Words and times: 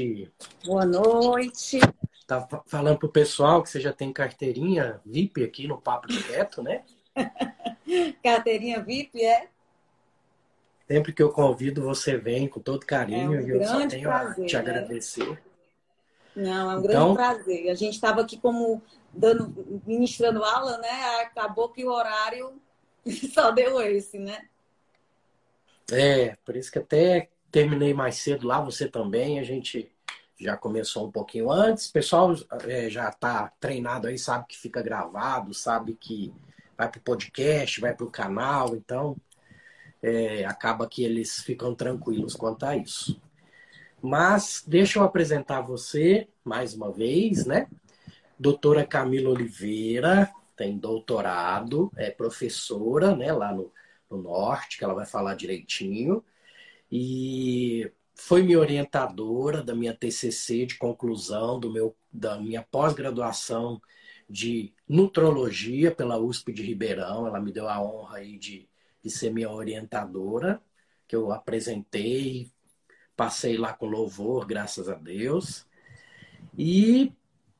Noite. 0.00 0.32
Boa 0.64 0.86
noite. 0.86 1.78
Tá 2.26 2.48
falando 2.66 2.98
pro 2.98 3.08
pessoal 3.08 3.62
que 3.62 3.68
você 3.68 3.80
já 3.80 3.92
tem 3.92 4.12
carteirinha 4.12 5.00
VIP 5.04 5.44
aqui 5.44 5.66
no 5.66 5.80
Papo 5.80 6.08
Direto, 6.08 6.62
né? 6.62 6.82
carteirinha 8.22 8.82
VIP, 8.82 9.22
é? 9.22 9.48
Sempre 10.88 11.12
que 11.12 11.22
eu 11.22 11.30
convido, 11.30 11.82
você 11.82 12.16
vem 12.16 12.48
com 12.48 12.60
todo 12.60 12.86
carinho 12.86 13.34
é 13.34 13.40
um 13.40 13.46
e 13.46 13.50
eu 13.50 13.64
só 13.64 13.86
tenho 13.86 14.08
prazer, 14.08 14.44
a 14.44 14.48
te 14.48 14.54
né? 14.54 14.60
agradecer. 14.60 15.42
Não, 16.34 16.70
é 16.70 16.76
um 16.76 16.78
Então- 16.80 17.14
grande 17.14 17.14
prazer. 17.14 17.70
A 17.70 17.74
gente 17.74 17.94
estava 17.94 18.22
aqui 18.22 18.38
como 18.38 18.82
dando, 19.12 19.82
ministrando 19.86 20.42
aula, 20.42 20.78
né? 20.78 21.20
Acabou 21.20 21.68
que 21.68 21.84
o 21.84 21.90
horário 21.90 22.54
só 23.34 23.50
deu 23.50 23.80
esse, 23.82 24.18
né? 24.18 24.46
É, 25.90 26.36
por 26.44 26.56
isso 26.56 26.72
que 26.72 26.78
até 26.78 27.28
terminei 27.52 27.92
mais 27.92 28.16
cedo 28.16 28.46
lá, 28.46 28.60
você 28.60 28.88
também, 28.88 29.38
a 29.38 29.44
gente 29.44 29.92
já 30.40 30.56
começou 30.56 31.06
um 31.06 31.12
pouquinho 31.12 31.50
antes. 31.50 31.90
O 31.90 31.92
pessoal 31.92 32.34
é, 32.66 32.88
já 32.88 33.10
está 33.10 33.52
treinado 33.60 34.08
aí, 34.08 34.18
sabe 34.18 34.46
que 34.48 34.58
fica 34.58 34.82
gravado, 34.82 35.52
sabe 35.52 35.94
que 35.94 36.32
vai 36.76 36.88
para 36.88 36.98
o 36.98 37.02
podcast, 37.02 37.80
vai 37.80 37.94
para 37.94 38.06
o 38.06 38.10
canal, 38.10 38.74
então 38.74 39.16
é, 40.02 40.44
acaba 40.46 40.88
que 40.88 41.04
eles 41.04 41.40
ficam 41.42 41.74
tranquilos 41.74 42.34
quanto 42.34 42.64
a 42.64 42.74
isso. 42.74 43.20
Mas 44.00 44.64
deixa 44.66 44.98
eu 44.98 45.04
apresentar 45.04 45.60
você 45.60 46.26
mais 46.42 46.74
uma 46.74 46.90
vez, 46.90 47.44
né? 47.44 47.68
Doutora 48.36 48.84
Camila 48.84 49.30
Oliveira, 49.30 50.32
tem 50.56 50.76
doutorado, 50.76 51.92
é 51.96 52.10
professora, 52.10 53.14
né, 53.14 53.32
lá 53.32 53.54
no, 53.54 53.70
no 54.10 54.20
Norte, 54.20 54.78
que 54.78 54.84
ela 54.84 54.94
vai 54.94 55.06
falar 55.06 55.34
direitinho 55.34 56.24
e 56.94 57.90
foi 58.14 58.42
minha 58.42 58.58
orientadora 58.58 59.62
da 59.62 59.74
minha 59.74 59.94
TCC 59.94 60.66
de 60.66 60.76
conclusão 60.76 61.58
do 61.58 61.72
meu, 61.72 61.96
da 62.12 62.38
minha 62.38 62.62
pós-graduação 62.62 63.80
de 64.28 64.74
nutrologia 64.86 65.90
pela 65.90 66.18
USP 66.18 66.52
de 66.52 66.62
Ribeirão. 66.62 67.26
Ela 67.26 67.40
me 67.40 67.50
deu 67.50 67.66
a 67.66 67.82
honra 67.82 68.18
aí 68.18 68.36
de, 68.38 68.68
de 69.02 69.10
ser 69.10 69.32
minha 69.32 69.50
orientadora, 69.50 70.60
que 71.08 71.16
eu 71.16 71.32
apresentei, 71.32 72.50
passei 73.16 73.56
lá 73.56 73.72
com 73.72 73.86
louvor, 73.86 74.44
graças 74.46 74.86
a 74.90 74.94
Deus. 74.94 75.66
E 76.56 77.10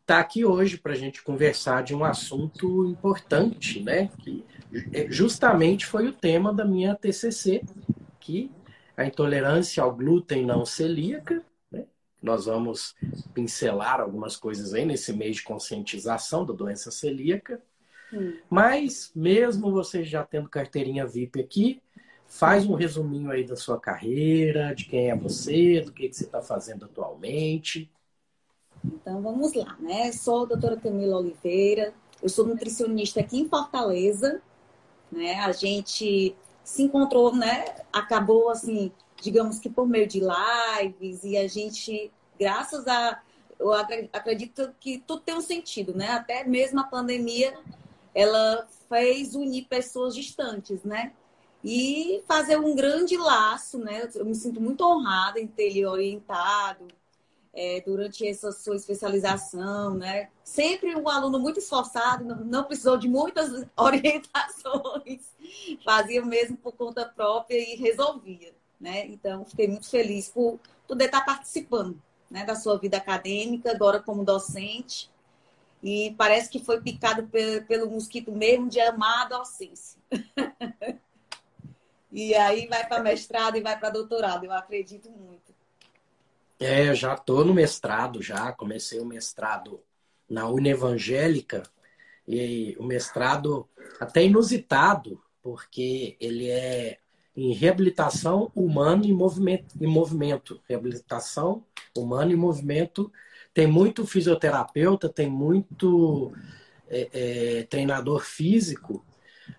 está 0.03 0.19
aqui 0.19 0.45
hoje 0.45 0.77
para 0.77 0.93
a 0.93 0.97
gente 0.97 1.23
conversar 1.23 1.83
de 1.83 1.95
um 1.95 2.05
assunto 2.05 2.85
importante, 2.85 3.83
né? 3.83 4.11
Que 4.19 4.45
justamente 5.09 5.87
foi 5.87 6.07
o 6.07 6.13
tema 6.13 6.53
da 6.53 6.67
minha 6.67 6.95
TCC, 6.95 7.63
que 8.21 8.51
a 9.03 9.07
intolerância 9.07 9.83
ao 9.83 9.95
glúten 9.95 10.47
não 10.47 10.65
celíaca. 10.65 11.45
Né? 11.71 11.87
Nós 12.23 12.47
vamos 12.47 12.95
pincelar 13.35 14.01
algumas 14.01 14.37
coisas 14.37 14.73
aí 14.75 14.85
nesse 14.85 15.13
mês 15.13 15.37
de 15.37 15.43
conscientização 15.43 16.45
da 16.45 16.53
doença 16.53 16.91
celíaca. 16.91 17.61
Hum. 18.13 18.37
Mas, 18.49 19.11
mesmo 19.15 19.71
você 19.73 20.05
já 20.05 20.25
tendo 20.25 20.49
carteirinha 20.49 21.07
VIP 21.07 21.41
aqui, 21.41 21.83
faz 22.27 22.67
um 22.67 22.75
resuminho 22.75 23.31
aí 23.31 23.45
da 23.45 23.57
sua 23.57 23.79
carreira, 23.79 24.75
de 24.75 24.87
quem 24.87 25.11
é 25.11 25.17
você, 25.17 25.81
do 25.81 25.93
que, 25.93 26.09
que 26.09 26.17
você 26.17 26.25
está 26.25 26.41
fazendo 26.41 26.85
atualmente. 26.85 27.91
Então 28.85 29.21
vamos 29.21 29.53
lá, 29.55 29.77
né? 29.79 30.11
Sou 30.13 30.45
a 30.45 30.47
doutora 30.47 30.77
Camila 30.77 31.19
Oliveira, 31.19 31.93
eu 32.23 32.29
sou 32.29 32.47
nutricionista 32.47 33.21
aqui 33.21 33.39
em 33.39 33.49
Fortaleza, 33.49 34.41
né? 35.11 35.35
A 35.41 35.53
gente 35.53 36.35
se 36.65 36.83
encontrou, 36.83 37.35
né? 37.35 37.65
Acabou 37.93 38.51
assim, 38.51 38.93
digamos 39.21 39.59
que 39.59 39.69
por 39.71 39.87
meio 39.87 40.07
de 40.07 40.21
lives 40.21 41.25
e 41.25 41.37
a 41.37 41.47
gente, 41.49 42.13
graças 42.39 42.87
a, 42.87 43.21
eu 43.59 43.73
acre- 43.73 44.09
acredito 44.13 44.75
que 44.81 44.99
tudo 45.07 45.23
tem 45.23 45.35
um 45.35 45.41
sentido, 45.41 45.95
né? 45.95 46.11
Até 46.11 46.45
mesmo 46.45 46.81
a 46.81 46.85
pandemia, 46.85 47.57
ela 48.15 48.67
fez 48.89 49.35
unir 49.35 49.67
pessoas 49.67 50.15
distantes, 50.15 50.83
né? 50.85 51.13
E 51.65 52.23
fazer 52.27 52.59
um 52.59 52.75
grande 52.75 53.17
laço, 53.17 53.79
né? 53.79 54.09
Eu 54.15 54.25
me 54.25 54.35
sinto 54.35 54.61
muito 54.61 54.85
honrada 54.85 55.41
em 55.41 55.47
ter 55.47 55.71
lhe 55.71 55.87
orientado 55.87 56.89
é, 57.55 57.83
durante 57.85 58.27
essa 58.27 58.51
sua 58.51 58.77
especialização, 58.77 59.95
né? 59.95 60.31
Sempre 60.43 60.97
um 60.97 61.09
aluno 61.09 61.39
muito 61.39 61.59
esforçado, 61.59 62.25
não, 62.25 62.37
não 62.45 62.65
precisou 62.65 62.97
de 62.97 63.09
muitas 63.09 63.67
orientações, 63.77 65.23
fazia 65.85 66.25
mesmo 66.25 66.57
por 66.57 66.73
conta 66.73 67.05
própria 67.05 67.57
e 67.57 67.77
resolvia, 67.77 68.55
né? 68.81 69.07
Então, 69.07 69.45
fiquei 69.45 69.69
muito 69.69 69.89
feliz 69.89 70.29
por 70.29 70.59
poder 70.89 71.07
estar 71.07 71.25
participando, 71.25 72.01
né, 72.31 72.45
da 72.45 72.55
sua 72.55 72.79
vida 72.79 72.97
acadêmica, 72.97 73.71
agora 73.71 74.01
como 74.01 74.25
docente, 74.25 75.11
e 75.83 76.15
parece 76.17 76.49
que 76.49 76.65
foi 76.65 76.81
picado 76.81 77.27
pe- 77.27 77.61
pelo 77.63 77.91
mosquito 77.91 78.33
mesmo 78.33 78.69
de 78.69 78.81
amar 78.81 79.27
a 79.27 79.29
docência. 79.39 80.01
e 82.11 82.35
aí 82.35 82.67
vai 82.69 82.87
para 82.87 83.03
mestrado 83.03 83.57
e 83.57 83.61
vai 83.61 83.79
para 83.79 83.91
doutorado, 83.91 84.45
eu 84.45 84.53
acredito 84.53 85.11
muito. 85.11 85.52
É, 86.65 86.95
já 86.95 87.15
estou 87.15 87.45
no 87.45 87.53
mestrado 87.53 88.23
já, 88.23 88.53
comecei 88.53 89.01
o 89.01 89.05
mestrado 89.05 89.81
na 90.29 90.49
Unevangélica 90.49 91.63
e 92.27 92.77
o 92.79 92.85
mestrado 92.85 93.69
até 94.01 94.25
inusitado, 94.25 95.21
porque 95.43 96.17
ele 96.21 96.49
é 96.49 96.99
em 97.37 97.53
reabilitação 97.53 98.51
humana 98.55 99.07
e 99.07 99.13
movimento, 99.13 99.75
e 99.81 99.87
movimento. 99.87 100.61
Reabilitação 100.69 101.65
humana 101.97 102.33
e 102.33 102.37
movimento. 102.37 103.11
Tem 103.53 103.67
muito 103.67 104.07
fisioterapeuta, 104.07 105.09
tem 105.09 105.29
muito 105.29 106.33
é, 106.89 107.09
é, 107.13 107.63
treinador 107.65 108.21
físico, 108.25 109.05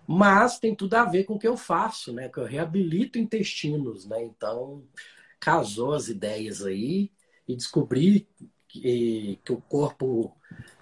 mas 0.06 0.58
tem 0.58 0.74
tudo 0.74 0.94
a 0.94 1.04
ver 1.04 1.24
com 1.24 1.34
o 1.34 1.38
que 1.38 1.46
eu 1.46 1.56
faço, 1.56 2.12
né? 2.12 2.28
Que 2.28 2.38
eu 2.38 2.44
reabilito 2.44 3.18
intestinos, 3.18 4.06
né? 4.06 4.22
Então, 4.22 4.82
casou 5.44 5.92
as 5.92 6.08
ideias 6.08 6.64
aí 6.64 7.10
e 7.46 7.54
descobri 7.54 8.26
que, 8.66 9.38
que 9.44 9.52
o 9.52 9.60
corpo 9.60 10.34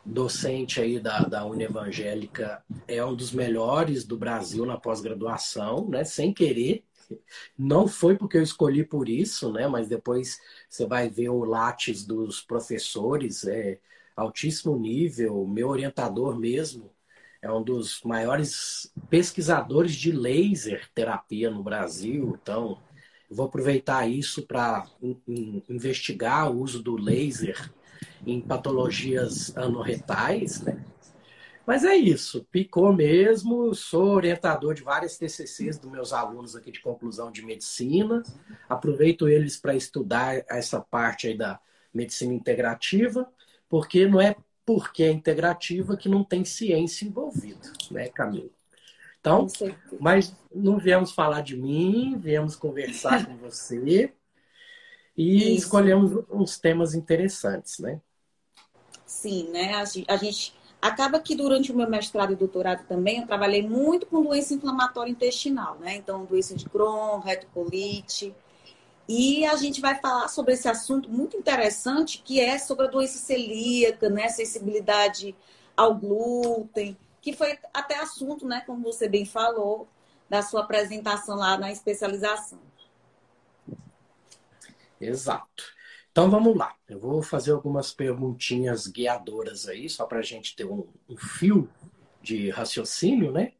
docente 0.07 0.81
aí 0.81 1.01
da, 1.01 1.25
da 1.25 1.45
Unevangélica 1.45 2.63
é 2.87 3.05
um 3.05 3.13
dos 3.13 3.33
melhores 3.33 4.05
do 4.05 4.17
Brasil 4.17 4.65
na 4.65 4.79
pós-graduação, 4.79 5.89
né? 5.89 6.05
Sem 6.05 6.33
querer. 6.33 6.85
Não 7.59 7.89
foi 7.89 8.17
porque 8.17 8.37
eu 8.37 8.43
escolhi 8.43 8.85
por 8.85 9.09
isso, 9.09 9.53
né? 9.53 9.67
Mas 9.67 9.89
depois 9.89 10.39
você 10.69 10.87
vai 10.87 11.11
ver 11.11 11.31
o 11.31 11.45
látis 11.45 12.07
dos 12.07 12.41
professores, 12.41 13.45
é 13.45 13.81
altíssimo 14.15 14.79
nível. 14.79 15.45
Meu 15.45 15.69
orientador 15.71 16.39
mesmo 16.39 16.89
é 17.43 17.51
um 17.51 17.65
dos 17.65 18.01
maiores 18.05 18.93
pesquisadores 19.11 19.97
de 19.97 20.13
laser 20.13 20.89
terapia 20.95 21.51
no 21.51 21.65
Brasil. 21.65 22.39
Então, 22.41 22.79
vou 23.33 23.47
aproveitar 23.47 24.07
isso 24.09 24.43
para 24.43 24.87
investigar 25.69 26.51
o 26.51 26.61
uso 26.61 26.83
do 26.83 26.97
laser 26.97 27.73
em 28.27 28.41
patologias 28.41 29.57
anorretais, 29.57 30.61
né? 30.61 30.85
Mas 31.67 31.85
é 31.85 31.95
isso, 31.95 32.47
picou 32.51 32.93
mesmo. 32.93 33.75
Sou 33.75 34.15
orientador 34.15 34.75
de 34.75 34.83
várias 34.83 35.17
TCCs 35.17 35.79
dos 35.79 35.91
meus 35.91 36.13
alunos 36.13 36.57
aqui 36.57 36.73
de 36.73 36.81
conclusão 36.81 37.31
de 37.31 37.45
medicina. 37.45 38.23
Aproveito 38.69 39.29
eles 39.29 39.57
para 39.57 39.75
estudar 39.75 40.45
essa 40.49 40.81
parte 40.81 41.29
aí 41.29 41.37
da 41.37 41.61
medicina 41.95 42.35
integrativa, 42.35 43.31
porque 43.69 44.07
não 44.07 44.21
é 44.21 44.35
porque 44.65 45.03
é 45.03 45.11
integrativa 45.11 45.97
que 45.97 46.09
não 46.09 46.23
tem 46.23 46.45
ciência 46.45 47.05
envolvida, 47.05 47.73
né, 47.91 48.09
Camila? 48.09 48.51
Então, 49.23 49.47
mas 50.01 50.35
não 50.53 50.79
viemos 50.79 51.13
falar 51.13 51.43
de 51.43 51.57
mim, 51.57 52.19
viemos 52.19 52.57
conversar 52.57 53.25
com 53.25 53.37
você 53.37 54.13
e 55.17 55.37
Isso. 55.55 55.65
escolhemos 55.65 56.25
uns 56.29 56.59
temas 56.59 56.93
interessantes, 56.93 57.79
né? 57.79 58.01
Sim, 59.07 59.49
né? 59.51 59.75
A 60.09 60.17
gente 60.17 60.53
acaba 60.81 61.21
que 61.21 61.37
durante 61.37 61.71
o 61.71 61.77
meu 61.77 61.89
mestrado 61.89 62.33
e 62.33 62.37
doutorado 62.37 62.85
também 62.89 63.21
eu 63.21 63.27
trabalhei 63.27 63.63
muito 63.63 64.07
com 64.07 64.25
doença 64.25 64.55
inflamatória 64.55 65.13
intestinal, 65.13 65.79
né? 65.79 65.95
Então, 65.95 66.25
doença 66.25 66.57
de 66.57 66.69
Crohn, 66.69 67.21
retocolite. 67.21 68.35
E 69.09 69.45
a 69.45 69.55
gente 69.55 69.81
vai 69.81 70.01
falar 70.01 70.27
sobre 70.27 70.55
esse 70.55 70.67
assunto 70.67 71.09
muito 71.09 71.37
interessante, 71.37 72.23
que 72.25 72.41
é 72.41 72.59
sobre 72.59 72.87
a 72.87 72.91
doença 72.91 73.19
celíaca, 73.19 74.09
né? 74.09 74.29
Sensibilidade 74.29 75.33
ao 75.77 75.95
glúten, 75.95 76.97
que 77.23 77.33
foi 77.33 77.57
até 77.73 77.99
assunto, 78.01 78.47
né? 78.47 78.63
Como 78.67 78.83
você 78.83 79.09
bem 79.09 79.25
falou, 79.25 79.89
da 80.29 80.43
sua 80.43 80.63
apresentação 80.63 81.37
lá 81.37 81.57
na 81.57 81.71
especialização. 81.71 82.59
Exato. 85.01 85.65
Então 86.11 86.29
vamos 86.29 86.57
lá. 86.57 86.75
Eu 86.89 86.99
vou 86.99 87.23
fazer 87.23 87.53
algumas 87.53 87.93
perguntinhas 87.93 88.87
guiadoras 88.87 89.69
aí, 89.69 89.89
só 89.89 90.05
para 90.05 90.19
a 90.19 90.23
gente 90.23 90.55
ter 90.57 90.65
um, 90.65 90.87
um, 91.09 91.17
fio 91.17 91.71
de 92.21 92.51
raciocínio, 92.51 93.31
né? 93.31 93.53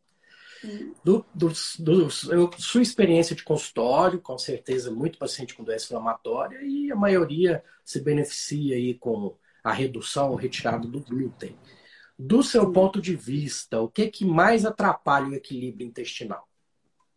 Do, 1.05 1.27
do, 1.35 1.53
do, 1.79 2.11
sua 2.11 2.83
experiência 2.83 3.35
de 3.35 3.43
consultório, 3.43 4.21
com 4.21 4.39
certeza, 4.39 4.93
muito 4.93 5.19
paciente 5.19 5.55
com 5.55 5.65
doença 5.65 5.87
inflamatória 5.87 6.61
e 6.63 6.93
a 6.93 6.95
maioria 6.95 7.65
se 7.85 8.01
beneficia 8.01 8.77
aí 8.77 8.95
com 8.95 9.35
a 9.65 9.73
redução 9.73 10.31
ou 10.31 10.37
retirada 10.37 10.87
do 10.87 11.01
glúten. 11.01 11.57
Do 12.19 12.43
seu 12.43 12.71
ponto 12.73 13.01
de 13.01 13.17
vista, 13.17 13.81
o 13.81 13.89
que, 13.89 14.09
que 14.09 14.25
mais 14.25 14.65
atrapalha 14.65 15.29
o 15.29 15.35
equilíbrio 15.35 15.87
intestinal? 15.87 16.47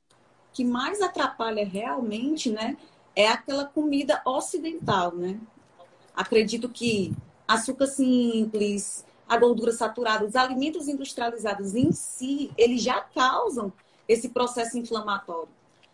O 0.10 0.54
que 0.54 0.64
mais 0.64 1.02
atrapalha 1.02 1.66
realmente, 1.66 2.50
né, 2.50 2.78
é 3.16 3.28
aquela 3.28 3.66
comida 3.66 4.22
ocidental, 4.26 5.16
né? 5.16 5.40
Acredito 6.16 6.70
que 6.70 7.14
açúcar 7.48 7.88
simples, 7.88 9.06
a 9.28 9.38
gordura 9.38 9.72
saturada, 9.72 10.26
os 10.26 10.36
alimentos 10.36 10.88
industrializados 10.88 11.76
em 11.76 11.92
si, 11.92 12.52
eles 12.58 12.82
já 12.82 13.02
causam 13.02 13.72
esse 14.08 14.30
processo 14.30 14.78
inflamatório. 14.78 15.50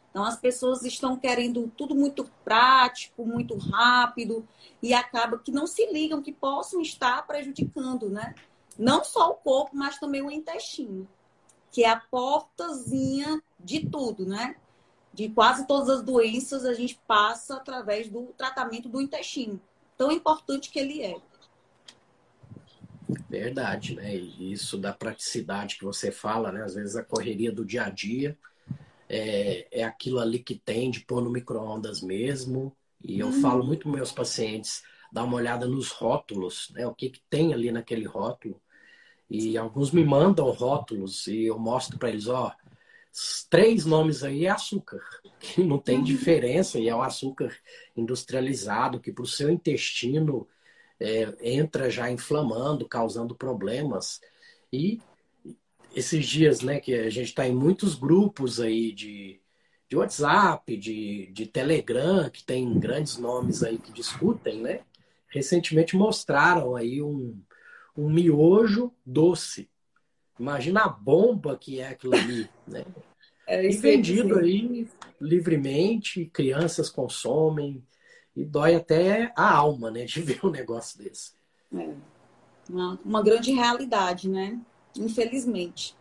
Então, 0.09 0.25
as 0.25 0.37
pessoas 0.37 0.83
estão 0.83 1.15
querendo 1.15 1.71
tudo 1.77 1.95
muito 1.95 2.29
prático, 2.43 3.25
muito 3.25 3.55
rápido, 3.57 4.45
e 4.83 4.93
acaba 4.93 5.39
que 5.39 5.51
não 5.51 5.65
se 5.65 5.85
ligam 5.91 6.21
que 6.21 6.33
possam 6.33 6.81
estar 6.81 7.25
prejudicando, 7.25 8.09
né? 8.09 8.35
Não 8.77 9.03
só 9.03 9.31
o 9.31 9.35
corpo, 9.35 9.75
mas 9.75 9.99
também 9.99 10.21
o 10.21 10.31
intestino, 10.31 11.07
que 11.71 11.83
é 11.83 11.89
a 11.89 11.99
portazinha 11.99 13.41
de 13.59 13.87
tudo, 13.87 14.25
né? 14.25 14.55
de 15.13 15.29
quase 15.29 15.67
todas 15.67 15.89
as 15.89 16.03
doenças 16.03 16.65
a 16.65 16.73
gente 16.73 16.99
passa 17.07 17.57
através 17.57 18.09
do 18.09 18.27
tratamento 18.37 18.87
do 18.87 19.01
intestino. 19.01 19.59
Tão 19.97 20.11
importante 20.11 20.69
que 20.69 20.79
ele 20.79 21.01
é. 21.01 21.17
Verdade, 23.29 23.95
né? 23.95 24.15
isso 24.15 24.77
da 24.77 24.93
praticidade 24.93 25.77
que 25.77 25.83
você 25.83 26.11
fala, 26.11 26.51
né? 26.51 26.63
Às 26.63 26.75
vezes 26.75 26.95
a 26.95 27.03
correria 27.03 27.51
do 27.51 27.65
dia 27.65 27.85
a 27.85 27.89
dia 27.89 28.37
é, 29.09 29.67
é 29.71 29.83
aquilo 29.83 30.19
ali 30.19 30.39
que 30.39 30.55
tem 30.55 30.89
de 30.89 31.01
pôr 31.01 31.21
no 31.21 31.29
micro-ondas 31.29 32.01
mesmo. 32.01 32.75
E 33.03 33.19
eu 33.19 33.27
hum. 33.27 33.41
falo 33.41 33.65
muito 33.65 33.83
para 33.83 33.91
meus 33.91 34.11
pacientes, 34.11 34.83
dá 35.11 35.23
uma 35.23 35.35
olhada 35.35 35.67
nos 35.67 35.89
rótulos, 35.89 36.71
né? 36.73 36.87
O 36.87 36.93
que, 36.93 37.09
que 37.09 37.21
tem 37.29 37.53
ali 37.53 37.71
naquele 37.71 38.05
rótulo. 38.05 38.61
E 39.29 39.57
alguns 39.57 39.91
me 39.91 40.03
mandam 40.03 40.49
rótulos 40.51 41.27
e 41.27 41.45
eu 41.45 41.57
mostro 41.57 41.97
para 41.97 42.09
eles, 42.09 42.27
ó, 42.27 42.53
três 43.49 43.85
nomes 43.85 44.23
aí 44.23 44.45
é 44.45 44.49
açúcar, 44.49 45.01
que 45.39 45.63
não 45.63 45.77
tem 45.77 45.97
uhum. 45.97 46.03
diferença 46.03 46.79
e 46.79 46.89
é 46.89 46.95
um 46.95 47.01
açúcar 47.01 47.55
industrializado 47.95 48.99
que 48.99 49.11
para 49.11 49.23
o 49.23 49.27
seu 49.27 49.49
intestino 49.49 50.47
é, 50.99 51.33
entra 51.41 51.89
já 51.89 52.11
inflamando, 52.11 52.87
causando 52.87 53.35
problemas. 53.35 54.21
E 54.71 55.01
esses 55.95 56.25
dias, 56.25 56.61
né, 56.61 56.79
que 56.79 56.93
a 56.93 57.09
gente 57.09 57.27
está 57.27 57.47
em 57.47 57.55
muitos 57.55 57.95
grupos 57.95 58.59
aí 58.59 58.91
de, 58.91 59.41
de 59.89 59.97
WhatsApp, 59.97 60.77
de, 60.77 61.31
de 61.33 61.45
Telegram, 61.45 62.29
que 62.29 62.43
tem 62.43 62.79
grandes 62.79 63.17
nomes 63.17 63.63
aí 63.63 63.77
que 63.77 63.91
discutem, 63.91 64.61
né? 64.61 64.81
Recentemente 65.31 65.95
mostraram 65.95 66.75
aí 66.75 67.01
um, 67.01 67.41
um 67.97 68.09
miojo 68.09 68.93
doce 69.05 69.71
Imagina 70.41 70.85
a 70.85 70.89
bomba 70.89 71.55
que 71.55 71.79
é 71.79 71.89
aquilo 71.89 72.15
ali, 72.15 72.49
né? 72.67 72.83
É, 73.45 73.63
e 73.63 73.77
vendido 73.77 74.39
aí 74.39 74.89
livremente, 75.19 76.25
crianças 76.33 76.89
consomem 76.89 77.85
e 78.35 78.43
dói 78.43 78.73
até 78.73 79.31
a 79.35 79.55
alma, 79.55 79.91
né, 79.91 80.03
de 80.05 80.19
ver 80.19 80.43
um 80.43 80.49
negócio 80.49 80.97
desse. 80.97 81.33
É. 81.71 81.93
Uma, 82.67 82.99
uma 83.05 83.21
grande 83.21 83.51
realidade, 83.51 84.27
né? 84.27 84.59
Infelizmente. 84.97 85.95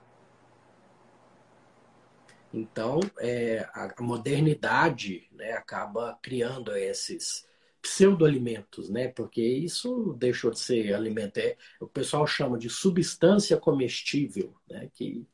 Então, 2.53 2.99
é, 3.19 3.69
a 3.75 3.93
modernidade 4.01 5.29
né, 5.33 5.53
acaba 5.53 6.19
criando 6.23 6.75
esses 6.75 7.47
pseudoalimentos, 7.83 8.91
né? 8.91 9.09
Porque 9.09 9.43
isso 9.43 10.15
deixou 10.19 10.51
de 10.51 10.59
ser 10.61 10.95
alimento. 10.95 11.39
É, 11.39 11.57
o 11.81 11.87
pessoal 11.87 12.27
chama 12.27 12.59
de 12.59 12.69
substância 12.69 13.57
comestível, 13.57 14.55
né? 14.69 14.91
Que 14.95 15.27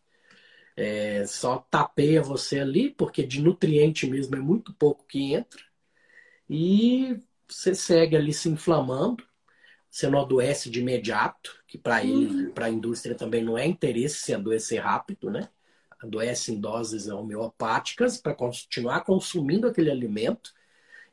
é, 0.76 1.26
só 1.26 1.58
tapeia 1.70 2.22
você 2.22 2.60
ali, 2.60 2.90
porque 2.90 3.24
de 3.24 3.40
nutriente 3.40 4.06
mesmo 4.06 4.36
é 4.36 4.40
muito 4.40 4.74
pouco 4.74 5.04
que 5.06 5.34
entra. 5.34 5.62
E 6.48 7.18
você 7.48 7.74
segue 7.74 8.16
ali 8.16 8.32
se 8.32 8.48
inflamando. 8.48 9.24
Você 9.90 10.08
não 10.08 10.20
adoece 10.20 10.68
de 10.68 10.80
imediato, 10.80 11.58
que 11.66 11.78
para 11.78 12.04
ele, 12.04 12.46
uhum. 12.46 12.52
para 12.52 12.66
a 12.66 12.70
indústria 12.70 13.14
também 13.14 13.42
não 13.42 13.56
é 13.56 13.66
interesse 13.66 14.16
se 14.16 14.34
adoecer 14.34 14.82
rápido, 14.82 15.30
né? 15.30 15.48
Adoece 15.98 16.52
em 16.52 16.60
doses 16.60 17.08
homeopáticas 17.08 18.18
para 18.18 18.34
continuar 18.34 19.02
consumindo 19.02 19.66
aquele 19.66 19.90
alimento. 19.90 20.52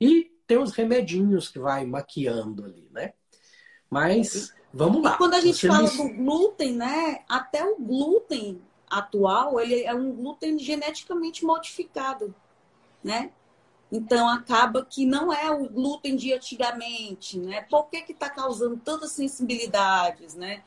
E 0.01 0.32
tem 0.45 0.57
os 0.57 0.73
remedinhos 0.73 1.47
que 1.49 1.59
vai 1.59 1.85
maquiando 1.85 2.65
ali, 2.65 2.87
né? 2.91 3.13
Mas 3.89 4.53
vamos 4.73 5.03
lá. 5.03 5.13
E 5.13 5.17
quando 5.17 5.33
a 5.35 5.41
gente 5.41 5.67
fala 5.67 5.89
me... 5.89 5.97
do 5.97 6.09
glúten, 6.09 6.73
né? 6.75 7.23
Até 7.29 7.63
o 7.63 7.77
glúten 7.77 8.61
atual, 8.89 9.59
ele 9.59 9.83
é 9.83 9.93
um 9.93 10.11
glúten 10.11 10.57
geneticamente 10.59 11.45
modificado, 11.45 12.33
né? 13.03 13.31
Então 13.91 14.27
acaba 14.27 14.83
que 14.83 15.05
não 15.05 15.31
é 15.31 15.51
o 15.51 15.69
glúten 15.69 16.15
de 16.15 16.33
antigamente, 16.33 17.37
né? 17.37 17.61
Por 17.69 17.83
que 17.89 18.01
que 18.01 18.11
está 18.11 18.29
causando 18.29 18.77
tantas 18.77 19.11
sensibilidades, 19.11 20.33
né? 20.33 20.63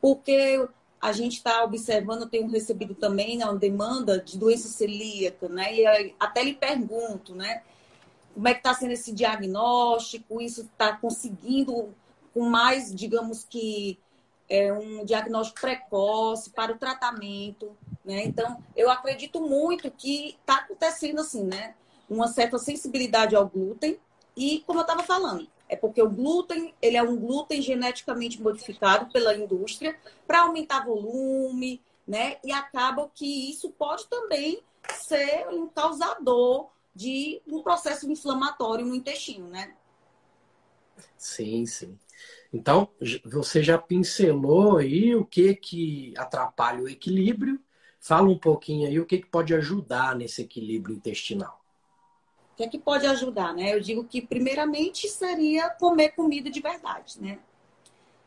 Porque 0.00 0.68
a 1.00 1.12
gente 1.12 1.34
está 1.34 1.64
observando, 1.64 2.22
eu 2.22 2.28
tenho 2.28 2.48
recebido 2.48 2.94
também 2.94 3.38
né, 3.38 3.44
uma 3.44 3.56
demanda 3.56 4.20
de 4.20 4.38
doença 4.38 4.68
celíaca, 4.68 5.48
né? 5.48 5.74
E 5.74 6.14
até 6.18 6.42
lhe 6.42 6.54
pergunto, 6.54 7.34
né? 7.34 7.62
Como 8.38 8.46
é 8.46 8.54
que 8.54 8.60
está 8.60 8.72
sendo 8.72 8.92
esse 8.92 9.10
diagnóstico? 9.10 10.40
Isso 10.40 10.60
está 10.60 10.96
conseguindo 10.96 11.92
com 12.32 12.48
mais, 12.48 12.94
digamos 12.94 13.42
que, 13.42 13.98
é, 14.48 14.72
um 14.72 15.04
diagnóstico 15.04 15.60
precoce 15.60 16.50
para 16.50 16.70
o 16.70 16.78
tratamento, 16.78 17.76
né? 18.04 18.22
Então, 18.24 18.62
eu 18.76 18.88
acredito 18.92 19.40
muito 19.40 19.90
que 19.90 20.36
está 20.40 20.58
acontecendo 20.58 21.20
assim, 21.20 21.42
né? 21.42 21.74
Uma 22.08 22.28
certa 22.28 22.60
sensibilidade 22.60 23.34
ao 23.34 23.48
glúten 23.48 23.98
e, 24.36 24.62
como 24.64 24.78
eu 24.78 24.82
estava 24.82 25.02
falando, 25.02 25.48
é 25.68 25.74
porque 25.74 26.00
o 26.00 26.08
glúten, 26.08 26.72
ele 26.80 26.96
é 26.96 27.02
um 27.02 27.16
glúten 27.16 27.60
geneticamente 27.60 28.40
modificado 28.40 29.10
pela 29.12 29.34
indústria 29.36 29.98
para 30.28 30.42
aumentar 30.42 30.86
volume, 30.86 31.82
né? 32.06 32.36
E 32.44 32.52
acaba 32.52 33.10
que 33.12 33.50
isso 33.50 33.68
pode 33.70 34.06
também 34.06 34.62
ser 34.94 35.48
um 35.50 35.66
causador 35.66 36.68
de 36.98 37.40
um 37.46 37.62
processo 37.62 38.10
inflamatório 38.10 38.84
no 38.84 38.92
intestino, 38.92 39.46
né? 39.46 39.72
Sim, 41.16 41.64
sim. 41.64 41.96
Então, 42.52 42.88
você 43.24 43.62
já 43.62 43.78
pincelou 43.78 44.78
aí 44.78 45.14
o 45.14 45.24
que 45.24 45.54
que 45.54 46.12
atrapalha 46.16 46.82
o 46.82 46.88
equilíbrio. 46.88 47.60
Fala 48.00 48.28
um 48.28 48.38
pouquinho 48.38 48.88
aí 48.88 48.98
o 48.98 49.06
que, 49.06 49.18
que 49.18 49.28
pode 49.28 49.54
ajudar 49.54 50.16
nesse 50.16 50.42
equilíbrio 50.42 50.96
intestinal 50.96 51.58
que 52.56 52.64
é 52.64 52.68
que 52.68 52.78
pode 52.78 53.06
ajudar, 53.06 53.54
né? 53.54 53.72
Eu 53.72 53.78
digo 53.78 54.02
que 54.02 54.20
primeiramente 54.20 55.08
seria 55.08 55.70
comer 55.70 56.08
comida 56.08 56.50
de 56.50 56.60
verdade, 56.60 57.20
né? 57.20 57.38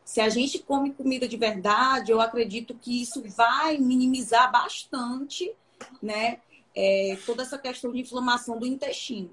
Se 0.06 0.22
a 0.22 0.30
gente 0.30 0.58
come 0.58 0.90
comida 0.90 1.28
de 1.28 1.36
verdade, 1.36 2.12
eu 2.12 2.18
acredito 2.18 2.74
que 2.74 3.02
isso 3.02 3.22
vai 3.36 3.76
minimizar 3.76 4.50
bastante, 4.50 5.54
né? 6.00 6.40
É, 6.74 7.18
toda 7.26 7.42
essa 7.42 7.58
questão 7.58 7.92
de 7.92 8.00
inflamação 8.00 8.58
do 8.58 8.66
intestino. 8.66 9.30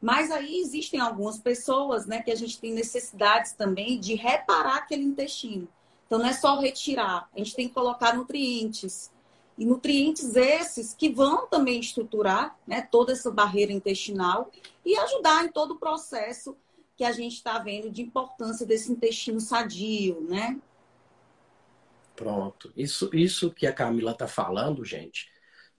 Mas 0.00 0.30
aí 0.30 0.58
existem 0.58 1.00
algumas 1.00 1.38
pessoas, 1.38 2.06
né, 2.06 2.22
que 2.22 2.30
a 2.30 2.36
gente 2.36 2.58
tem 2.58 2.72
necessidades 2.72 3.52
também 3.52 4.00
de 4.00 4.14
reparar 4.14 4.76
aquele 4.76 5.02
intestino. 5.02 5.68
Então 6.06 6.18
não 6.18 6.26
é 6.26 6.32
só 6.32 6.58
retirar, 6.58 7.28
a 7.34 7.38
gente 7.38 7.54
tem 7.54 7.68
que 7.68 7.74
colocar 7.74 8.16
nutrientes, 8.16 9.10
e 9.60 9.66
nutrientes 9.66 10.34
esses 10.36 10.94
que 10.94 11.10
vão 11.10 11.46
também 11.46 11.78
estruturar 11.78 12.58
né, 12.66 12.80
toda 12.80 13.12
essa 13.12 13.30
barreira 13.30 13.70
intestinal 13.70 14.50
e 14.84 14.96
ajudar 14.96 15.44
em 15.44 15.52
todo 15.52 15.72
o 15.72 15.78
processo 15.78 16.56
que 16.96 17.04
a 17.04 17.12
gente 17.12 17.34
está 17.34 17.58
vendo 17.58 17.90
de 17.90 18.00
importância 18.00 18.64
desse 18.64 18.90
intestino 18.90 19.38
sadio, 19.38 20.22
né? 20.22 20.58
Pronto. 22.16 22.72
Isso, 22.74 23.10
isso 23.12 23.50
que 23.50 23.66
a 23.66 23.72
Camila 23.72 24.12
está 24.12 24.26
falando, 24.26 24.82
gente, 24.82 25.29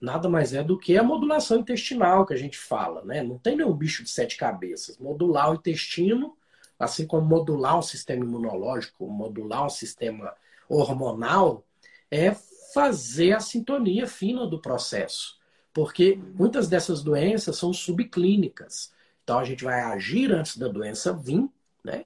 nada 0.02 0.28
mais 0.28 0.52
é 0.52 0.64
do 0.64 0.76
que 0.76 0.98
a 0.98 1.02
modulação 1.02 1.60
intestinal 1.60 2.26
que 2.26 2.34
a 2.34 2.36
gente 2.36 2.58
fala, 2.58 3.04
né? 3.04 3.22
Não 3.22 3.38
tem 3.38 3.56
nenhum 3.56 3.72
bicho 3.72 4.02
de 4.02 4.10
sete 4.10 4.36
cabeças. 4.36 4.98
Modular 4.98 5.52
o 5.52 5.54
intestino, 5.54 6.36
assim 6.76 7.06
como 7.06 7.24
modular 7.24 7.78
o 7.78 7.82
sistema 7.82 8.24
imunológico, 8.24 9.06
modular 9.06 9.64
o 9.64 9.70
sistema 9.70 10.34
hormonal, 10.68 11.64
é 12.10 12.34
fazer 12.74 13.32
a 13.32 13.40
sintonia 13.40 14.08
fina 14.08 14.44
do 14.44 14.60
processo. 14.60 15.38
Porque 15.72 16.18
muitas 16.34 16.68
dessas 16.68 17.00
doenças 17.00 17.56
são 17.56 17.72
subclínicas. 17.72 18.92
Então 19.22 19.38
a 19.38 19.44
gente 19.44 19.62
vai 19.62 19.80
agir 19.82 20.32
antes 20.32 20.56
da 20.56 20.66
doença 20.66 21.12
vir, 21.12 21.48
né? 21.84 22.04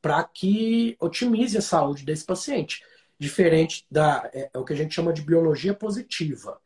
Para 0.00 0.22
que 0.22 0.96
otimize 1.00 1.58
a 1.58 1.62
saúde 1.62 2.04
desse 2.04 2.24
paciente. 2.24 2.84
Diferente 3.18 3.84
da. 3.90 4.30
É, 4.32 4.48
é, 4.54 4.58
o 4.58 4.64
que 4.64 4.72
a 4.72 4.76
gente 4.76 4.94
chama 4.94 5.12
de 5.12 5.22
biologia 5.22 5.74
positiva. 5.74 6.61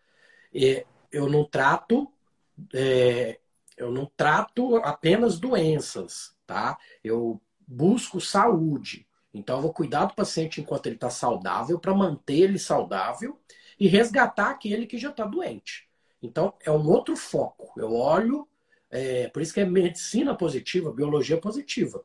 Eu 1.13 1.29
não 1.29 1.45
trato. 1.45 2.11
É, 2.75 3.39
eu 3.77 3.93
não 3.93 4.11
trato 4.17 4.77
apenas 4.77 5.39
doenças, 5.39 6.35
tá? 6.47 6.79
Eu 7.05 7.41
busco 7.67 8.21
saúde. 8.21 9.07
Então, 9.35 9.57
eu 9.57 9.63
vou 9.63 9.73
cuidar 9.73 10.07
do 10.07 10.15
paciente 10.15 10.61
enquanto 10.61 10.87
ele 10.87 10.95
está 10.95 11.11
saudável, 11.11 11.79
para 11.79 11.95
manter 11.95 12.41
ele 12.41 12.59
saudável 12.59 13.39
e 13.79 13.87
resgatar 13.87 14.51
aquele 14.51 14.87
que 14.87 14.97
já 14.97 15.11
está 15.11 15.27
doente. 15.27 15.87
Então, 16.23 16.55
é 16.65 16.71
um 16.71 16.89
outro 16.89 17.15
foco. 17.17 17.79
Eu 17.79 17.93
olho, 17.95 18.49
é, 18.91 19.29
por 19.29 19.43
isso 19.43 19.53
que 19.53 19.61
é 19.61 19.65
medicina 19.67 20.35
positiva, 20.35 20.91
biologia 20.93 21.39
positiva. 21.39 22.03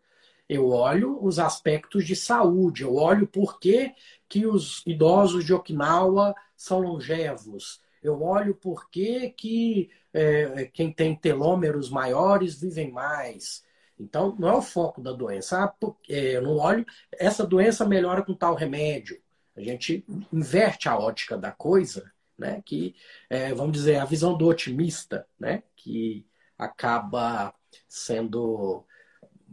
Eu 0.50 0.68
olho 0.68 1.24
os 1.24 1.40
aspectos 1.40 2.06
de 2.06 2.16
saúde, 2.16 2.84
eu 2.84 2.96
olho 2.96 3.26
por 3.26 3.58
que, 3.60 3.94
que 4.28 4.46
os 4.46 4.84
idosos 4.86 5.46
de 5.46 5.54
Okinawa 5.54 6.36
são 6.58 6.80
longevos, 6.80 7.80
eu 8.02 8.22
olho 8.22 8.56
por 8.56 8.90
que, 8.90 9.90
é, 10.14 10.66
quem 10.74 10.92
tem 10.92 11.16
telômeros 11.16 11.90
maiores 11.90 12.60
vivem 12.60 12.92
mais. 12.92 13.64
Então, 14.00 14.36
não 14.40 14.50
é 14.50 14.54
o 14.54 14.62
foco 14.62 15.02
da 15.02 15.12
doença. 15.12 15.64
Ah, 15.64 15.74
é, 16.10 16.38
eu 16.38 16.42
não 16.42 16.58
olho, 16.58 16.86
essa 17.12 17.46
doença 17.46 17.86
melhora 17.86 18.24
com 18.24 18.34
tal 18.34 18.56
remédio. 18.56 19.22
A 19.56 19.62
gente 19.62 20.04
inverte 20.34 20.90
a 20.90 20.98
ótica 20.98 21.38
da 21.38 21.52
coisa, 21.52 22.12
né? 22.38 22.62
Que, 22.66 22.96
é, 23.30 23.54
vamos 23.54 23.74
dizer, 23.74 23.98
a 23.98 24.06
visão 24.06 24.36
do 24.36 24.48
otimista, 24.48 25.28
né? 25.40 25.64
Que 25.76 26.26
acaba 26.58 27.54
sendo 27.88 28.86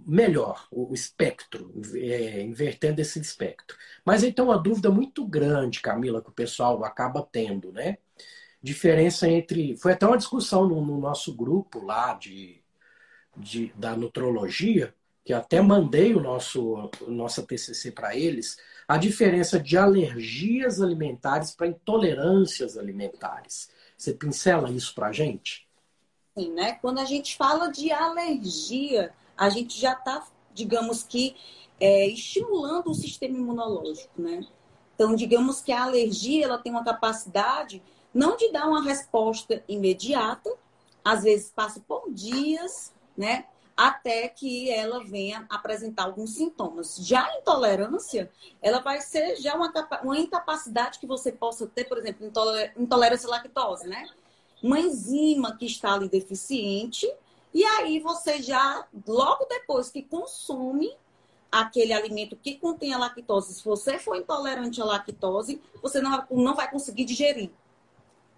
melhor 0.06 0.66
o 0.70 0.94
espectro, 0.94 1.72
é, 1.94 2.40
invertendo 2.42 3.00
esse 3.00 3.20
espectro. 3.20 3.76
Mas 4.04 4.22
então 4.22 4.46
uma 4.46 4.58
dúvida 4.58 4.90
muito 4.90 5.26
grande, 5.26 5.80
Camila, 5.80 6.22
que 6.22 6.30
o 6.30 6.32
pessoal 6.32 6.82
acaba 6.84 7.22
tendo, 7.30 7.72
né? 7.72 7.98
Diferença 8.62 9.28
entre. 9.28 9.76
Foi 9.76 9.92
até 9.92 10.06
uma 10.06 10.18
discussão 10.18 10.66
no, 10.66 10.84
no 10.84 10.98
nosso 10.98 11.34
grupo 11.34 11.84
lá 11.84 12.14
de 12.14 12.62
de, 13.38 13.72
da 13.76 13.96
nutrologia, 13.96 14.94
que 15.24 15.32
até 15.32 15.60
mandei 15.60 16.14
o 16.14 16.20
nosso 16.20 16.90
nossa 17.06 17.42
TCC 17.42 17.92
para 17.92 18.16
eles, 18.16 18.58
a 18.86 18.96
diferença 18.96 19.60
de 19.60 19.76
alergias 19.76 20.80
alimentares 20.80 21.50
para 21.50 21.66
intolerâncias 21.66 22.76
alimentares. 22.76 23.70
Você 23.96 24.14
pincela 24.14 24.70
isso 24.70 24.94
para 24.94 25.08
a 25.08 25.12
gente? 25.12 25.68
Sim, 26.36 26.52
né? 26.52 26.78
Quando 26.80 26.98
a 26.98 27.04
gente 27.04 27.36
fala 27.36 27.70
de 27.70 27.92
alergia, 27.92 29.12
a 29.36 29.50
gente 29.50 29.78
já 29.78 29.92
está, 29.92 30.26
digamos 30.54 31.02
que, 31.02 31.36
é, 31.80 32.06
estimulando 32.06 32.90
o 32.90 32.94
sistema 32.94 33.36
imunológico, 33.36 34.20
né? 34.20 34.46
Então, 34.94 35.14
digamos 35.14 35.60
que 35.60 35.70
a 35.70 35.84
alergia 35.84 36.44
ela 36.44 36.58
tem 36.58 36.72
uma 36.72 36.84
capacidade 36.84 37.82
não 38.12 38.36
de 38.36 38.50
dar 38.50 38.66
uma 38.66 38.82
resposta 38.82 39.62
imediata, 39.68 40.50
às 41.04 41.22
vezes 41.22 41.52
passa 41.54 41.80
por 41.80 42.10
dias, 42.10 42.92
né? 43.16 43.46
Até 43.76 44.28
que 44.28 44.70
ela 44.70 45.04
venha 45.04 45.46
apresentar 45.48 46.04
alguns 46.04 46.30
sintomas. 46.30 46.96
Já 46.96 47.24
a 47.24 47.38
intolerância, 47.38 48.30
ela 48.60 48.80
vai 48.80 49.00
ser 49.00 49.36
já 49.36 49.54
uma, 49.54 49.72
uma 50.02 50.18
incapacidade 50.18 50.98
que 50.98 51.06
você 51.06 51.30
possa 51.30 51.66
ter, 51.66 51.84
por 51.84 51.98
exemplo, 51.98 52.26
intolerância 52.76 53.28
à 53.28 53.30
lactose, 53.30 53.86
né? 53.86 54.08
Uma 54.62 54.80
enzima 54.80 55.56
que 55.56 55.66
está 55.66 55.94
ali 55.94 56.08
deficiente, 56.08 57.08
e 57.54 57.64
aí 57.64 58.00
você 58.00 58.42
já, 58.42 58.86
logo 59.06 59.44
depois 59.46 59.90
que 59.90 60.02
consome 60.02 60.90
aquele 61.50 61.92
alimento 61.92 62.36
que 62.36 62.56
contém 62.56 62.92
a 62.92 62.98
lactose, 62.98 63.54
se 63.54 63.64
você 63.64 63.98
for 63.98 64.16
intolerante 64.16 64.82
à 64.82 64.84
lactose, 64.84 65.60
você 65.80 66.00
não, 66.00 66.26
não 66.30 66.54
vai 66.54 66.70
conseguir 66.70 67.04
digerir. 67.04 67.50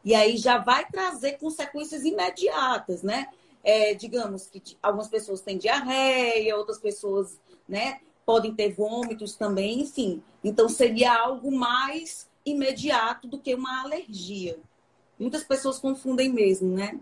E 0.04 0.14
aí 0.14 0.36
já 0.36 0.58
vai 0.58 0.86
trazer 0.86 1.38
consequências 1.38 2.04
imediatas, 2.04 3.02
né? 3.02 3.26
é, 3.62 3.94
digamos 3.94 4.46
que 4.46 4.76
algumas 4.82 5.08
pessoas 5.08 5.40
têm 5.40 5.58
diarreia, 5.58 6.56
outras 6.56 6.78
pessoas, 6.78 7.38
né, 7.68 8.00
podem 8.24 8.54
ter 8.54 8.72
vômitos 8.72 9.36
também, 9.36 9.80
enfim. 9.80 10.22
Então 10.42 10.68
seria 10.68 11.14
algo 11.14 11.50
mais 11.52 12.28
imediato 12.44 13.28
do 13.28 13.38
que 13.38 13.54
uma 13.54 13.82
alergia. 13.82 14.58
Muitas 15.18 15.44
pessoas 15.44 15.78
confundem 15.78 16.30
mesmo, 16.30 16.74
né? 16.74 16.98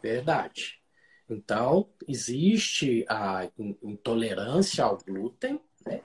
Verdade. 0.00 0.80
Então, 1.28 1.88
existe 2.06 3.04
a 3.08 3.50
intolerância 3.82 4.84
ao 4.84 4.96
glúten, 4.98 5.60
né? 5.84 6.00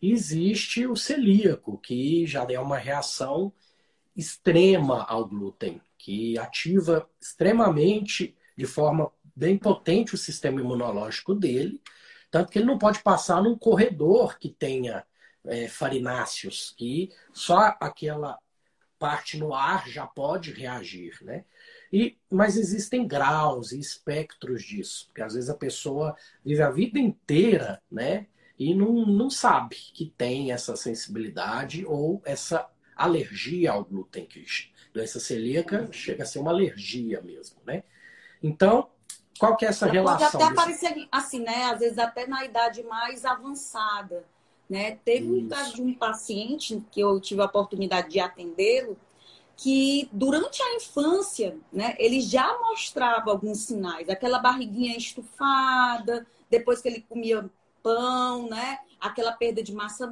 existe 0.00 0.86
o 0.86 0.94
celíaco, 0.94 1.76
que 1.78 2.24
já 2.24 2.46
é 2.48 2.60
uma 2.60 2.78
reação 2.78 3.52
extrema 4.16 5.04
ao 5.04 5.26
glúten 5.26 5.80
que 5.96 6.38
ativa 6.38 7.08
extremamente, 7.20 8.36
de 8.56 8.66
forma 8.66 9.10
bem 9.34 9.56
potente, 9.58 10.14
o 10.14 10.18
sistema 10.18 10.60
imunológico 10.60 11.34
dele, 11.34 11.80
tanto 12.30 12.50
que 12.50 12.58
ele 12.58 12.66
não 12.66 12.78
pode 12.78 13.02
passar 13.02 13.42
num 13.42 13.56
corredor 13.56 14.38
que 14.38 14.48
tenha 14.48 15.04
é, 15.44 15.68
farináceos, 15.68 16.74
que 16.76 17.10
só 17.32 17.76
aquela 17.80 18.38
parte 18.98 19.38
no 19.38 19.54
ar 19.54 19.88
já 19.88 20.06
pode 20.06 20.52
reagir, 20.52 21.18
né? 21.22 21.44
E, 21.92 22.16
mas 22.30 22.56
existem 22.56 23.06
graus 23.06 23.72
e 23.72 23.80
espectros 23.80 24.62
disso, 24.62 25.06
porque 25.06 25.22
às 25.22 25.34
vezes 25.34 25.50
a 25.50 25.56
pessoa 25.56 26.14
vive 26.44 26.62
a 26.62 26.70
vida 26.70 26.98
inteira, 26.98 27.82
né? 27.90 28.26
e 28.60 28.74
não, 28.74 29.06
não 29.06 29.30
sabe 29.30 29.74
que 29.74 30.12
tem 30.18 30.52
essa 30.52 30.76
sensibilidade 30.76 31.82
ou 31.86 32.20
essa 32.26 32.68
alergia 33.04 33.72
ao 33.72 33.84
glúten, 33.84 34.26
que 34.26 34.44
doença 34.92 35.18
celíaca 35.18 35.88
chega 35.92 36.22
a 36.22 36.26
ser 36.26 36.38
uma 36.38 36.50
alergia 36.50 37.20
mesmo, 37.20 37.56
né? 37.64 37.84
Então, 38.42 38.88
qual 39.38 39.56
que 39.56 39.64
é 39.64 39.68
essa 39.68 39.86
relação? 39.86 40.30
Pode 40.30 40.36
até 40.36 40.38
desse... 40.38 40.84
aparecer 40.84 41.08
assim, 41.10 41.40
né? 41.40 41.64
Às 41.64 41.80
vezes 41.80 41.98
até 41.98 42.26
na 42.26 42.44
idade 42.44 42.82
mais 42.82 43.24
avançada, 43.24 44.24
né? 44.68 44.98
Teve 45.04 45.26
Isso. 45.26 45.46
um 45.46 45.48
caso 45.48 45.74
de 45.74 45.82
um 45.82 45.94
paciente 45.94 46.82
que 46.90 47.00
eu 47.00 47.20
tive 47.20 47.40
a 47.40 47.46
oportunidade 47.46 48.10
de 48.10 48.20
atendê-lo, 48.20 48.98
que 49.56 50.08
durante 50.12 50.62
a 50.62 50.74
infância, 50.76 51.56
né, 51.70 51.94
ele 51.98 52.20
já 52.20 52.58
mostrava 52.60 53.30
alguns 53.30 53.58
sinais, 53.58 54.08
aquela 54.08 54.38
barriguinha 54.38 54.96
estufada, 54.96 56.26
depois 56.48 56.80
que 56.80 56.88
ele 56.88 57.04
comia 57.06 57.48
pão, 57.82 58.48
né, 58.48 58.78
aquela 58.98 59.32
perda 59.32 59.62
de 59.62 59.74
massa 59.74 60.06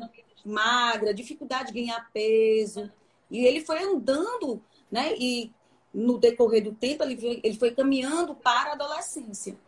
magra, 0.44 1.14
dificuldade 1.14 1.72
de 1.72 1.80
ganhar 1.80 2.10
peso. 2.12 2.90
E 3.30 3.44
ele 3.44 3.64
foi 3.64 3.82
andando, 3.82 4.62
né, 4.90 5.14
e 5.16 5.52
no 5.92 6.18
decorrer 6.18 6.62
do 6.62 6.74
tempo 6.74 7.02
ele 7.02 7.16
foi, 7.16 7.40
ele 7.42 7.58
foi 7.58 7.74
caminhando 7.74 8.34
para 8.34 8.70
a 8.70 8.72
adolescência. 8.74 9.58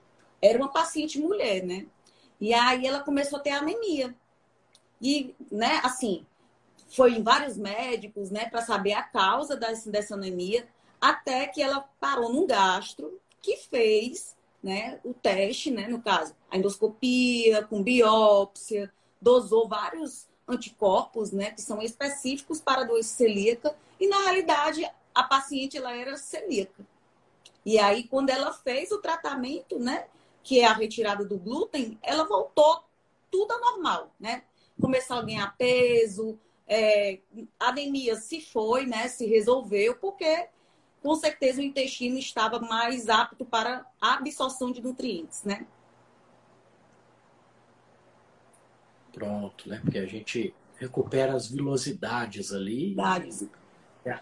Era 0.41 0.59
uma 0.59 0.69
paciente 0.69 1.19
mulher, 1.19 1.65
né? 1.65 1.87
E 2.41 2.55
aí 2.55 2.87
ela 2.87 3.00
começou 3.00 3.39
a 3.39 3.43
ter 3.43 3.50
anemia. 3.50 4.15
E, 5.00 5.35
né, 5.50 5.81
assim, 5.85 6.27
foi 6.89 7.12
em 7.12 7.23
vários 7.23 7.57
médicos, 7.57 8.31
né, 8.31 8.49
para 8.49 8.62
saber 8.62 8.93
a 8.93 9.03
causa 9.03 9.57
dessa, 9.57 9.91
dessa 9.91 10.15
anemia, 10.15 10.69
até 11.00 11.47
que 11.47 11.62
ela 11.62 11.81
parou 12.00 12.33
num 12.33 12.47
gastro 12.47 13.21
que 13.41 13.57
fez, 13.57 14.37
né, 14.62 15.00
o 15.05 15.15
teste, 15.15 15.71
né, 15.71 15.89
no 15.89 16.03
caso, 16.03 16.35
a 16.50 16.57
endoscopia 16.57 17.62
com 17.65 17.83
biópsia, 17.83 18.93
dosou 19.21 19.69
vários 19.69 20.30
anticorpos, 20.50 21.33
né, 21.33 21.50
que 21.50 21.62
são 21.62 21.80
específicos 21.80 22.61
para 22.61 22.83
a 22.83 22.85
doença 22.85 23.16
celíaca, 23.16 23.75
e 23.99 24.09
na 24.09 24.19
realidade 24.25 24.85
a 25.14 25.23
paciente 25.23 25.76
ela 25.76 25.95
era 25.95 26.16
celíaca. 26.16 26.85
E 27.64 27.78
aí 27.78 28.04
quando 28.04 28.30
ela 28.30 28.52
fez 28.52 28.90
o 28.90 28.99
tratamento, 28.99 29.78
né, 29.78 30.07
que 30.42 30.61
é 30.61 30.66
a 30.66 30.73
retirada 30.73 31.25
do 31.25 31.38
glúten, 31.38 31.99
ela 32.02 32.25
voltou 32.25 32.83
tudo 33.30 33.57
normal, 33.59 34.11
né? 34.19 34.42
Começou 34.80 35.19
a 35.19 35.23
ganhar 35.23 35.54
peso, 35.57 36.38
é, 36.66 37.19
anemia 37.59 38.16
se 38.16 38.40
foi, 38.40 38.87
né, 38.87 39.09
se 39.09 39.26
resolveu, 39.26 39.97
porque 39.97 40.49
com 41.02 41.14
certeza 41.14 41.61
o 41.61 41.64
intestino 41.64 42.19
estava 42.19 42.59
mais 42.61 43.09
apto 43.09 43.45
para 43.45 43.87
a 44.00 44.14
absorção 44.14 44.71
de 44.71 44.83
nutrientes, 44.83 45.45
né? 45.45 45.66
Pronto, 49.12 49.69
né? 49.69 49.81
Porque 49.83 49.99
a 49.99 50.07
gente 50.07 50.55
recupera 50.79 51.35
as 51.35 51.49
vilosidades 51.49 52.52
ali. 52.52 52.95
É, 54.05 54.21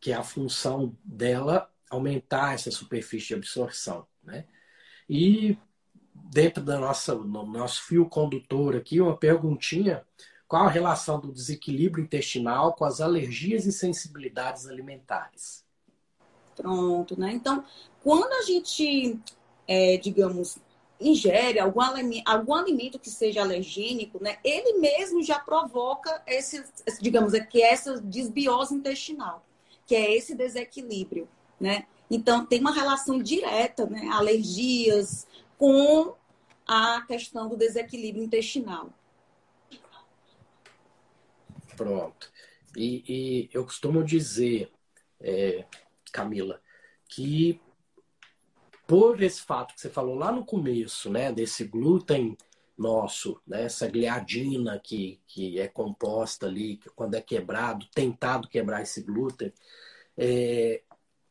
que 0.00 0.12
é 0.12 0.14
a 0.14 0.22
função 0.22 0.96
dela 1.04 1.70
aumentar 1.90 2.54
essa 2.54 2.70
superfície 2.70 3.28
de 3.28 3.34
absorção, 3.34 4.06
né? 4.22 4.46
E 5.08 5.58
dentro 6.14 6.62
da 6.62 6.78
nossa, 6.78 7.14
no 7.14 7.46
nosso 7.46 7.82
fio 7.84 8.08
condutor 8.08 8.76
aqui, 8.76 9.00
uma 9.00 9.16
perguntinha 9.16 10.04
qual 10.46 10.66
a 10.66 10.70
relação 10.70 11.18
do 11.18 11.32
desequilíbrio 11.32 12.04
intestinal 12.04 12.74
com 12.74 12.84
as 12.84 13.00
alergias 13.00 13.66
e 13.66 13.72
sensibilidades 13.72 14.66
alimentares? 14.66 15.64
Pronto, 16.54 17.18
né? 17.18 17.32
Então, 17.32 17.64
quando 18.02 18.32
a 18.32 18.42
gente, 18.42 19.18
é, 19.66 19.96
digamos, 19.96 20.58
ingere 21.00 21.58
algum, 21.58 21.80
algum 22.24 22.54
alimento 22.54 22.98
que 22.98 23.10
seja 23.10 23.42
alergênico, 23.42 24.22
né, 24.22 24.38
ele 24.44 24.78
mesmo 24.78 25.22
já 25.22 25.38
provoca 25.38 26.22
esse, 26.26 26.64
digamos, 27.00 27.34
é 27.34 27.40
que 27.40 27.62
é 27.62 27.72
essa 27.72 28.00
desbiose 28.00 28.74
intestinal, 28.74 29.44
que 29.86 29.94
é 29.94 30.14
esse 30.14 30.34
desequilíbrio, 30.34 31.28
né? 31.60 31.86
Então, 32.10 32.44
tem 32.44 32.60
uma 32.60 32.72
relação 32.72 33.18
direta, 33.18 33.86
né, 33.86 34.08
alergias 34.12 35.26
com 35.58 36.14
a 36.66 37.02
questão 37.02 37.48
do 37.48 37.56
desequilíbrio 37.56 38.24
intestinal. 38.24 38.90
Pronto. 41.76 42.30
E, 42.76 43.04
e 43.08 43.50
eu 43.52 43.64
costumo 43.64 44.04
dizer, 44.04 44.70
é, 45.20 45.64
Camila, 46.12 46.60
que 47.08 47.60
por 48.86 49.22
esse 49.22 49.42
fato 49.42 49.74
que 49.74 49.80
você 49.80 49.88
falou 49.88 50.14
lá 50.14 50.30
no 50.30 50.44
começo, 50.44 51.10
né, 51.10 51.32
desse 51.32 51.64
glúten 51.64 52.36
nosso, 52.76 53.40
né, 53.46 53.64
essa 53.64 53.88
gliadina 53.88 54.78
que, 54.82 55.20
que 55.26 55.58
é 55.60 55.68
composta 55.68 56.46
ali, 56.46 56.76
que 56.76 56.90
quando 56.90 57.14
é 57.14 57.20
quebrado, 57.20 57.86
tentado 57.94 58.48
quebrar 58.48 58.82
esse 58.82 59.02
glúten, 59.02 59.52
é, 60.16 60.82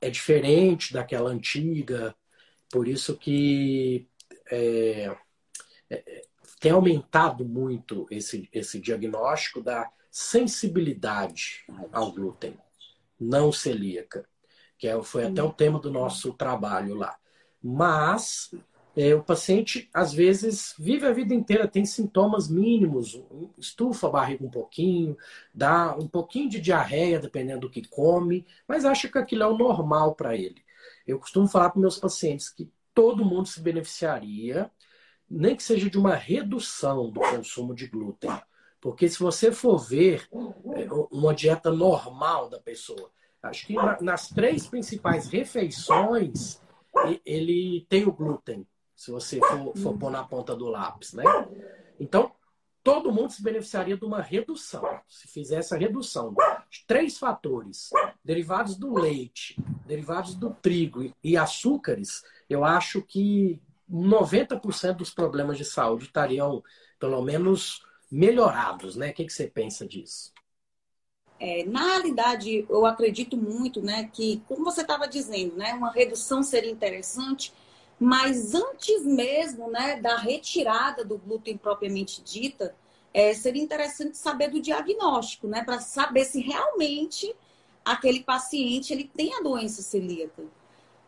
é 0.02 0.10
diferente 0.10 0.94
daquela 0.94 1.30
antiga, 1.30 2.16
por 2.72 2.88
isso 2.88 3.18
que 3.18 4.08
é, 4.50 5.16
é, 5.90 6.22
tem 6.60 6.72
aumentado 6.72 7.46
muito 7.46 8.08
esse, 8.10 8.50
esse 8.52 8.80
diagnóstico 8.80 9.62
da 9.62 9.92
sensibilidade 10.10 11.66
ao 11.92 12.12
glúten, 12.12 12.58
não 13.20 13.52
celíaca, 13.52 14.28
que 14.78 14.88
é, 14.88 15.02
foi 15.04 15.26
até 15.26 15.44
o 15.44 15.54
tema 15.54 15.80
do 15.80 15.92
nosso 15.92 16.34
trabalho 16.34 16.96
lá. 16.96 17.18
Mas 17.64 18.52
é, 18.96 19.16
o 19.16 19.24
paciente, 19.24 19.90
às 19.94 20.14
vezes, 20.14 20.76
vive 20.78 21.08
a 21.08 21.12
vida 21.12 21.34
inteira, 21.34 21.68
tem 21.68 21.86
sintomas 21.86 22.48
mínimos, 22.48 23.20
estufa 23.58 24.08
a 24.08 24.12
barriga 24.12 24.46
um 24.46 24.52
pouquinho, 24.52 25.18
dá 25.54 25.96
um 25.96 26.08
pouquinho 26.08 26.50
de 26.50 26.62
diarreia, 26.62 27.20
dependendo 27.20 27.62
do 27.62 27.70
que 27.70 27.88
come, 27.88 28.46
mas 28.68 28.86
acha 28.86 29.10
que 29.10 29.18
aquilo 29.18 29.44
é 29.44 29.48
o 29.48 29.58
normal 29.58 30.14
para 30.14 30.36
ele. 30.36 30.64
Eu 31.08 31.18
costumo 31.18 31.48
falar 31.48 31.72
para 31.72 31.82
meus 31.82 31.98
pacientes 31.98 32.50
que 32.50 32.70
todo 32.94 33.26
mundo 33.26 33.48
se 33.48 33.60
beneficiaria, 33.60 34.70
nem 35.28 35.56
que 35.56 35.64
seja 35.64 35.90
de 35.90 35.98
uma 35.98 36.16
redução 36.16 37.10
do 37.10 37.20
consumo 37.20 37.74
de 37.74 37.88
glúten. 37.88 38.30
Porque 38.80 39.10
se 39.10 39.18
você 39.18 39.52
for 39.52 39.78
ver 39.80 40.28
é, 40.76 40.88
uma 41.10 41.34
dieta 41.34 41.72
normal 41.72 42.48
da 42.48 42.60
pessoa, 42.60 43.10
acho 43.42 43.66
que 43.66 43.76
nas 44.02 44.30
três 44.30 44.68
principais 44.68 45.28
refeições 45.28 46.62
ele 47.26 47.86
tem 47.90 48.06
o 48.06 48.12
glúten, 48.12 48.68
se 48.96 49.12
você 49.12 49.40
for, 49.40 49.78
for 49.78 49.98
pôr 49.98 50.12
na 50.12 50.24
ponta 50.24 50.56
do 50.56 50.68
lápis, 50.68 51.14
né? 51.14 51.24
Então, 52.00 52.32
todo 52.84 53.12
mundo 53.12 53.32
se 53.32 53.42
beneficiaria 53.42 53.98
de 53.98 54.06
uma 54.06 54.22
redução. 54.22 54.84
Se 55.08 55.28
fizesse 55.28 55.74
a 55.74 55.78
redução 55.78 56.36
três 56.88 57.18
fatores, 57.18 57.90
derivados 58.24 58.76
do 58.76 58.94
leite, 58.94 59.56
derivados 59.86 60.36
do 60.36 60.54
trigo 60.54 61.12
e 61.24 61.38
açúcares, 61.38 62.24
eu 62.50 62.64
acho 62.64 63.02
que 63.02 63.62
90% 63.90 64.98
dos 64.98 65.14
problemas 65.14 65.58
de 65.58 65.66
saúde 65.66 66.06
estariam, 66.06 66.64
pelo 67.00 67.22
menos, 67.22 67.84
melhorados, 68.12 68.96
né? 68.96 69.10
O 69.10 69.14
que, 69.14 69.26
que 69.26 69.34
você 69.34 69.48
pensa 69.48 69.88
disso? 69.88 70.32
É, 71.46 71.66
na 71.66 71.84
realidade, 71.84 72.66
eu 72.70 72.86
acredito 72.86 73.36
muito, 73.36 73.82
né, 73.82 74.10
que, 74.14 74.42
como 74.48 74.64
você 74.64 74.80
estava 74.80 75.06
dizendo, 75.06 75.58
né, 75.58 75.74
uma 75.74 75.92
redução 75.92 76.42
seria 76.42 76.72
interessante, 76.72 77.52
mas 78.00 78.56
antes 78.56 79.04
mesmo, 79.04 79.70
né, 79.70 80.00
da 80.00 80.16
retirada 80.16 81.04
do 81.04 81.18
glúten 81.18 81.58
propriamente 81.58 82.22
dita, 82.24 82.74
é, 83.14 83.34
seria 83.34 83.62
interessante 83.62 84.18
saber 84.18 84.52
do 84.52 84.62
diagnóstico, 84.62 85.46
né, 85.46 85.66
para 85.66 85.82
saber 85.82 86.24
se 86.24 86.40
realmente 86.40 87.36
aquele 87.84 88.24
paciente 88.24 88.94
ele 88.94 89.12
tem 89.14 89.36
a 89.36 89.42
doença 89.42 89.82
celíaca, 89.82 90.46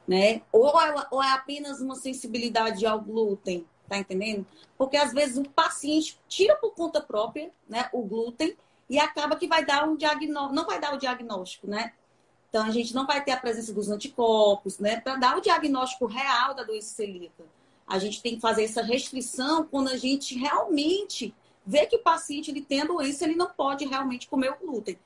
né, 0.06 0.42
ou 0.52 0.68
é, 0.82 1.08
ou 1.12 1.24
é 1.24 1.32
apenas 1.32 1.80
uma 1.80 1.96
sensibilidade 1.96 2.86
ao 2.86 3.00
glúten, 3.00 3.66
Tá 3.88 4.00
entendendo? 4.00 4.48
Porque 4.80 4.98
às 4.98 5.14
vezes 5.14 5.38
o 5.38 5.48
paciente 5.48 6.20
tira 6.28 6.56
por 6.56 6.74
conta 6.74 7.00
própria, 7.00 7.52
né, 7.70 7.88
o 7.94 8.02
glúten 8.02 8.58
e 8.90 9.00
acaba 9.00 9.36
que 9.36 9.48
vai 9.48 9.66
dar 9.66 9.88
um 9.88 9.96
diagnóstico, 9.96 10.56
não 10.56 10.66
vai 10.66 10.80
dar 10.80 10.94
o 10.94 10.98
diagnóstico, 10.98 11.68
né? 11.68 11.94
Então 12.50 12.66
a 12.66 12.72
gente 12.72 12.94
não 12.94 13.06
vai 13.06 13.24
ter 13.24 13.32
a 13.32 13.38
presença 13.38 13.74
dos 13.74 13.90
anticorpos, 13.90 14.80
né, 14.80 15.00
para 15.02 15.16
dar 15.16 15.38
o 15.38 15.42
diagnóstico 15.42 16.06
real 16.06 16.54
da 16.54 16.64
doença 16.64 16.96
celíaca. 16.96 17.44
A 17.86 18.00
gente 18.00 18.22
tem 18.22 18.36
que 18.36 18.42
fazer 18.42 18.64
essa 18.64 18.82
restrição 18.82 19.66
quando 19.66 19.90
a 19.90 19.98
gente 19.98 20.38
realmente 20.38 21.36
vê 21.66 21.86
que 21.86 21.98
o 21.98 22.02
paciente 22.02 22.52
ele 22.52 22.62
tem 22.62 22.82
a 22.82 22.86
doença, 22.86 23.26
ele 23.26 23.36
não 23.36 23.50
pode 23.50 23.86
realmente 23.86 24.28
comer 24.28 24.52
o 24.52 24.58
glúten. 24.58 24.98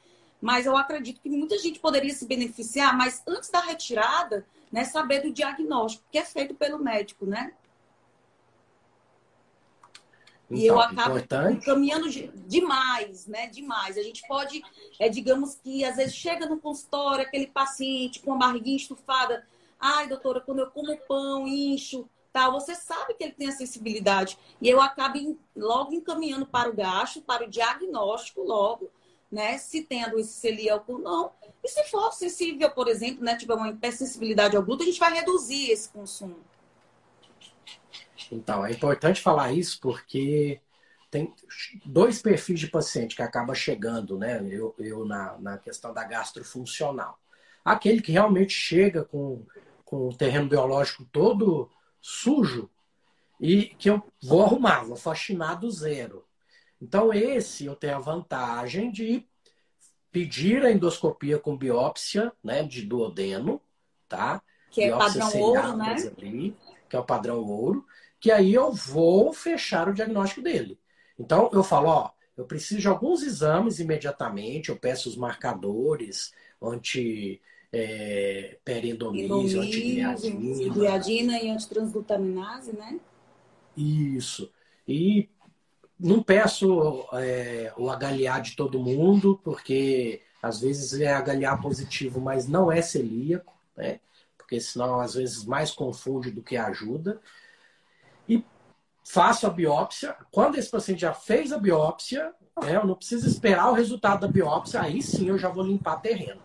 Mas 0.41 0.65
eu 0.65 0.77
acredito 0.77 1.19
que 1.21 1.29
muita 1.29 1.57
gente 1.57 1.79
poderia 1.79 2.13
se 2.13 2.25
beneficiar, 2.25 2.95
mas 2.95 3.21
antes 3.27 3.49
da 3.49 3.59
retirada, 3.59 4.45
né, 4.71 4.83
saber 4.83 5.21
do 5.21 5.31
diagnóstico, 5.31 6.05
que 6.11 6.17
é 6.17 6.23
feito 6.23 6.53
pelo 6.53 6.79
médico, 6.79 7.25
né? 7.25 7.51
E 10.49 10.65
eu 10.65 10.75
então, 10.75 10.79
acabo 10.79 11.17
importante. 11.17 11.65
caminhando 11.65 12.09
demais, 12.47 13.27
né? 13.27 13.47
Demais. 13.47 13.97
A 13.97 14.01
gente 14.01 14.27
pode, 14.27 14.63
é, 14.99 15.07
digamos 15.07 15.55
que 15.55 15.85
às 15.85 15.95
vezes 15.95 16.15
chega 16.15 16.47
no 16.47 16.59
consultório 16.59 17.23
aquele 17.23 17.47
paciente 17.47 18.19
com 18.19 18.33
a 18.33 18.37
barriguinha 18.37 18.77
estufada. 18.77 19.45
Ai, 19.79 20.07
doutora, 20.07 20.41
quando 20.41 20.59
eu 20.59 20.71
como 20.71 20.97
pão, 21.07 21.47
incho. 21.47 22.09
tal, 22.33 22.51
você 22.51 22.73
sabe 22.73 23.13
que 23.13 23.23
ele 23.23 23.33
tem 23.33 23.47
acessibilidade. 23.47 24.37
E 24.59 24.67
eu 24.67 24.81
acabo 24.81 25.37
logo 25.55 25.93
encaminhando 25.93 26.47
para 26.47 26.69
o 26.69 26.75
gasto, 26.75 27.21
para 27.21 27.45
o 27.45 27.49
diagnóstico 27.49 28.41
logo, 28.41 28.89
né? 29.31 29.57
Se 29.59 29.83
tem 29.83 30.03
a 30.03 30.09
doença 30.09 30.31
celíaca 30.31 30.91
ou 30.91 30.97
não. 30.97 31.31
E 31.63 31.67
se 31.67 31.83
for 31.85 32.11
sensível, 32.11 32.71
por 32.71 32.87
exemplo, 32.87 33.23
né, 33.23 33.35
tiver 33.35 33.53
uma 33.53 33.69
hipersensibilidade 33.69 34.55
ao 34.55 34.63
glúten, 34.63 34.87
a 34.87 34.89
gente 34.89 34.99
vai 34.99 35.13
reduzir 35.13 35.69
esse 35.69 35.89
consumo. 35.89 36.37
Então, 38.31 38.65
é 38.65 38.71
importante 38.71 39.21
falar 39.21 39.51
isso 39.51 39.79
porque 39.81 40.61
tem 41.09 41.33
dois 41.85 42.21
perfis 42.21 42.59
de 42.59 42.67
paciente 42.67 43.15
que 43.15 43.21
acaba 43.21 43.55
chegando, 43.55 44.17
né? 44.17 44.45
Eu, 44.49 44.75
eu 44.77 45.05
na, 45.05 45.37
na 45.39 45.57
questão 45.57 45.93
da 45.93 46.03
gastrofuncional. 46.03 47.19
Aquele 47.65 48.01
que 48.01 48.11
realmente 48.11 48.53
chega 48.53 49.03
com, 49.03 49.45
com 49.83 50.07
o 50.07 50.15
terreno 50.15 50.47
biológico 50.47 51.05
todo 51.11 51.69
sujo 52.01 52.69
e 53.39 53.65
que 53.65 53.89
eu 53.89 54.03
vou 54.21 54.43
arrumar, 54.43 54.83
vou 54.83 54.95
faxinar 54.95 55.59
do 55.59 55.71
zero. 55.71 56.25
Então, 56.81 57.13
esse 57.13 57.65
eu 57.65 57.75
tenho 57.75 57.95
a 57.95 57.99
vantagem 57.99 58.91
de 58.91 59.25
pedir 60.11 60.63
a 60.63 60.71
endoscopia 60.71 61.37
com 61.37 61.57
biópsia 61.57 62.31
né, 62.43 62.63
de 62.63 62.83
duodeno, 62.83 63.61
tá? 64.07 64.41
Que 64.71 64.83
é 64.83 64.87
biópsia 64.87 65.21
padrão 65.21 65.41
ouro, 65.41 65.77
né? 65.77 65.95
Ali, 66.17 66.57
que 66.87 66.95
é 66.95 66.99
o 66.99 67.05
padrão 67.05 67.43
ouro, 67.43 67.85
que 68.19 68.31
aí 68.31 68.53
eu 68.53 68.71
vou 68.71 69.33
fechar 69.33 69.87
o 69.87 69.93
diagnóstico 69.93 70.41
dele. 70.41 70.79
Então, 71.17 71.49
eu 71.53 71.63
falo, 71.63 71.89
ó, 71.89 72.11
eu 72.35 72.45
preciso 72.45 72.81
de 72.81 72.87
alguns 72.87 73.21
exames 73.23 73.79
imediatamente, 73.79 74.69
eu 74.69 74.77
peço 74.77 75.09
os 75.09 75.15
marcadores 75.15 76.33
anti 76.61 77.41
é, 77.71 78.57
perendomísio, 78.63 79.61
antigliadina. 79.61 81.39
e 81.39 81.49
antitransglutaminase, 81.49 82.73
né? 82.73 82.99
Isso. 83.75 84.51
E 84.87 85.29
não 85.99 86.23
peço 86.23 87.05
é, 87.13 87.73
o 87.77 87.89
HLA 87.89 88.39
de 88.39 88.55
todo 88.55 88.79
mundo, 88.79 89.39
porque 89.43 90.21
às 90.41 90.61
vezes 90.61 90.99
é 90.99 91.13
HLA 91.13 91.57
positivo, 91.57 92.19
mas 92.19 92.47
não 92.47 92.71
é 92.71 92.81
celíaco, 92.81 93.53
né? 93.75 93.99
Porque 94.37 94.59
senão 94.59 94.99
às 94.99 95.13
vezes 95.13 95.43
mais 95.45 95.71
confunde 95.71 96.31
do 96.31 96.41
que 96.41 96.57
ajuda. 96.57 97.21
Faço 99.11 99.47
a 99.47 99.49
biópsia. 99.49 100.15
Quando 100.29 100.59
esse 100.59 100.69
paciente 100.69 101.01
já 101.01 101.15
fez 101.15 101.51
a 101.51 101.57
biópsia, 101.57 102.31
né, 102.61 102.75
eu 102.75 102.85
não 102.85 102.93
preciso 102.93 103.27
esperar 103.27 103.71
o 103.71 103.73
resultado 103.73 104.21
da 104.21 104.27
biópsia, 104.27 104.83
aí 104.83 105.01
sim 105.01 105.29
eu 105.29 105.37
já 105.39 105.49
vou 105.49 105.63
limpar 105.63 105.99
terreno. 105.99 106.43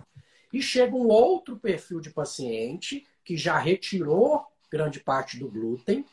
E 0.51 0.63
chega 0.63 0.97
um 0.97 1.09
outro 1.09 1.59
perfil 1.59 2.01
de 2.01 2.09
paciente 2.09 3.07
que 3.23 3.37
já 3.37 3.59
retirou 3.59 4.47
grande 4.71 4.99
parte 4.99 5.39
do 5.39 5.51
glúten, 5.51 6.07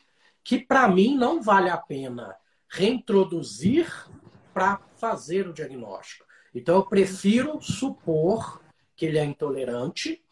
que 0.44 0.58
para 0.58 0.86
mim 0.88 1.16
não 1.16 1.40
vale 1.40 1.70
a 1.70 1.78
pena 1.78 2.36
reintroduzir 2.68 3.90
para 4.52 4.78
fazer 4.96 5.48
o 5.48 5.54
diagnóstico. 5.54 6.26
Então 6.54 6.76
eu 6.76 6.84
prefiro 6.84 7.62
supor 7.62 8.60
que 8.94 9.06
ele 9.06 9.16
é 9.16 9.24
intolerante 9.24 10.22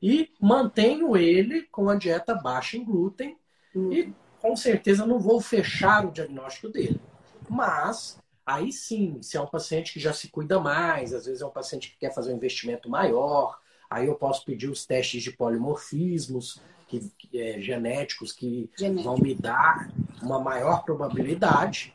e 0.00 0.32
mantenho 0.40 1.18
ele 1.18 1.64
com 1.64 1.90
a 1.90 1.96
dieta 1.96 2.34
baixa 2.34 2.78
em 2.78 2.84
glúten 2.84 3.36
uhum. 3.74 3.92
e 3.92 4.14
com 4.46 4.54
certeza 4.54 5.04
não 5.04 5.18
vou 5.18 5.40
fechar 5.40 6.06
o 6.06 6.12
diagnóstico 6.12 6.68
dele. 6.68 7.00
Mas 7.48 8.18
Aí 8.46 8.70
sim, 8.70 9.20
se 9.22 9.36
é 9.36 9.40
um 9.40 9.46
paciente 9.48 9.92
que 9.92 9.98
já 9.98 10.12
se 10.12 10.28
cuida 10.28 10.60
mais, 10.60 11.12
às 11.12 11.26
vezes 11.26 11.42
é 11.42 11.46
um 11.46 11.50
paciente 11.50 11.90
que 11.90 11.98
quer 11.98 12.14
fazer 12.14 12.32
um 12.32 12.36
investimento 12.36 12.88
maior, 12.88 13.58
aí 13.90 14.06
eu 14.06 14.14
posso 14.14 14.44
pedir 14.44 14.70
os 14.70 14.86
testes 14.86 15.20
de 15.20 15.32
polimorfismos 15.32 16.62
que, 16.86 17.10
é, 17.34 17.60
genéticos 17.60 18.30
que 18.30 18.70
Genético. 18.78 19.02
vão 19.02 19.18
me 19.18 19.34
dar 19.34 19.90
uma 20.22 20.38
maior 20.40 20.84
probabilidade 20.84 21.92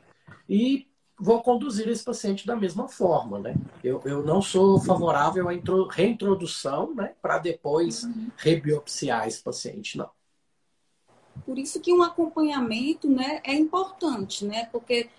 e 0.50 0.90
vou 1.18 1.42
conduzir 1.42 1.88
esse 1.88 2.04
paciente 2.04 2.46
da 2.46 2.58
mesma 2.58 2.90
forma, 2.90 3.40
né? 3.40 3.56
Eu, 3.82 4.02
eu 4.04 4.22
não 4.22 4.42
sou 4.42 4.78
favorável 4.78 5.48
à 5.48 5.54
intro, 5.54 5.88
reintrodução, 5.88 6.94
né? 6.94 7.14
Para 7.22 7.38
depois 7.38 8.04
uhum. 8.04 8.30
rebiopsiar 8.36 9.26
esse 9.26 9.42
paciente, 9.42 9.98
não. 9.98 10.10
Por 11.46 11.58
isso 11.58 11.80
que 11.80 11.94
um 11.94 12.02
acompanhamento, 12.02 13.10
né, 13.10 13.42
é 13.44 13.54
importante, 13.54 14.46
né? 14.46 14.68
Porque 14.72 15.10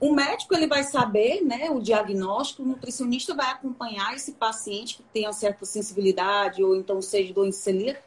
o 0.00 0.12
médico 0.12 0.54
ele 0.54 0.66
vai 0.66 0.84
saber, 0.84 1.42
né, 1.42 1.70
o 1.70 1.80
diagnóstico, 1.80 2.62
o 2.62 2.66
nutricionista 2.66 3.34
vai 3.34 3.50
acompanhar 3.50 4.14
esse 4.14 4.32
paciente 4.32 4.96
que 4.96 5.02
tem 5.12 5.26
uma 5.26 5.32
certa 5.32 5.64
sensibilidade 5.64 6.62
ou 6.62 6.76
então 6.76 7.02
seja 7.02 7.34
doença 7.34 7.60
celíaca, 7.60 8.02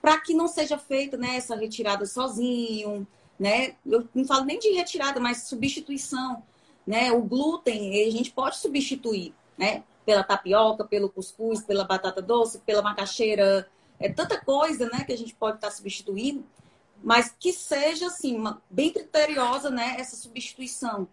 para 0.00 0.20
que 0.20 0.34
não 0.34 0.46
seja 0.46 0.78
feita 0.78 1.16
né, 1.16 1.36
essa 1.36 1.56
retirada 1.56 2.06
sozinho, 2.06 3.06
né? 3.38 3.74
Eu 3.84 4.08
não 4.14 4.24
falo 4.24 4.44
nem 4.44 4.58
de 4.58 4.70
retirada, 4.70 5.18
mas 5.18 5.48
substituição, 5.48 6.42
né? 6.86 7.10
O 7.10 7.22
glúten 7.22 8.06
a 8.06 8.10
gente 8.10 8.30
pode 8.30 8.58
substituir, 8.58 9.34
né? 9.58 9.82
Pela 10.04 10.22
tapioca, 10.22 10.84
pelo 10.84 11.08
cuscuz, 11.08 11.62
pela 11.62 11.84
batata 11.84 12.20
doce, 12.20 12.58
pela 12.60 12.82
macaxeira, 12.82 13.68
é 13.98 14.08
tanta 14.08 14.40
coisa, 14.40 14.88
né, 14.90 15.04
que 15.04 15.12
a 15.12 15.16
gente 15.16 15.34
pode 15.34 15.56
estar 15.56 15.68
tá 15.68 15.74
substituindo, 15.74 16.44
mas 17.04 17.34
que 17.38 17.52
seja 17.52 18.06
assim, 18.06 18.42
bem 18.68 18.92
criteriosa, 18.92 19.70
né, 19.70 19.96
essa 19.98 20.16
substituição, 20.16 21.06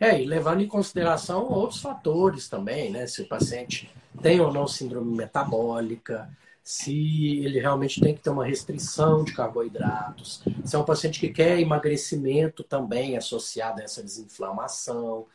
é, 0.00 0.20
e 0.20 0.26
levando 0.26 0.60
em 0.60 0.66
consideração 0.66 1.44
outros 1.44 1.80
fatores 1.80 2.48
também, 2.48 2.90
né? 2.90 3.06
Se 3.06 3.22
o 3.22 3.28
paciente 3.28 3.88
tem 4.20 4.40
ou 4.40 4.52
não 4.52 4.66
síndrome 4.66 5.16
metabólica, 5.16 6.28
se 6.60 7.38
ele 7.38 7.60
realmente 7.60 8.00
tem 8.00 8.12
que 8.12 8.20
ter 8.20 8.30
uma 8.30 8.44
restrição 8.44 9.22
de 9.22 9.32
carboidratos, 9.32 10.42
se 10.64 10.74
é 10.74 10.78
um 10.78 10.84
paciente 10.84 11.20
que 11.20 11.28
quer 11.28 11.60
emagrecimento 11.60 12.64
também 12.64 13.16
associado 13.16 13.80
a 13.80 13.84
essa 13.84 14.02
desinflamação. 14.02 15.26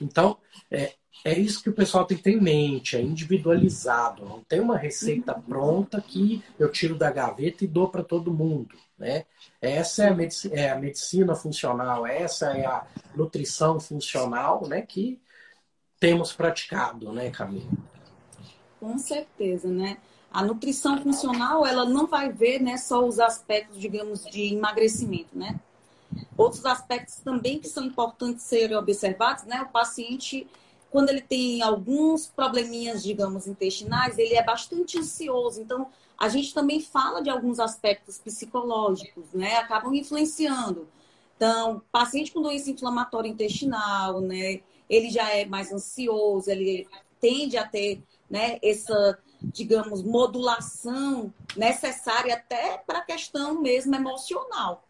Então, 0.00 0.38
é, 0.70 0.94
é 1.24 1.38
isso 1.38 1.62
que 1.62 1.70
o 1.70 1.74
pessoal 1.74 2.04
tem 2.04 2.16
que 2.16 2.22
ter 2.22 2.32
em 2.32 2.40
mente, 2.40 2.96
é 2.96 3.00
individualizado. 3.00 4.24
Não 4.24 4.42
tem 4.42 4.60
uma 4.60 4.76
receita 4.76 5.34
pronta 5.34 6.00
que 6.00 6.42
eu 6.58 6.70
tiro 6.70 6.96
da 6.96 7.10
gaveta 7.10 7.64
e 7.64 7.68
dou 7.68 7.88
para 7.88 8.02
todo 8.02 8.32
mundo. 8.32 8.76
Né? 8.98 9.24
Essa 9.60 10.04
é 10.04 10.08
a, 10.08 10.14
medicina, 10.14 10.54
é 10.54 10.70
a, 10.70 10.78
medicina, 10.78 11.34
funcional, 11.34 12.06
essa 12.06 12.56
é 12.56 12.66
a 12.66 12.86
nutrição 13.14 13.78
funcional 13.78 14.66
né, 14.66 14.82
que 14.82 15.20
temos 15.98 16.32
praticado, 16.32 17.12
né, 17.12 17.30
Camila? 17.30 17.70
Com 18.80 18.98
certeza, 18.98 19.68
né? 19.68 19.98
A 20.32 20.42
nutrição 20.42 21.00
funcional, 21.00 21.64
ela 21.64 21.84
não 21.84 22.06
vai 22.06 22.32
ver 22.32 22.60
né, 22.60 22.76
só 22.76 23.06
os 23.06 23.20
aspectos, 23.20 23.78
digamos, 23.78 24.24
de 24.24 24.54
emagrecimento, 24.54 25.38
né? 25.38 25.60
Outros 26.36 26.64
aspectos 26.66 27.16
também 27.16 27.58
que 27.58 27.68
são 27.68 27.84
importantes 27.84 28.44
serem 28.44 28.76
observados, 28.76 29.44
né? 29.44 29.62
O 29.62 29.68
paciente, 29.68 30.48
quando 30.92 31.08
ele 31.08 31.22
tem 31.22 31.62
alguns 31.62 32.26
probleminhas, 32.26 33.02
digamos, 33.02 33.46
intestinais, 33.46 34.18
ele 34.18 34.34
é 34.34 34.44
bastante 34.44 34.98
ansioso. 34.98 35.60
Então, 35.60 35.88
a 36.18 36.28
gente 36.28 36.52
também 36.52 36.80
fala 36.80 37.22
de 37.22 37.30
alguns 37.30 37.58
aspectos 37.58 38.18
psicológicos, 38.18 39.24
né? 39.32 39.56
Acabam 39.56 39.94
influenciando. 39.94 40.86
Então, 41.34 41.82
paciente 41.90 42.30
com 42.30 42.42
doença 42.42 42.70
inflamatória 42.70 43.28
intestinal, 43.28 44.20
né? 44.20 44.60
Ele 44.88 45.10
já 45.10 45.28
é 45.30 45.46
mais 45.46 45.72
ansioso, 45.72 46.50
ele 46.50 46.86
tende 47.18 47.56
a 47.56 47.66
ter, 47.66 48.02
né, 48.28 48.58
essa, 48.62 49.18
digamos, 49.40 50.02
modulação 50.02 51.32
necessária 51.56 52.34
até 52.34 52.78
para 52.78 52.98
a 52.98 53.04
questão 53.04 53.60
mesmo 53.60 53.94
emocional. 53.94 54.84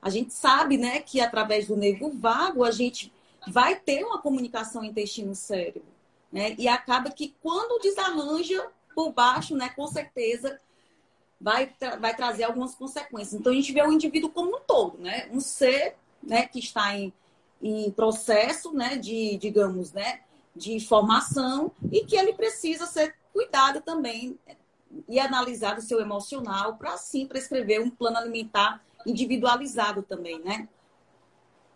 A 0.00 0.08
gente 0.08 0.32
sabe, 0.32 0.78
né, 0.78 1.00
que 1.00 1.20
através 1.20 1.66
do 1.66 1.76
nervo 1.76 2.10
vago 2.10 2.64
a 2.64 2.70
gente 2.70 3.12
vai 3.48 3.76
ter 3.76 4.04
uma 4.04 4.18
comunicação 4.18 4.84
intestino-cérebro, 4.84 5.84
né? 6.30 6.54
E 6.58 6.68
acaba 6.68 7.10
que 7.10 7.34
quando 7.42 7.82
desarranja 7.82 8.68
por 8.94 9.12
baixo, 9.12 9.56
né, 9.56 9.68
com 9.70 9.86
certeza 9.86 10.60
vai, 11.40 11.66
tra 11.66 11.96
vai 11.96 12.14
trazer 12.14 12.44
algumas 12.44 12.74
consequências. 12.74 13.34
Então, 13.34 13.52
a 13.52 13.54
gente 13.54 13.72
vê 13.72 13.82
o 13.82 13.92
indivíduo 13.92 14.30
como 14.30 14.56
um 14.56 14.60
todo, 14.60 14.98
né? 14.98 15.28
Um 15.32 15.40
ser 15.40 15.96
né, 16.22 16.46
que 16.46 16.60
está 16.60 16.96
em, 16.96 17.12
em 17.60 17.90
processo 17.90 18.72
né, 18.72 18.96
de, 18.96 19.36
digamos, 19.38 19.92
né, 19.92 20.20
de 20.54 20.78
formação 20.80 21.72
e 21.90 22.04
que 22.04 22.16
ele 22.16 22.32
precisa 22.32 22.86
ser 22.86 23.14
cuidado 23.32 23.80
também 23.80 24.38
e 25.08 25.18
analisado 25.18 25.80
o 25.80 25.82
seu 25.82 26.00
emocional 26.00 26.76
para, 26.76 26.94
assim, 26.94 27.26
prescrever 27.26 27.80
um 27.80 27.90
plano 27.90 28.18
alimentar 28.18 28.84
individualizado 29.06 30.02
também, 30.02 30.38
né? 30.40 30.68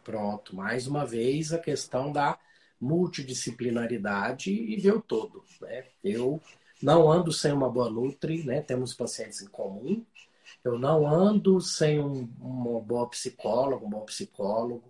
Pronto, 0.06 0.54
mais 0.54 0.86
uma 0.86 1.04
vez 1.04 1.52
a 1.52 1.58
questão 1.58 2.12
da 2.12 2.38
multidisciplinaridade 2.80 4.52
e 4.52 4.76
ver 4.76 4.94
o 4.94 5.02
todo. 5.02 5.42
Né? 5.60 5.84
Eu 6.04 6.40
não 6.80 7.10
ando 7.10 7.32
sem 7.32 7.50
uma 7.52 7.68
boa 7.68 7.90
Nutri, 7.90 8.44
né? 8.44 8.60
Temos 8.60 8.94
pacientes 8.94 9.42
em 9.42 9.48
comum. 9.48 10.06
Eu 10.62 10.78
não 10.78 11.04
ando 11.12 11.60
sem 11.60 11.98
um, 11.98 12.28
uma 12.38 12.80
boa 12.80 13.08
psicóloga, 13.08 13.84
um 13.84 13.90
bom 13.90 14.02
psicólogo. 14.02 14.84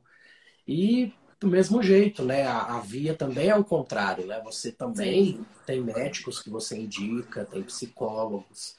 E 0.69 1.15
do 1.41 1.47
mesmo 1.47 1.83
jeito, 1.83 2.23
né? 2.23 2.47
A, 2.47 2.77
a, 2.77 2.81
via 2.81 3.15
também 3.15 3.49
é 3.49 3.57
o 3.57 3.65
contrário, 3.65 4.27
né? 4.27 4.39
Você 4.45 4.71
também 4.71 5.39
Sim. 5.39 5.47
tem 5.65 5.81
médicos 5.81 6.43
que 6.43 6.51
você 6.51 6.77
indica, 6.77 7.47
tem 7.47 7.63
psicólogos. 7.63 8.77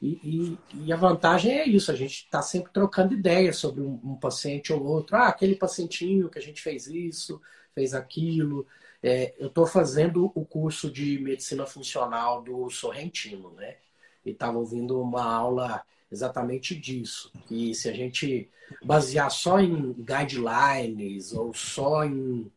E, 0.00 0.58
e, 0.72 0.86
e, 0.86 0.92
a 0.92 0.96
vantagem 0.96 1.52
é 1.52 1.68
isso, 1.68 1.92
a 1.92 1.94
gente 1.94 2.24
está 2.24 2.40
sempre 2.40 2.72
trocando 2.72 3.12
ideias 3.12 3.56
sobre 3.56 3.82
um, 3.82 4.00
um, 4.02 4.16
paciente 4.16 4.72
ou 4.72 4.82
outro. 4.82 5.14
Ah, 5.16 5.28
aquele 5.28 5.54
pacientinho 5.54 6.30
que 6.30 6.38
a 6.38 6.42
gente 6.42 6.62
fez 6.62 6.86
isso, 6.86 7.40
fez 7.74 7.92
aquilo. 7.92 8.66
É, 9.02 9.34
eu 9.38 9.48
estou 9.48 9.66
fazendo 9.66 10.32
o 10.34 10.44
curso 10.44 10.90
de 10.90 11.18
medicina 11.18 11.66
funcional 11.66 12.42
do 12.42 12.70
Sorrentino, 12.70 13.52
né? 13.52 13.76
E 14.24 14.30
estava 14.30 14.56
ouvindo 14.58 15.00
uma 15.00 15.22
aula 15.22 15.82
exatamente 16.10 16.74
disso. 16.74 17.30
Que 17.46 17.74
se 17.74 17.88
a 17.88 17.92
gente 17.92 18.48
basear 18.82 19.30
só 19.30 19.60
em 19.60 19.92
guidelines 19.92 21.34
ou 21.34 21.52
só 21.52 22.04
em 22.04 22.50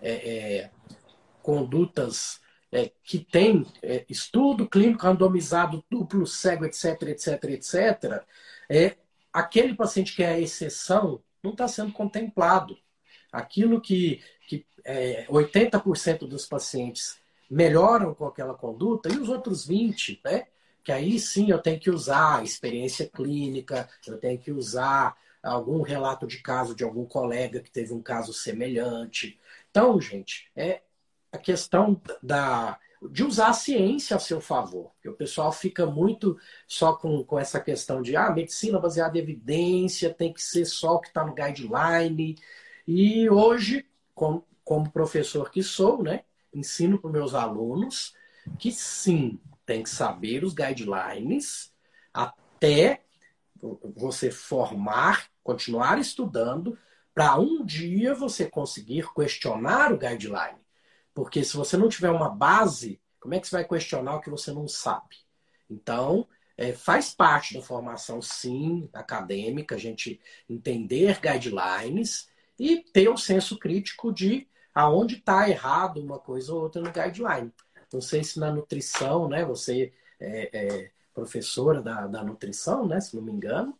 é, 0.00 0.12
é, 0.12 0.70
condutas 1.42 2.40
é, 2.74 2.90
que 3.04 3.20
tem 3.20 3.64
é, 3.80 4.04
estudo 4.08 4.68
clínico 4.68 5.04
randomizado, 5.04 5.84
duplo, 5.88 6.26
cego, 6.26 6.64
etc, 6.64 7.02
etc, 7.02 7.44
etc, 7.44 8.24
é, 8.68 8.96
aquele 9.32 9.74
paciente 9.74 10.14
que 10.14 10.24
é 10.24 10.30
a 10.30 10.40
exceção 10.40 11.22
não 11.40 11.52
está 11.52 11.68
sendo 11.68 11.92
contemplado. 11.92 12.76
Aquilo 13.30 13.80
que, 13.80 14.20
que 14.48 14.66
é, 14.84 15.24
80% 15.28 16.26
dos 16.26 16.46
pacientes 16.46 17.16
melhoram 17.48 18.12
com 18.12 18.26
aquela 18.26 18.54
conduta 18.54 19.08
e 19.08 19.18
os 19.18 19.28
outros 19.28 19.68
20%, 19.68 20.18
né? 20.24 20.46
que 20.82 20.90
aí 20.90 21.18
sim 21.20 21.50
eu 21.50 21.60
tenho 21.60 21.78
que 21.78 21.90
usar 21.90 22.40
a 22.40 22.42
experiência 22.42 23.08
clínica, 23.08 23.88
eu 24.06 24.18
tenho 24.18 24.38
que 24.38 24.50
usar 24.50 25.16
algum 25.42 25.80
relato 25.82 26.26
de 26.26 26.38
caso 26.38 26.74
de 26.74 26.82
algum 26.82 27.04
colega 27.04 27.60
que 27.60 27.70
teve 27.70 27.92
um 27.92 28.02
caso 28.02 28.32
semelhante. 28.32 29.38
Então, 29.70 30.00
gente, 30.00 30.50
é 30.56 30.82
a 31.34 31.38
questão 31.38 32.00
da, 32.22 32.78
de 33.10 33.24
usar 33.24 33.48
a 33.48 33.52
ciência 33.52 34.16
a 34.16 34.20
seu 34.20 34.40
favor. 34.40 34.92
Porque 34.92 35.08
o 35.08 35.16
pessoal 35.16 35.50
fica 35.50 35.84
muito 35.84 36.38
só 36.66 36.92
com, 36.92 37.24
com 37.24 37.36
essa 37.36 37.60
questão 37.60 38.00
de 38.00 38.16
ah, 38.16 38.30
medicina 38.30 38.78
baseada 38.78 39.18
em 39.18 39.20
evidência, 39.20 40.14
tem 40.14 40.32
que 40.32 40.40
ser 40.40 40.64
só 40.64 40.94
o 40.94 41.00
que 41.00 41.08
está 41.08 41.24
no 41.26 41.34
guideline. 41.34 42.36
E 42.86 43.28
hoje, 43.28 43.84
como, 44.14 44.46
como 44.62 44.92
professor 44.92 45.50
que 45.50 45.60
sou, 45.60 46.04
né, 46.04 46.22
ensino 46.54 47.00
para 47.00 47.10
meus 47.10 47.34
alunos 47.34 48.14
que 48.56 48.70
sim, 48.70 49.40
tem 49.66 49.82
que 49.82 49.90
saber 49.90 50.44
os 50.44 50.54
guidelines 50.54 51.72
até 52.12 53.02
você 53.96 54.30
formar, 54.30 55.26
continuar 55.42 55.98
estudando, 55.98 56.78
para 57.12 57.40
um 57.40 57.64
dia 57.64 58.14
você 58.14 58.48
conseguir 58.48 59.12
questionar 59.14 59.92
o 59.92 59.98
guideline. 59.98 60.63
Porque 61.14 61.44
se 61.44 61.56
você 61.56 61.76
não 61.76 61.88
tiver 61.88 62.10
uma 62.10 62.28
base, 62.28 63.00
como 63.20 63.34
é 63.34 63.40
que 63.40 63.46
você 63.46 63.56
vai 63.56 63.64
questionar 63.64 64.16
o 64.16 64.20
que 64.20 64.28
você 64.28 64.52
não 64.52 64.66
sabe? 64.66 65.16
Então, 65.70 66.26
é, 66.56 66.72
faz 66.72 67.14
parte 67.14 67.54
da 67.54 67.62
formação, 67.62 68.20
sim, 68.20 68.88
acadêmica, 68.92 69.76
a 69.76 69.78
gente 69.78 70.20
entender 70.48 71.20
guidelines 71.20 72.28
e 72.58 72.78
ter 72.78 73.08
o 73.08 73.16
senso 73.16 73.58
crítico 73.58 74.12
de 74.12 74.46
aonde 74.74 75.16
está 75.16 75.48
errado 75.48 76.00
uma 76.00 76.18
coisa 76.18 76.52
ou 76.52 76.62
outra 76.62 76.82
no 76.82 76.92
guideline. 76.92 77.52
Não 77.92 78.00
sei 78.00 78.24
se 78.24 78.40
na 78.40 78.50
nutrição, 78.50 79.28
né? 79.28 79.44
Você 79.44 79.92
é, 80.18 80.50
é 80.52 80.90
professora 81.14 81.80
da, 81.80 82.06
da 82.08 82.24
nutrição, 82.24 82.86
né? 82.86 83.00
Se 83.00 83.14
não 83.14 83.22
me 83.22 83.32
engano. 83.32 83.78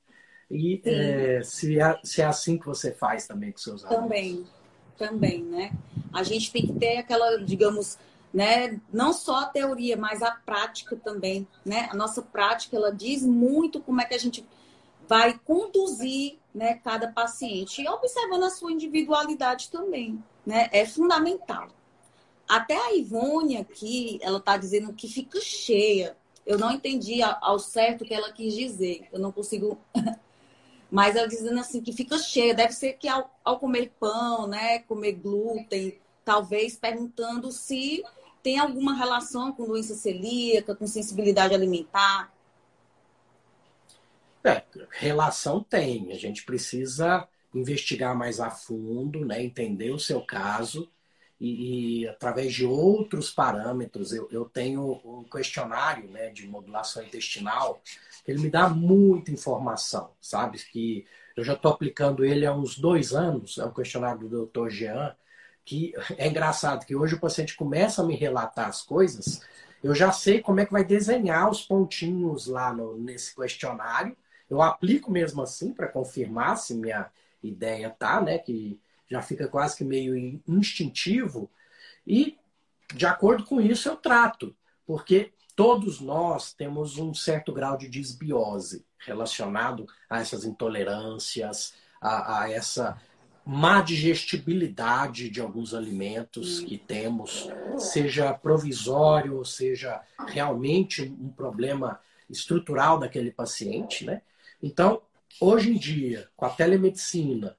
E 0.51 0.81
é, 0.85 1.43
se, 1.43 1.81
é, 1.81 1.99
se 2.05 2.23
é 2.23 2.25
assim 2.25 2.59
que 2.59 2.67
você 2.67 2.93
faz 2.93 3.27
também 3.27 3.51
com 3.51 3.59
seus 3.59 3.85
alunos. 3.85 4.05
Também, 4.05 4.47
também, 4.97 5.43
né? 5.43 5.73
A 6.13 6.23
gente 6.23 6.53
tem 6.53 6.67
que 6.67 6.73
ter 6.73 6.99
aquela, 6.99 7.39
digamos, 7.39 7.99
né? 8.33 8.81
Não 8.93 9.13
só 9.13 9.41
a 9.41 9.47
teoria, 9.47 9.97
mas 9.97 10.23
a 10.23 10.31
prática 10.31 10.97
também, 10.97 11.47
né? 11.65 11.89
A 11.91 11.97
nossa 11.97 12.23
prática, 12.23 12.77
ela 12.77 12.93
diz 12.93 13.23
muito 13.23 13.81
como 13.81 14.01
é 14.01 14.05
que 14.05 14.15
a 14.15 14.19
gente 14.19 14.45
vai 15.09 15.39
conduzir, 15.45 16.39
né, 16.55 16.75
cada 16.85 17.09
paciente 17.09 17.83
e 17.83 17.89
observando 17.89 18.45
a 18.45 18.51
sua 18.51 18.73
individualidade 18.73 19.71
também, 19.71 20.23
né? 20.47 20.69
É 20.73 20.87
fundamental. 20.87 21.69
Até 22.49 22.77
a 22.77 22.95
Ivone 22.95 23.57
aqui, 23.57 24.19
ela 24.23 24.39
está 24.39 24.57
dizendo 24.57 24.93
que 24.93 25.09
fica 25.09 25.41
cheia. 25.41 26.17
Eu 26.47 26.59
não 26.59 26.71
entendi 26.71 27.23
ao 27.23 27.59
certo 27.59 28.03
o 28.03 28.05
que 28.05 28.15
ela 28.15 28.31
quis 28.33 28.55
dizer. 28.55 29.09
Eu 29.13 29.19
não 29.19 29.33
consigo. 29.33 29.79
Mas 30.95 31.17
ela 31.17 31.27
dizendo 31.27 31.59
assim 31.59 31.81
que 31.81 31.93
fica 31.93 32.17
cheia. 32.17 32.55
Deve 32.55 32.73
ser 32.73 32.93
que 32.93 33.09
ao, 33.09 33.29
ao 33.43 33.59
comer 33.59 33.93
pão, 33.99 34.47
né, 34.47 34.79
comer 34.79 35.15
glúten, 35.15 35.99
talvez 36.25 36.77
perguntando 36.77 37.51
se 37.51 38.05
tem 38.45 38.61
alguma 38.61 38.95
relação 38.95 39.51
com 39.51 39.67
doença 39.67 39.97
celíaca, 39.97 40.73
com 40.73 40.87
sensibilidade 40.87 41.53
alimentar. 41.53 42.33
É, 44.45 44.63
relação 44.89 45.65
tem. 45.65 46.13
A 46.13 46.17
gente 46.17 46.45
precisa 46.45 47.27
investigar 47.53 48.17
mais 48.17 48.39
a 48.39 48.53
fundo, 48.53 49.25
né, 49.25 49.43
entender 49.43 49.91
o 49.91 49.99
seu 49.99 50.21
caso 50.21 50.89
e, 51.41 52.03
e, 52.03 52.09
através 52.09 52.53
de 52.55 52.65
outros 52.65 53.31
parâmetros, 53.31 54.13
eu, 54.13 54.29
eu 54.31 54.45
tenho 54.45 55.01
um 55.05 55.25
questionário 55.25 56.09
né, 56.09 56.31
de 56.31 56.47
modulação 56.47 57.03
intestinal, 57.03 57.83
que 58.25 58.31
ele 58.31 58.41
me 58.41 58.51
dá 58.51 58.69
muita 58.69 59.31
informação, 59.31 60.13
sabe? 60.21 60.59
Que 60.59 61.05
eu 61.37 61.45
já 61.45 61.55
estou 61.55 61.73
aplicando 61.73 62.25
ele 62.25 62.47
há 62.47 62.55
uns 62.55 62.79
dois 62.79 63.13
anos, 63.13 63.59
é 63.59 63.65
um 63.65 63.73
questionário 63.73 64.29
do 64.29 64.47
Dr. 64.47 64.69
Jean, 64.69 65.17
que 65.65 65.93
é 66.17 66.29
engraçado 66.29 66.87
que 66.87 66.95
hoje 66.95 67.15
o 67.15 67.21
paciente 67.21 67.57
começa 67.57 68.03
a 68.03 68.07
me 68.07 68.15
relatar 68.15 68.69
as 68.69 68.83
coisas, 68.83 69.43
eu 69.83 69.95
já 69.95 70.11
sei 70.13 70.41
como 70.41 70.61
é 70.61 70.67
que 70.67 70.73
vai 70.73 70.85
desenhar 70.85 71.51
os 71.51 71.63
pontinhos 71.63 72.47
lá 72.47 72.73
no, 72.73 72.97
nesse 72.97 73.35
questionário, 73.35 74.17
eu 74.49 74.63
aplico 74.63 75.11
mesmo 75.11 75.43
assim 75.43 75.73
para 75.73 75.89
confirmar 75.89 76.57
se 76.57 76.75
minha 76.75 77.11
ideia 77.43 77.91
tá, 77.91 78.21
né? 78.21 78.39
Que 78.39 78.81
já 79.11 79.23
fica 79.23 79.49
quase 79.49 79.77
que 79.77 79.85
meio 79.85 80.41
instintivo. 80.47 81.51
E, 82.07 82.39
de 82.95 83.07
acordo 83.07 83.45
com 83.45 83.61
isso, 83.61 83.89
eu 83.89 83.97
trato, 83.97 84.55
porque 84.87 85.33
todos 85.57 86.01
nós 86.01 86.53
temos 86.53 86.99
um 86.99 87.15
certo 87.15 87.53
grau 87.53 87.77
de 87.77 87.89
desbiose 87.89 88.85
relacionado 88.99 89.87
a 90.09 90.21
essas 90.21 90.45
intolerâncias, 90.45 91.75
a, 92.01 92.43
a 92.43 92.51
essa 92.51 93.01
má 93.47 93.83
digestibilidade 93.83 95.29
de 95.29 95.41
alguns 95.41 95.75
alimentos 95.75 96.61
que 96.61 96.79
temos, 96.79 97.49
seja 97.77 98.33
provisório, 98.33 99.37
ou 99.37 99.45
seja 99.45 100.01
realmente 100.29 101.03
um 101.03 101.29
problema 101.29 102.01
estrutural 102.29 102.99
daquele 102.99 103.31
paciente, 103.31 104.07
né? 104.07 104.23
Então, 104.63 105.03
hoje 105.39 105.73
em 105.73 105.79
dia, 105.79 106.29
com 106.35 106.47
a 106.47 106.51
telemedicina, 106.51 107.55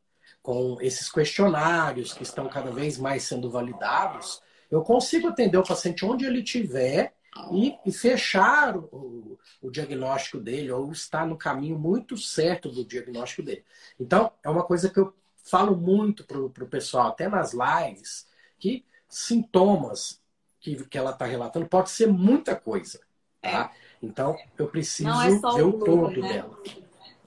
com 0.45 0.77
esses 0.79 1.11
questionários 1.11 2.13
que 2.13 2.21
estão 2.21 2.47
cada 2.47 2.69
vez 2.69 2.99
mais 2.99 3.23
sendo 3.23 3.49
validados, 3.49 4.43
eu 4.69 4.83
consigo 4.83 5.27
atender 5.27 5.57
o 5.57 5.63
paciente 5.63 6.05
onde 6.05 6.23
ele 6.23 6.43
estiver 6.43 7.15
e, 7.51 7.75
e 7.83 7.91
fechar 7.91 8.77
o, 8.77 9.39
o, 9.59 9.71
diagnóstico 9.71 10.37
dele, 10.37 10.71
ou 10.71 10.91
estar 10.91 11.25
no 11.25 11.35
caminho 11.35 11.79
muito 11.79 12.15
certo 12.15 12.69
do 12.69 12.85
diagnóstico 12.85 13.41
dele. 13.41 13.65
Então, 13.99 14.31
é 14.43 14.47
uma 14.47 14.61
coisa 14.61 14.87
que 14.87 14.99
eu 14.99 15.11
falo 15.43 15.75
muito 15.75 16.23
para 16.23 16.37
o 16.39 16.69
pessoal, 16.69 17.07
até 17.07 17.27
nas 17.27 17.51
lives, 17.51 18.27
que 18.59 18.85
sintomas 19.09 20.21
que, 20.59 20.75
que 20.85 20.97
ela 20.97 21.09
está 21.09 21.25
relatando 21.25 21.65
pode 21.65 21.89
ser 21.89 22.05
muita 22.05 22.55
coisa. 22.55 22.99
Tá? 23.41 23.71
É. 23.73 23.95
Então, 23.99 24.37
eu 24.59 24.67
preciso 24.67 25.09
é 25.09 25.29
ver 25.55 25.63
o 25.63 25.79
todo 25.79 26.21
né? 26.21 26.33
dela. 26.33 26.61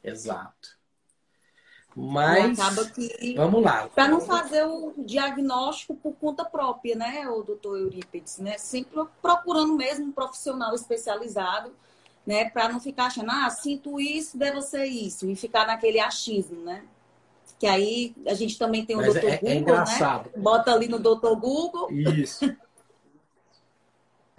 Exato. 0.04 0.77
Mas 2.00 2.60
acaba 2.60 2.84
que 2.90 3.34
vamos 3.36 3.60
lá. 3.60 3.88
Para 3.88 4.06
não 4.06 4.20
fazer 4.20 4.64
o 4.64 4.94
diagnóstico 4.98 5.96
por 5.96 6.12
conta 6.14 6.44
própria, 6.44 6.94
né, 6.94 7.28
o 7.28 7.42
doutor 7.42 7.76
Eurípides, 7.76 8.38
né? 8.38 8.56
Sempre 8.56 9.02
procurando 9.20 9.74
mesmo 9.74 10.06
um 10.06 10.12
profissional 10.12 10.72
especializado, 10.74 11.72
né, 12.24 12.48
para 12.50 12.68
não 12.68 12.78
ficar 12.78 13.06
achando, 13.06 13.30
ah, 13.32 13.50
sinto 13.50 14.00
isso, 14.00 14.38
deve 14.38 14.62
ser 14.62 14.84
isso, 14.84 15.28
e 15.28 15.34
ficar 15.34 15.66
naquele 15.66 15.98
achismo, 15.98 16.62
né? 16.62 16.84
Que 17.58 17.66
aí 17.66 18.14
a 18.28 18.34
gente 18.34 18.56
também 18.56 18.86
tem 18.86 18.94
o 18.94 19.00
Mas 19.00 19.14
doutor 19.14 19.30
é, 19.30 19.34
é 19.34 19.36
Google, 19.38 19.50
é 19.50 19.56
engraçado. 19.56 20.26
né? 20.26 20.32
Bota 20.36 20.72
ali 20.72 20.86
no 20.86 21.00
doutor 21.00 21.34
Google. 21.36 21.90
Isso. 21.90 22.44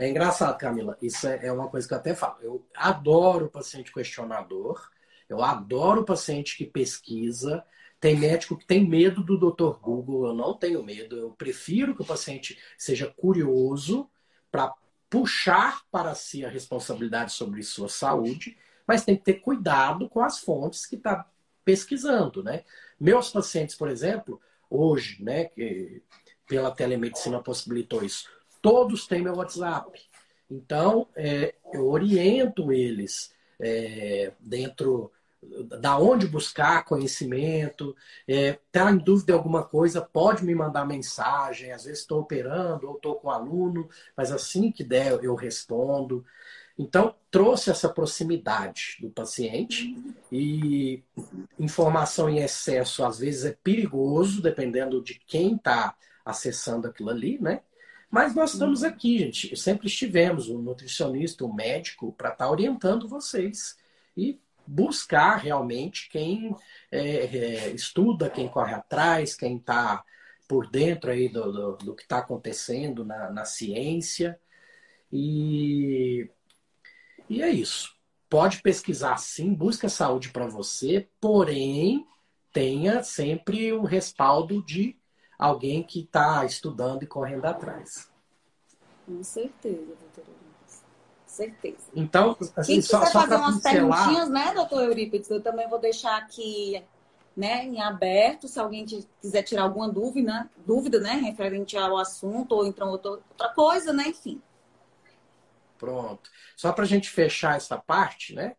É 0.01 0.07
engraçado, 0.07 0.57
Camila. 0.57 0.97
Isso 1.01 1.27
é, 1.27 1.47
é 1.47 1.51
uma 1.51 1.67
coisa 1.67 1.85
que 1.85 1.93
eu 1.93 1.97
até 1.97 2.15
falo. 2.15 2.37
Eu 2.41 2.65
adoro 2.73 3.47
o 3.47 3.49
paciente 3.49 3.91
questionador 3.91 4.89
eu 5.29 5.43
adoro 5.43 6.01
o 6.01 6.05
paciente 6.05 6.57
que 6.57 6.65
pesquisa. 6.65 7.63
Tem 7.99 8.17
médico 8.17 8.57
que 8.57 8.65
tem 8.65 8.87
medo 8.87 9.23
do 9.23 9.37
Dr. 9.37 9.77
Google, 9.79 10.27
eu 10.27 10.33
não 10.33 10.53
tenho 10.53 10.83
medo. 10.83 11.15
Eu 11.15 11.31
prefiro 11.31 11.93
que 11.95 12.01
o 12.01 12.05
paciente 12.05 12.57
seja 12.77 13.07
curioso 13.07 14.09
para 14.51 14.73
puxar 15.09 15.81
para 15.91 16.15
si 16.15 16.43
a 16.43 16.49
responsabilidade 16.49 17.33
sobre 17.33 17.61
sua 17.61 17.89
saúde, 17.89 18.57
mas 18.87 19.03
tem 19.03 19.15
que 19.15 19.23
ter 19.23 19.35
cuidado 19.35 20.09
com 20.09 20.21
as 20.21 20.39
fontes 20.39 20.85
que 20.85 20.95
está 20.95 21.29
pesquisando, 21.63 22.43
né? 22.43 22.63
Meus 22.99 23.29
pacientes, 23.29 23.75
por 23.75 23.89
exemplo, 23.89 24.41
hoje, 24.69 25.21
né, 25.23 25.45
que 25.45 26.01
pela 26.47 26.71
telemedicina 26.71 27.41
possibilitou 27.41 28.03
isso, 28.03 28.27
todos 28.61 29.05
têm 29.05 29.21
meu 29.21 29.35
WhatsApp. 29.35 29.99
Então, 30.49 31.07
é, 31.15 31.53
eu 31.71 31.87
oriento 31.87 32.71
eles 32.71 33.33
é, 33.59 34.33
dentro 34.39 35.11
da 35.41 35.97
onde 35.97 36.27
buscar 36.27 36.83
conhecimento, 36.83 37.95
é, 38.27 38.59
tá 38.71 38.91
em 38.91 38.97
dúvida 38.97 39.27
de 39.27 39.33
alguma 39.33 39.63
coisa, 39.63 40.01
pode 40.01 40.43
me 40.43 40.53
mandar 40.53 40.85
mensagem, 40.85 41.71
às 41.71 41.85
vezes 41.85 42.01
estou 42.01 42.19
operando 42.19 42.87
ou 42.87 42.95
estou 42.95 43.15
com 43.15 43.29
aluno, 43.29 43.87
mas 44.15 44.31
assim 44.31 44.71
que 44.71 44.83
der 44.83 45.23
eu 45.23 45.35
respondo. 45.35 46.25
Então, 46.77 47.15
trouxe 47.29 47.69
essa 47.69 47.89
proximidade 47.89 48.97
do 49.01 49.09
paciente 49.09 49.95
e 50.31 51.03
informação 51.57 52.29
em 52.29 52.39
excesso 52.39 53.03
às 53.03 53.19
vezes 53.19 53.45
é 53.45 53.57
perigoso, 53.63 54.41
dependendo 54.41 55.01
de 55.01 55.19
quem 55.27 55.55
está 55.55 55.95
acessando 56.23 56.87
aquilo 56.87 57.09
ali, 57.09 57.39
né? 57.41 57.61
Mas 58.09 58.33
nós 58.33 58.53
estamos 58.53 58.83
aqui, 58.83 59.19
gente. 59.19 59.55
Sempre 59.55 59.87
estivemos, 59.87 60.49
um 60.49 60.57
nutricionista, 60.59 61.45
um 61.45 61.53
médico, 61.53 62.13
para 62.13 62.29
estar 62.29 62.45
tá 62.45 62.51
orientando 62.51 63.07
vocês. 63.07 63.77
E 64.17 64.39
buscar 64.69 65.37
realmente 65.37 66.07
quem 66.09 66.55
é, 66.91 66.99
é, 66.99 67.69
estuda, 67.71 68.29
quem 68.29 68.47
corre 68.47 68.75
atrás, 68.75 69.35
quem 69.35 69.57
está 69.57 70.03
por 70.47 70.69
dentro 70.69 71.09
aí 71.09 71.27
do, 71.27 71.51
do, 71.51 71.77
do 71.77 71.95
que 71.95 72.03
está 72.03 72.19
acontecendo 72.19 73.03
na, 73.03 73.31
na 73.31 73.45
ciência. 73.45 74.39
E, 75.11 76.29
e 77.27 77.41
é 77.41 77.49
isso. 77.49 77.95
Pode 78.29 78.61
pesquisar 78.61 79.17
sim, 79.17 79.55
busca 79.55 79.89
saúde 79.89 80.29
para 80.29 80.45
você, 80.45 81.09
porém 81.19 82.05
tenha 82.53 83.01
sempre 83.01 83.73
um 83.73 83.83
respaldo 83.83 84.63
de 84.63 84.95
alguém 85.37 85.81
que 85.81 86.01
está 86.01 86.45
estudando 86.45 87.01
e 87.01 87.07
correndo 87.07 87.45
atrás. 87.45 88.07
Com 89.07 89.23
certeza, 89.23 89.95
doutora 89.95 90.38
certeza. 91.39 91.89
Então, 91.95 92.35
assim, 92.55 92.73
Quem 92.73 92.81
só, 92.81 92.99
quiser 92.99 93.11
só 93.11 93.21
fazer 93.21 93.35
umas 93.35 93.55
pincelar... 93.55 93.97
perguntinhas, 93.97 94.29
né, 94.29 94.53
doutor 94.53 94.83
Eurípides, 94.83 95.29
eu 95.29 95.41
também 95.41 95.67
vou 95.69 95.79
deixar 95.79 96.17
aqui 96.17 96.83
né, 97.35 97.63
em 97.63 97.81
aberto, 97.81 98.47
se 98.47 98.59
alguém 98.59 98.85
quiser 98.85 99.43
tirar 99.43 99.63
alguma 99.63 99.87
dúvida, 99.87 100.49
dúvida, 100.65 100.99
né, 100.99 101.13
referente 101.13 101.77
ao 101.77 101.97
assunto, 101.97 102.53
ou 102.53 102.65
então 102.65 102.89
outra, 102.89 103.49
coisa, 103.55 103.93
né, 103.93 104.09
enfim. 104.09 104.41
Pronto. 105.77 106.29
Só 106.57 106.73
para 106.73 106.83
a 106.83 106.87
gente 106.87 107.09
fechar 107.09 107.55
essa 107.55 107.77
parte, 107.77 108.35
né, 108.35 108.55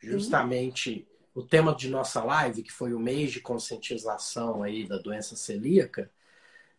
justamente 0.00 1.06
o 1.34 1.42
tema 1.42 1.74
de 1.74 1.88
nossa 1.88 2.22
live, 2.22 2.62
que 2.62 2.72
foi 2.72 2.94
o 2.94 3.00
mês 3.00 3.32
de 3.32 3.40
conscientização 3.40 4.62
aí 4.62 4.86
da 4.86 4.98
doença 4.98 5.34
celíaca, 5.34 6.10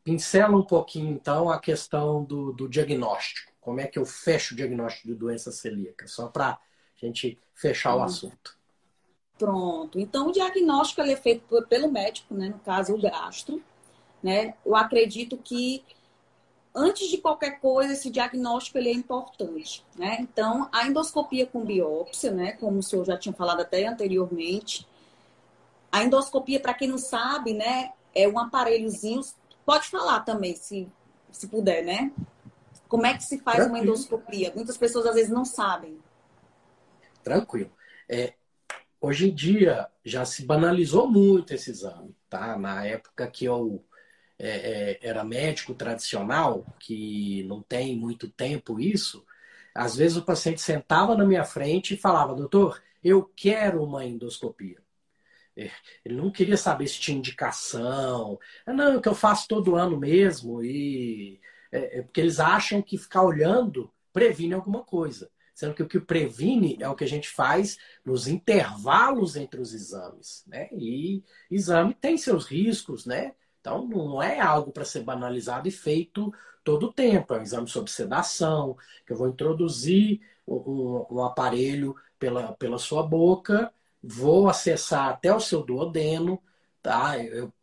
pincela 0.04 0.56
um 0.56 0.64
pouquinho, 0.64 1.12
então, 1.12 1.50
a 1.50 1.60
questão 1.60 2.24
do, 2.24 2.52
do 2.52 2.68
diagnóstico. 2.68 3.52
Como 3.62 3.80
é 3.80 3.88
que 3.88 3.98
eu 3.98 4.06
fecho 4.06 4.54
o 4.54 4.58
diagnóstico 4.58 5.08
de 5.08 5.16
doença 5.16 5.52
celíaca? 5.52 6.08
Só 6.08 6.28
para 6.28 6.50
a 6.50 6.60
gente 6.98 7.40
fechar 7.54 7.96
o 7.96 8.00
hum. 8.00 8.04
assunto. 8.04 8.58
Pronto. 9.38 10.00
Então, 10.00 10.28
o 10.28 10.32
diagnóstico 10.32 11.02
é 11.02 11.16
feito 11.16 11.62
pelo 11.68 11.92
médico, 11.92 12.34
né? 12.34 12.50
no 12.50 12.60
caso, 12.60 12.94
o 12.94 13.02
gastro. 13.02 13.62
Né? 14.22 14.54
Eu 14.66 14.76
acredito 14.76 15.38
que, 15.38 15.84
antes 16.74 17.10
de 17.10 17.18
qualquer 17.18 17.60
coisa, 17.60 17.94
esse 17.94 18.10
diagnóstico 18.10 18.78
ele 18.78 18.90
é 18.90 18.94
importante. 18.94 19.84
Né? 19.98 20.18
Então, 20.20 20.70
a 20.72 20.86
endoscopia 20.88 21.46
com 21.46 21.66
biópsia, 21.66 22.32
né? 22.32 22.54
como 22.54 22.80
o 22.80 22.84
senhor 22.84 23.06
já 23.06 23.18
tinha 23.18 23.34
falado 23.34 23.62
até 23.62 23.86
anteriormente, 23.86 24.88
a 25.94 26.04
endoscopia, 26.04 26.60
para 26.60 26.74
quem 26.74 26.88
não 26.88 26.98
sabe, 26.98 27.54
né, 27.54 27.92
é 28.16 28.28
um 28.28 28.40
aparelhozinho. 28.40 29.22
Pode 29.66 29.88
falar 29.88 30.22
também, 30.22 30.56
se, 30.56 30.92
se 31.32 31.48
puder, 31.48 31.84
né? 31.84 32.12
Como 32.88 33.06
é 33.06 33.16
que 33.16 33.24
se 33.24 33.40
faz 33.40 33.58
Tranquilo. 33.58 33.76
uma 33.76 33.84
endoscopia? 33.84 34.54
Muitas 34.56 34.78
pessoas 34.78 35.06
às 35.06 35.16
vezes 35.16 35.32
não 35.32 35.46
sabem. 35.46 35.98
Tranquilo. 37.24 37.72
É, 38.10 38.34
hoje 39.00 39.30
em 39.30 39.34
dia 39.34 39.88
já 40.04 40.26
se 40.26 40.46
banalizou 40.46 41.10
muito 41.10 41.54
esse 41.54 41.72
exame, 41.72 42.16
tá? 42.30 42.58
Na 42.58 42.86
época 42.86 43.26
que 43.28 43.46
eu 43.46 43.84
é, 44.38 44.48
é, 44.48 45.00
era 45.02 45.24
médico 45.24 45.74
tradicional, 45.74 46.66
que 46.78 47.44
não 47.46 47.62
tem 47.62 47.96
muito 47.98 48.30
tempo 48.30 48.80
isso, 48.80 49.26
às 49.74 49.96
vezes 49.96 50.18
o 50.18 50.26
paciente 50.26 50.62
sentava 50.62 51.16
na 51.16 51.26
minha 51.26 51.46
frente 51.46 51.94
e 51.94 51.98
falava, 51.98 52.36
doutor, 52.36 52.82
eu 53.02 53.24
quero 53.36 53.82
uma 53.82 54.06
endoscopia. 54.06 54.83
É, 55.56 55.70
ele 56.04 56.16
não 56.16 56.32
queria 56.32 56.58
saber 56.58 56.88
se 56.88 57.00
tinha 57.00 57.18
indicação. 57.18 58.40
Não, 58.68 59.02
que 59.02 59.10
eu 59.10 59.16
faço 59.16 59.48
todo 59.48 59.76
ano 59.76 59.98
mesmo 60.00 60.64
e 60.64 61.40
é, 61.72 62.00
é 62.00 62.02
porque 62.02 62.22
eles 62.22 62.40
acham 62.40 62.82
que 62.82 62.98
ficar 62.98 63.24
olhando 63.24 63.92
previne 64.14 64.54
alguma 64.54 64.84
coisa. 64.84 65.30
Sendo 65.54 65.76
que 65.76 65.84
o 65.84 65.88
que 65.88 66.00
previne 66.00 66.78
é 66.80 66.90
o 66.90 66.96
que 66.96 67.04
a 67.04 67.08
gente 67.08 67.30
faz 67.30 67.78
nos 68.04 68.28
intervalos 68.28 69.36
entre 69.36 69.62
os 69.62 69.74
exames. 69.74 70.44
Né? 70.48 70.68
E 70.72 71.24
exame 71.50 71.94
tem 71.94 72.18
seus 72.18 72.46
riscos, 72.46 73.06
né? 73.06 73.34
Então 73.60 73.88
não 73.88 74.22
é 74.22 74.40
algo 74.40 74.72
para 74.72 74.84
ser 74.84 75.02
banalizado 75.02 75.68
e 75.68 75.72
feito 75.72 76.34
todo 76.64 76.88
o 76.88 76.94
tempo. 76.94 77.34
É 77.34 77.40
um 77.40 77.44
exame 77.44 77.68
sobre 77.68 77.92
sedação, 77.92 78.76
que 79.06 79.14
eu 79.14 79.18
vou 79.18 79.30
introduzir 79.30 80.22
um, 80.48 81.06
um 81.10 81.24
aparelho 81.24 81.96
pela, 82.18 82.54
pela 82.54 82.78
sua 82.78 83.04
boca, 83.04 83.72
vou 84.04 84.50
acessar 84.50 85.10
até 85.10 85.34
o 85.34 85.40
seu 85.40 85.64
duodeno, 85.64 86.42
tá? 86.82 87.18
Eu, 87.18 87.54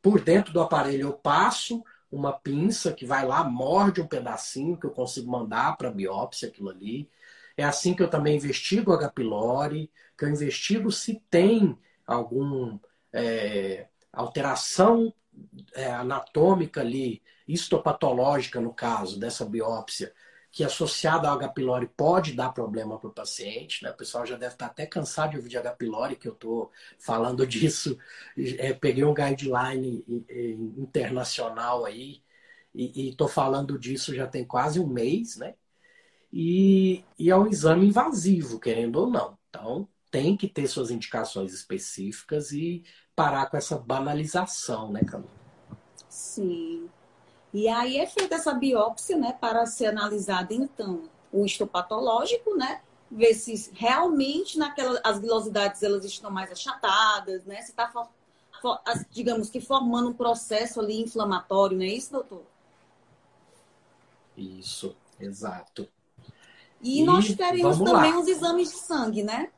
por 0.00 0.20
dentro 0.20 0.52
do 0.52 0.60
aparelho 0.60 1.08
eu 1.08 1.12
passo 1.12 1.82
uma 2.10 2.32
pinça 2.32 2.92
que 2.92 3.06
vai 3.06 3.26
lá, 3.26 3.42
morde 3.42 4.00
um 4.00 4.06
pedacinho 4.06 4.76
que 4.78 4.86
eu 4.86 4.90
consigo 4.90 5.30
mandar 5.30 5.76
para 5.76 5.90
biópsia 5.90 6.48
aquilo 6.48 6.68
ali. 6.68 7.10
É 7.56 7.64
assim 7.64 7.94
que 7.94 8.02
eu 8.02 8.10
também 8.10 8.36
investigo 8.36 8.92
H. 8.92 9.10
pylori, 9.10 9.90
que 10.16 10.24
eu 10.24 10.28
investigo 10.28 10.90
se 10.90 11.22
tem 11.30 11.78
algum 12.06 12.78
é, 13.12 13.88
alteração 14.12 15.12
é, 15.74 15.90
anatômica 15.90 16.80
ali, 16.80 17.22
histopatológica 17.48 18.60
no 18.60 18.74
caso 18.74 19.18
dessa 19.18 19.44
biópsia, 19.44 20.12
que 20.52 20.62
associada 20.62 21.28
ao 21.28 21.36
H. 21.36 21.48
pylori 21.48 21.88
pode 21.96 22.34
dar 22.34 22.50
problema 22.50 22.98
para 22.98 23.08
o 23.08 23.12
paciente. 23.12 23.82
Né? 23.82 23.90
O 23.90 23.96
pessoal 23.96 24.26
já 24.26 24.36
deve 24.36 24.52
estar 24.52 24.66
até 24.66 24.84
cansado 24.84 25.30
de 25.30 25.38
ouvir 25.38 25.48
de 25.48 25.56
H. 25.56 25.72
pylori, 25.72 26.14
que 26.14 26.28
eu 26.28 26.34
estou 26.34 26.70
falando 26.98 27.44
disso. 27.48 27.98
É, 28.36 28.74
peguei 28.74 29.02
um 29.02 29.14
guideline 29.14 30.04
internacional 30.76 31.86
aí 31.86 32.22
e 32.74 33.08
estou 33.08 33.28
falando 33.28 33.78
disso 33.78 34.14
já 34.14 34.26
tem 34.26 34.44
quase 34.44 34.78
um 34.78 34.86
mês, 34.86 35.36
né? 35.36 35.54
E, 36.32 37.04
e 37.18 37.30
é 37.30 37.36
um 37.36 37.46
exame 37.46 37.86
invasivo, 37.86 38.58
querendo 38.58 38.96
ou 38.96 39.10
não. 39.10 39.38
Então, 39.48 39.88
tem 40.10 40.36
que 40.36 40.48
ter 40.48 40.66
suas 40.66 40.90
indicações 40.90 41.52
específicas 41.52 42.52
e 42.52 42.82
parar 43.16 43.46
com 43.46 43.56
essa 43.56 43.78
banalização, 43.78 44.90
né, 44.90 45.02
Camila? 45.04 45.30
Sim. 46.08 46.88
E 47.52 47.68
aí 47.68 47.98
é 47.98 48.06
feita 48.06 48.36
essa 48.36 48.54
biópsia, 48.54 49.16
né, 49.16 49.36
para 49.38 49.66
ser 49.66 49.86
analisada 49.86 50.54
então 50.54 51.02
o 51.30 51.44
histopatológico, 51.44 52.54
né, 52.56 52.80
ver 53.10 53.34
se 53.34 53.70
realmente 53.74 54.58
naquelas 54.58 55.00
as 55.04 55.18
vilosidades 55.18 55.82
elas 55.82 56.04
estão 56.04 56.30
mais 56.30 56.50
achatadas, 56.50 57.44
né, 57.44 57.60
se 57.62 57.70
está 57.70 57.90
digamos 59.10 59.50
que 59.50 59.60
formando 59.60 60.10
um 60.10 60.14
processo 60.14 60.80
ali 60.80 61.00
inflamatório, 61.00 61.76
não 61.76 61.84
é 61.84 61.88
isso, 61.88 62.12
doutor? 62.12 62.44
Isso, 64.36 64.96
exato. 65.20 65.88
E, 66.80 67.00
e 67.00 67.04
nós 67.04 67.34
teremos 67.34 67.78
também 67.78 68.12
lá. 68.12 68.18
os 68.18 68.28
exames 68.28 68.70
de 68.70 68.76
sangue, 68.76 69.22
né? 69.22 69.50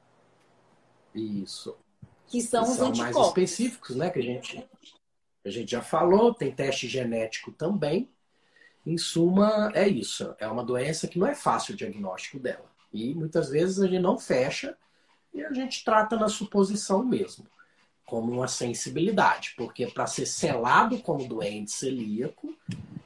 Isso. 1.14 1.76
Que 2.26 2.40
são 2.40 2.64
que 2.64 2.70
os 2.70 2.76
são 2.76 2.88
anticorpos. 2.88 3.14
mais 3.14 3.28
específicos, 3.28 3.96
né, 3.96 4.10
que 4.10 4.18
a 4.18 4.22
gente 4.22 4.66
a 5.44 5.50
gente 5.50 5.70
já 5.72 5.82
falou, 5.82 6.32
tem 6.32 6.50
teste 6.50 6.88
genético 6.88 7.52
também. 7.52 8.08
Em 8.86 8.96
suma, 8.96 9.70
é 9.74 9.86
isso. 9.86 10.34
É 10.38 10.46
uma 10.46 10.64
doença 10.64 11.06
que 11.06 11.18
não 11.18 11.26
é 11.26 11.34
fácil 11.34 11.74
o 11.74 11.76
diagnóstico 11.76 12.38
dela. 12.38 12.64
E 12.92 13.14
muitas 13.14 13.48
vezes 13.48 13.80
a 13.80 13.86
gente 13.86 14.00
não 14.00 14.18
fecha 14.18 14.76
e 15.32 15.44
a 15.44 15.52
gente 15.52 15.84
trata 15.84 16.16
na 16.16 16.28
suposição 16.28 17.04
mesmo, 17.04 17.46
como 18.06 18.32
uma 18.32 18.48
sensibilidade. 18.48 19.54
Porque 19.56 19.86
para 19.86 20.06
ser 20.06 20.26
selado 20.26 20.98
como 21.00 21.28
doente 21.28 21.72
celíaco, 21.72 22.54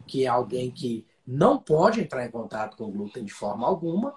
que 0.07 0.25
é 0.25 0.29
alguém 0.29 0.71
que 0.71 1.07
não 1.27 1.59
pode 1.59 2.01
entrar 2.01 2.25
em 2.25 2.31
contato 2.31 2.77
com 2.77 2.91
glúten 2.91 3.25
de 3.25 3.33
forma 3.33 3.67
alguma, 3.67 4.15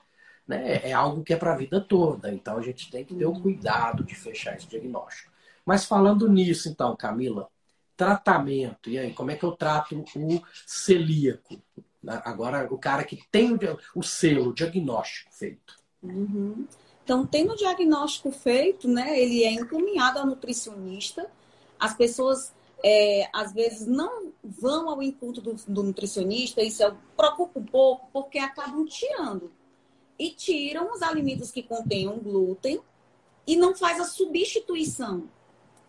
né, 0.47 0.81
é 0.83 0.93
algo 0.93 1.23
que 1.23 1.33
é 1.33 1.37
para 1.37 1.53
a 1.53 1.57
vida 1.57 1.81
toda. 1.81 2.31
Então 2.31 2.57
a 2.57 2.61
gente 2.61 2.89
tem 2.91 3.03
que 3.05 3.15
ter 3.15 3.25
o 3.25 3.39
cuidado 3.39 4.03
de 4.03 4.15
fechar 4.15 4.55
esse 4.55 4.67
diagnóstico. 4.67 5.31
Mas 5.65 5.85
falando 5.85 6.27
nisso, 6.27 6.69
então, 6.69 6.95
Camila, 6.95 7.49
tratamento. 8.01 8.89
E 8.89 8.97
aí, 8.97 9.13
como 9.13 9.29
é 9.29 9.35
que 9.35 9.43
eu 9.43 9.51
trato 9.51 10.03
o 10.15 10.41
celíaco? 10.65 11.61
Agora, 12.07 12.67
o 12.73 12.79
cara 12.79 13.03
que 13.03 13.19
tem 13.31 13.55
o 13.95 14.01
selo, 14.01 14.49
o 14.49 14.53
diagnóstico 14.55 15.31
feito. 15.31 15.75
Uhum. 16.01 16.65
Então, 17.03 17.27
tendo 17.27 17.53
o 17.53 17.55
diagnóstico 17.55 18.31
feito, 18.31 18.87
né, 18.87 19.19
ele 19.19 19.43
é 19.43 19.51
encaminhado 19.51 20.17
ao 20.17 20.25
nutricionista. 20.25 21.29
As 21.79 21.93
pessoas, 21.93 22.51
é, 22.83 23.29
às 23.31 23.53
vezes, 23.53 23.85
não 23.85 24.33
vão 24.43 24.89
ao 24.89 25.03
encontro 25.03 25.39
do, 25.39 25.53
do 25.67 25.83
nutricionista, 25.83 26.63
isso 26.63 26.81
eu 26.81 26.97
preocupa 27.15 27.59
um 27.59 27.65
pouco, 27.65 28.07
porque 28.11 28.39
acabam 28.39 28.83
tirando 28.87 29.51
e 30.17 30.31
tiram 30.31 30.91
os 30.91 31.03
alimentos 31.03 31.51
que 31.51 31.61
contenham 31.61 32.17
glúten 32.17 32.81
e 33.45 33.55
não 33.55 33.75
faz 33.75 33.99
a 33.99 34.05
substituição. 34.05 35.29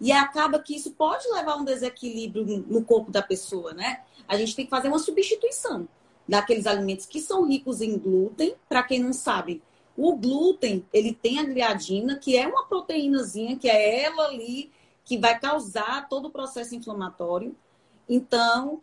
E 0.02 0.10
acaba 0.10 0.58
que 0.58 0.74
isso 0.74 0.90
pode 0.90 1.28
levar 1.28 1.52
a 1.52 1.56
um 1.56 1.64
desequilíbrio 1.64 2.64
no 2.66 2.84
corpo 2.84 3.12
da 3.12 3.22
pessoa, 3.22 3.72
né? 3.72 4.02
A 4.26 4.36
gente 4.36 4.56
tem 4.56 4.64
que 4.64 4.70
fazer 4.70 4.88
uma 4.88 4.98
substituição 4.98 5.88
daqueles 6.26 6.66
alimentos 6.66 7.06
que 7.06 7.20
são 7.20 7.46
ricos 7.46 7.80
em 7.80 7.96
glúten. 7.96 8.56
Para 8.68 8.82
quem 8.82 8.98
não 8.98 9.12
sabe, 9.12 9.62
o 9.96 10.16
glúten, 10.16 10.84
ele 10.92 11.12
tem 11.14 11.38
a 11.38 11.44
gliadina, 11.44 12.16
que 12.16 12.36
é 12.36 12.48
uma 12.48 12.66
proteínazinha, 12.66 13.56
que 13.56 13.70
é 13.70 14.02
ela 14.02 14.24
ali 14.24 14.72
que 15.04 15.16
vai 15.16 15.38
causar 15.38 16.08
todo 16.08 16.26
o 16.26 16.30
processo 16.32 16.74
inflamatório. 16.74 17.54
Então, 18.08 18.82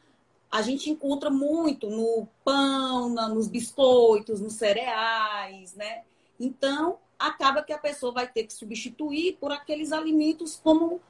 a 0.49 0.61
gente 0.61 0.89
encontra 0.89 1.29
muito 1.29 1.89
no 1.89 2.29
pão, 2.45 3.09
nos 3.09 3.49
biscoitos, 3.49 4.39
nos 4.39 4.53
cereais, 4.53 5.75
né? 5.75 6.03
Então, 6.39 6.97
acaba 7.19 7.61
que 7.61 7.73
a 7.73 7.77
pessoa 7.77 8.13
vai 8.13 8.27
ter 8.27 8.45
que 8.45 8.53
substituir 8.53 9.37
por 9.39 9.51
aqueles 9.51 9.91
alimentos 9.91 10.59
como, 10.63 11.01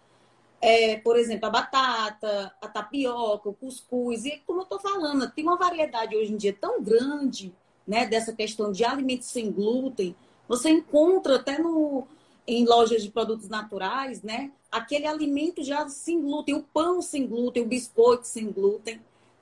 é, 0.60 0.98
por 0.98 1.18
exemplo, 1.18 1.46
a 1.48 1.52
batata, 1.52 2.54
a 2.62 2.68
tapioca, 2.68 3.50
o 3.50 3.54
cuscuz. 3.54 4.26
E 4.26 4.42
como 4.46 4.62
eu 4.62 4.64
estou 4.64 4.80
falando, 4.80 5.30
tem 5.32 5.44
uma 5.44 5.58
variedade 5.58 6.18
hoje 6.18 6.34
em 6.34 6.38
dia 6.38 6.58
tão 6.60 6.82
grande 6.82 7.54
né, 7.88 8.06
dessa 8.06 8.34
questão 8.34 8.72
de 8.72 8.84
alimentos 8.84 9.28
sem 9.28 9.52
glúten. 9.52 10.16
Você 10.48 10.70
encontra 10.70 11.36
até 11.36 11.60
no, 11.60 12.08
em 12.48 12.66
lojas 12.66 13.04
de 13.04 13.12
produtos 13.12 13.48
naturais, 13.48 14.24
né? 14.24 14.52
Aquele 14.72 15.06
alimento 15.06 15.64
já 15.64 15.88
sem 15.88 16.20
glúten, 16.20 16.56
o 16.56 16.64
pão 16.64 17.02
sem 17.02 17.28
glúten, 17.28 17.64
o 17.64 17.68
biscoito 17.68 18.26
sem 18.26 18.52
glúten 18.52 19.00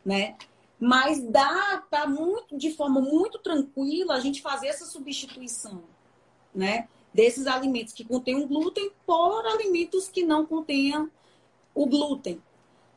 né? 0.08 0.38
Mas 0.80 1.22
dá 1.22 1.84
tá 1.92 2.08
muito 2.08 2.58
de 2.58 2.72
forma 2.72 3.02
muito 3.02 3.38
tranquila 3.40 4.16
a 4.16 4.20
gente 4.22 4.42
fazer 4.42 4.68
essa 4.68 4.86
substituição, 4.86 5.84
né? 6.54 6.88
Desses 7.14 7.48
alimentos 7.48 7.94
que 7.94 8.04
contêm 8.04 8.46
glúten 8.48 8.92
por 9.06 9.46
alimentos 9.46 10.08
que 10.08 10.24
não 10.24 10.46
contenham 10.46 11.10
o 11.74 11.86
glúten. 11.86 12.42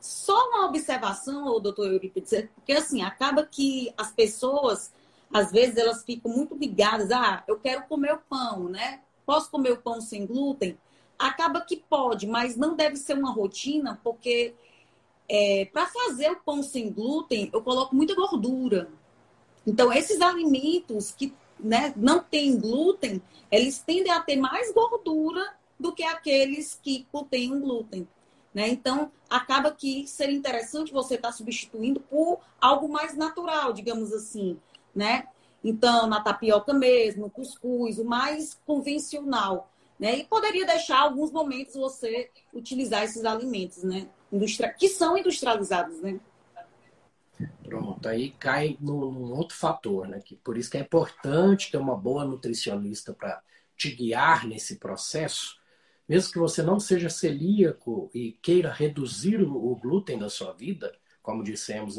Só 0.01 0.49
uma 0.49 0.67
observação, 0.67 1.61
doutor 1.61 1.93
Eurípides, 1.93 2.49
porque 2.55 2.73
assim, 2.73 3.03
acaba 3.03 3.45
que 3.45 3.93
as 3.97 4.11
pessoas, 4.11 4.93
às 5.33 5.53
vezes, 5.53 5.77
elas 5.77 6.03
ficam 6.05 6.33
muito 6.33 6.55
ligadas, 6.55 7.11
ah, 7.11 7.45
eu 7.47 7.59
quero 7.59 7.83
comer 7.85 8.15
o 8.15 8.19
pão, 8.19 8.69
né? 8.71 9.03
Posso 9.27 9.51
comer 9.51 9.73
o 9.73 9.83
pão 9.83 10.01
sem 10.01 10.27
glúten? 10.27 10.79
Acaba 11.19 11.61
que 11.61 11.77
pode, 11.77 12.27
mas 12.27 12.57
não 12.57 12.75
deve 12.75 12.97
ser 12.97 13.15
uma 13.19 13.31
rotina, 13.31 14.01
porque 14.03 14.55
é, 15.29 15.67
para 15.67 15.87
fazer 15.87 16.31
o 16.33 16.41
pão 16.41 16.63
sem 16.63 16.91
glúten, 16.91 17.51
eu 17.53 17.63
coloco 17.63 17.95
muita 17.95 18.15
gordura. 18.15 18.89
Então, 19.67 19.93
esses 19.93 20.21
alimentos 20.21 21.13
que 21.13 21.35
né, 21.63 21.93
não 21.97 22.21
têm 22.21 22.59
glúten, 22.59 23.23
eles 23.51 23.79
tendem 23.79 24.13
a 24.13 24.21
ter 24.21 24.37
mais 24.37 24.73
gordura 24.73 25.55
do 25.79 25.93
que 25.93 26.03
aqueles 26.03 26.79
que 26.83 27.07
contêm 27.11 27.59
glúten. 27.59 28.07
Né? 28.53 28.69
Então, 28.69 29.11
acaba 29.29 29.71
que 29.71 30.07
seria 30.07 30.37
interessante 30.37 30.93
você 30.93 31.15
estar 31.15 31.29
tá 31.29 31.35
substituindo 31.35 32.01
por 32.01 32.41
algo 32.61 32.89
mais 32.89 33.17
natural, 33.17 33.73
digamos 33.73 34.13
assim. 34.13 34.59
Né? 34.95 35.27
Então, 35.63 36.07
na 36.07 36.21
tapioca 36.21 36.73
mesmo, 36.73 37.23
no 37.23 37.31
cuscuz, 37.31 37.99
o 37.99 38.05
mais 38.05 38.59
convencional. 38.67 39.71
Né? 39.99 40.19
E 40.19 40.25
poderia 40.25 40.67
deixar 40.67 41.01
alguns 41.01 41.31
momentos 41.31 41.75
você 41.75 42.31
utilizar 42.53 43.05
esses 43.05 43.25
alimentos, 43.25 43.83
né? 43.85 44.09
industria... 44.33 44.73
que 44.73 44.89
são 44.89 45.17
industrializados, 45.17 46.01
né? 46.01 46.19
Pronto, 47.63 48.09
aí 48.09 48.31
cai 48.33 48.77
num 48.81 49.33
outro 49.33 49.57
fator, 49.57 50.09
né? 50.09 50.21
Que 50.21 50.37
por 50.37 50.57
isso 50.57 50.71
que 50.71 50.77
é 50.77 50.81
importante 50.81 51.71
ter 51.71 51.77
uma 51.77 51.97
boa 51.97 52.25
nutricionista 52.25 53.13
para 53.13 53.43
te 53.77 53.91
guiar 53.95 54.47
nesse 54.47 54.77
processo, 54.77 55.59
mesmo 56.09 56.33
que 56.33 56.39
você 56.39 56.63
não 56.63 56.81
seja 56.81 57.09
celíaco 57.09 58.11
e 58.13 58.33
queira 58.43 58.73
reduzir 58.73 59.41
o 59.41 59.77
glúten 59.77 60.19
da 60.19 60.29
sua 60.29 60.53
vida, 60.53 60.93
como 61.23 61.45
dissemos 61.45 61.99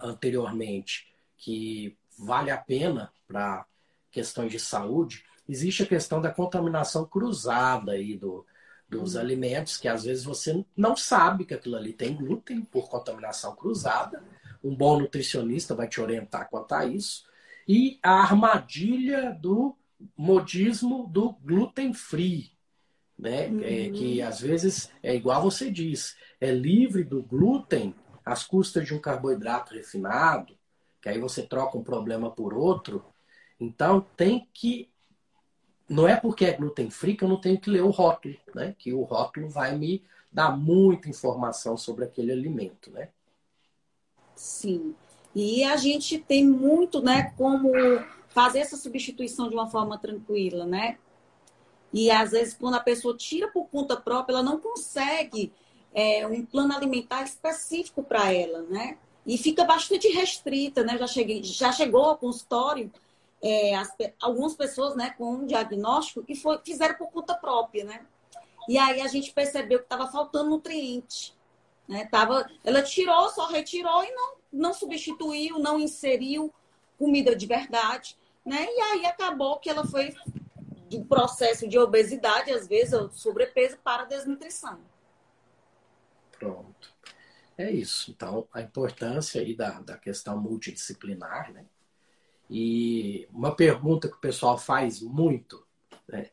anteriormente, 0.00 1.12
que 1.36 1.96
vale 2.18 2.50
a 2.50 2.56
pena 2.56 3.12
para 3.26 3.66
questões 4.10 4.50
de 4.50 4.58
saúde, 4.58 5.24
existe 5.48 5.82
a 5.82 5.86
questão 5.86 6.20
da 6.20 6.30
contaminação 6.30 7.04
cruzada 7.04 7.92
aí 7.92 8.16
do, 8.16 8.46
dos 8.88 9.14
hum. 9.14 9.20
alimentos, 9.20 9.76
que 9.76 9.88
às 9.88 10.04
vezes 10.04 10.24
você 10.24 10.64
não 10.76 10.96
sabe 10.96 11.44
que 11.44 11.54
aquilo 11.54 11.76
ali 11.76 11.92
tem 11.92 12.14
glúten 12.14 12.62
por 12.62 12.88
contaminação 12.88 13.54
cruzada. 13.54 14.22
Um 14.62 14.74
bom 14.74 14.98
nutricionista 14.98 15.74
vai 15.74 15.88
te 15.88 16.00
orientar 16.00 16.48
quanto 16.48 16.72
a 16.72 16.84
isso. 16.84 17.24
E 17.66 17.98
a 18.02 18.22
armadilha 18.22 19.30
do 19.32 19.76
modismo 20.16 21.06
do 21.06 21.32
gluten 21.42 21.92
free, 21.92 22.52
né? 23.18 23.48
Uhum. 23.48 23.62
É, 23.62 23.90
que 23.90 24.22
às 24.22 24.40
vezes 24.40 24.90
é 25.02 25.14
igual 25.14 25.42
você 25.42 25.70
diz, 25.70 26.16
é 26.40 26.50
livre 26.50 27.04
do 27.04 27.22
glúten 27.22 27.94
às 28.24 28.44
custas 28.44 28.86
de 28.86 28.94
um 28.94 29.00
carboidrato 29.00 29.74
refinado, 29.74 30.56
que 31.00 31.08
aí 31.08 31.18
você 31.18 31.42
troca 31.42 31.76
um 31.76 31.82
problema 31.82 32.30
por 32.30 32.54
outro. 32.54 33.04
Então 33.60 34.00
tem 34.16 34.48
que 34.52 34.88
não 35.88 36.06
é 36.06 36.16
porque 36.16 36.44
é 36.44 36.52
gluten 36.52 36.90
free 36.90 37.16
que 37.16 37.24
eu 37.24 37.28
não 37.28 37.40
tenho 37.40 37.58
que 37.58 37.70
ler 37.70 37.82
o 37.82 37.90
rótulo, 37.90 38.36
né? 38.54 38.74
Que 38.78 38.92
o 38.92 39.02
rótulo 39.02 39.48
vai 39.48 39.76
me 39.76 40.04
dar 40.30 40.54
muita 40.54 41.08
informação 41.08 41.76
sobre 41.76 42.04
aquele 42.04 42.30
alimento, 42.30 42.90
né? 42.90 43.08
Sim. 44.38 44.94
E 45.34 45.64
a 45.64 45.76
gente 45.76 46.16
tem 46.16 46.46
muito, 46.46 47.02
né, 47.02 47.34
como 47.36 47.72
fazer 48.28 48.60
essa 48.60 48.76
substituição 48.76 49.48
de 49.48 49.54
uma 49.54 49.68
forma 49.68 49.98
tranquila, 49.98 50.64
né? 50.64 50.96
E 51.92 52.08
às 52.08 52.30
vezes 52.30 52.54
quando 52.54 52.74
a 52.74 52.80
pessoa 52.80 53.16
tira 53.16 53.48
por 53.48 53.66
conta 53.66 53.96
própria, 53.96 54.34
ela 54.34 54.42
não 54.42 54.60
consegue 54.60 55.52
é, 55.92 56.24
um 56.26 56.46
plano 56.46 56.72
alimentar 56.72 57.24
específico 57.24 58.02
para 58.02 58.32
ela, 58.32 58.62
né? 58.62 58.96
E 59.26 59.36
fica 59.36 59.64
bastante 59.64 60.06
restrita, 60.08 60.84
né? 60.84 60.96
Já 60.96 61.06
cheguei, 61.08 61.42
já 61.42 61.72
chegou 61.72 62.04
ao 62.04 62.16
consultório 62.16 62.90
é, 63.42 63.74
as, 63.74 63.92
algumas 64.20 64.54
pessoas 64.54 64.94
né, 64.94 65.14
com 65.18 65.32
um 65.34 65.46
diagnóstico 65.46 66.24
e 66.28 66.36
foi, 66.36 66.58
fizeram 66.64 66.94
por 66.94 67.10
conta 67.10 67.34
própria, 67.34 67.84
né? 67.84 68.06
E 68.68 68.78
aí 68.78 69.00
a 69.00 69.08
gente 69.08 69.32
percebeu 69.32 69.78
que 69.78 69.84
estava 69.84 70.06
faltando 70.06 70.50
nutriente. 70.50 71.34
Né? 71.88 72.06
Tava, 72.06 72.48
ela 72.62 72.82
tirou, 72.82 73.30
só 73.30 73.46
retirou 73.46 74.04
e 74.04 74.10
não, 74.12 74.36
não 74.52 74.74
substituiu, 74.74 75.58
não 75.58 75.80
inseriu 75.80 76.52
comida 76.98 77.34
de 77.34 77.46
verdade. 77.46 78.16
Né? 78.44 78.66
E 78.68 78.80
aí 78.80 79.06
acabou 79.06 79.58
que 79.58 79.70
ela 79.70 79.84
foi 79.84 80.14
do 80.90 81.04
processo 81.04 81.66
de 81.68 81.78
obesidade, 81.78 82.50
às 82.50 82.66
vezes, 82.66 82.92
ou 82.92 83.10
sobrepeso, 83.10 83.78
para 83.78 84.04
desnutrição. 84.04 84.80
Pronto. 86.38 86.94
É 87.56 87.70
isso. 87.70 88.10
Então, 88.10 88.46
a 88.52 88.60
importância 88.62 89.40
aí 89.40 89.54
da, 89.54 89.80
da 89.80 89.96
questão 89.96 90.40
multidisciplinar, 90.40 91.52
né? 91.52 91.66
E 92.50 93.28
uma 93.30 93.54
pergunta 93.54 94.08
que 94.08 94.16
o 94.16 94.20
pessoal 94.20 94.56
faz 94.56 95.02
muito, 95.02 95.66
né, 96.08 96.30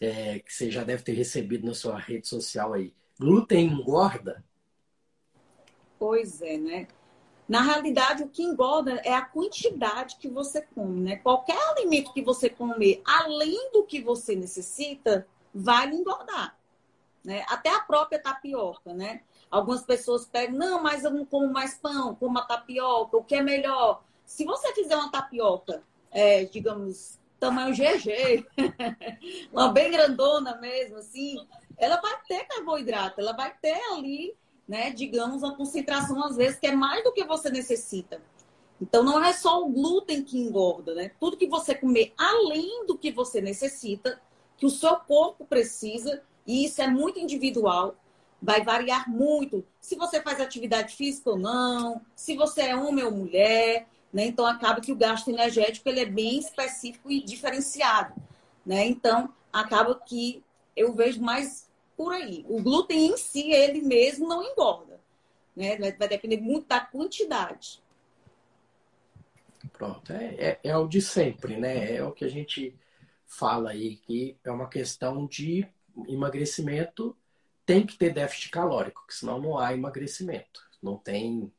é, 0.00 0.38
que 0.38 0.52
você 0.52 0.70
já 0.70 0.82
deve 0.82 1.02
ter 1.02 1.12
recebido 1.12 1.66
na 1.66 1.74
sua 1.74 1.98
rede 1.98 2.26
social 2.26 2.72
aí: 2.72 2.94
glúten 3.18 3.66
engorda? 3.66 4.42
Pois 5.98 6.40
é, 6.42 6.56
né? 6.56 6.88
Na 7.48 7.62
realidade, 7.62 8.22
o 8.22 8.28
que 8.28 8.42
engorda 8.42 9.00
é 9.04 9.14
a 9.14 9.24
quantidade 9.24 10.16
que 10.16 10.28
você 10.28 10.60
come, 10.60 11.00
né? 11.00 11.16
Qualquer 11.16 11.56
alimento 11.70 12.12
que 12.12 12.22
você 12.22 12.50
comer 12.50 13.00
além 13.04 13.72
do 13.72 13.84
que 13.84 14.02
você 14.02 14.36
necessita, 14.36 15.26
vai 15.54 15.88
engordar. 15.88 16.56
Né? 17.24 17.44
Até 17.48 17.74
a 17.74 17.80
própria 17.80 18.18
tapioca, 18.18 18.92
né? 18.92 19.22
Algumas 19.50 19.82
pessoas 19.82 20.26
pegam, 20.26 20.58
não, 20.58 20.82
mas 20.82 21.04
eu 21.04 21.10
não 21.10 21.24
como 21.24 21.50
mais 21.50 21.74
pão, 21.78 22.14
como 22.14 22.38
a 22.38 22.42
tapioca, 22.42 23.16
o 23.16 23.24
que 23.24 23.34
é 23.34 23.42
melhor? 23.42 24.02
Se 24.26 24.44
você 24.44 24.74
fizer 24.74 24.94
uma 24.94 25.10
tapioca, 25.10 25.82
é, 26.10 26.44
digamos, 26.44 27.18
tamanho 27.40 27.74
GG, 27.74 28.46
uma 29.50 29.72
bem 29.72 29.90
grandona 29.90 30.56
mesmo, 30.56 30.98
assim, 30.98 31.38
ela 31.78 31.98
vai 32.00 32.14
ter 32.28 32.44
carboidrato, 32.44 33.20
ela 33.20 33.32
vai 33.32 33.54
ter 33.60 33.80
ali, 33.92 34.36
né, 34.68 34.90
digamos, 34.90 35.42
uma 35.42 35.56
concentração, 35.56 36.22
às 36.22 36.36
vezes, 36.36 36.58
que 36.58 36.66
é 36.66 36.74
mais 36.74 37.02
do 37.02 37.12
que 37.12 37.24
você 37.24 37.50
necessita. 37.50 38.20
Então, 38.80 39.02
não 39.02 39.24
é 39.24 39.32
só 39.32 39.64
o 39.64 39.70
glúten 39.70 40.22
que 40.22 40.38
engorda, 40.38 40.94
né? 40.94 41.10
Tudo 41.18 41.36
que 41.36 41.48
você 41.48 41.74
comer 41.74 42.12
além 42.16 42.86
do 42.86 42.96
que 42.96 43.10
você 43.10 43.40
necessita, 43.40 44.20
que 44.56 44.66
o 44.66 44.70
seu 44.70 44.96
corpo 44.96 45.44
precisa, 45.44 46.22
e 46.46 46.64
isso 46.64 46.82
é 46.82 46.86
muito 46.86 47.18
individual, 47.18 47.96
vai 48.40 48.62
variar 48.62 49.10
muito. 49.10 49.64
Se 49.80 49.96
você 49.96 50.20
faz 50.20 50.40
atividade 50.40 50.94
física 50.94 51.30
ou 51.30 51.38
não, 51.38 52.00
se 52.14 52.36
você 52.36 52.62
é 52.62 52.76
homem 52.76 53.04
ou 53.04 53.10
mulher, 53.10 53.88
né? 54.12 54.26
Então, 54.26 54.46
acaba 54.46 54.80
que 54.80 54.92
o 54.92 54.96
gasto 54.96 55.28
energético 55.28 55.88
ele 55.88 56.00
é 56.00 56.06
bem 56.06 56.38
específico 56.38 57.10
e 57.10 57.22
diferenciado. 57.22 58.14
Né? 58.64 58.86
Então, 58.86 59.32
acaba 59.52 59.94
que 59.94 60.42
eu 60.76 60.92
vejo 60.92 61.20
mais 61.20 61.67
por 61.98 62.12
aí. 62.12 62.44
O 62.48 62.62
glúten 62.62 63.08
em 63.08 63.16
si, 63.16 63.50
ele 63.50 63.82
mesmo 63.82 64.28
não 64.28 64.40
engorda. 64.40 65.00
Né? 65.56 65.76
Vai 65.98 66.06
depender 66.06 66.40
muito 66.40 66.68
da 66.68 66.78
quantidade. 66.78 67.82
Pronto, 69.72 70.12
é, 70.12 70.34
é, 70.38 70.60
é, 70.62 70.76
o 70.76 70.86
de 70.86 71.02
sempre, 71.02 71.56
né? 71.56 71.96
É 71.96 72.04
o 72.04 72.12
que 72.12 72.24
a 72.24 72.28
gente 72.28 72.72
fala 73.26 73.70
aí, 73.70 73.96
que 73.96 74.36
é 74.44 74.50
uma 74.50 74.68
questão 74.68 75.26
de 75.26 75.66
emagrecimento, 76.06 77.16
tem 77.66 77.84
que 77.84 77.98
ter 77.98 78.14
déficit 78.14 78.50
calórico, 78.50 79.04
senão 79.08 79.40
não 79.40 79.58
há 79.58 79.74
emagrecimento. 79.74 80.62
Não 80.80 80.96
tem 80.96 81.52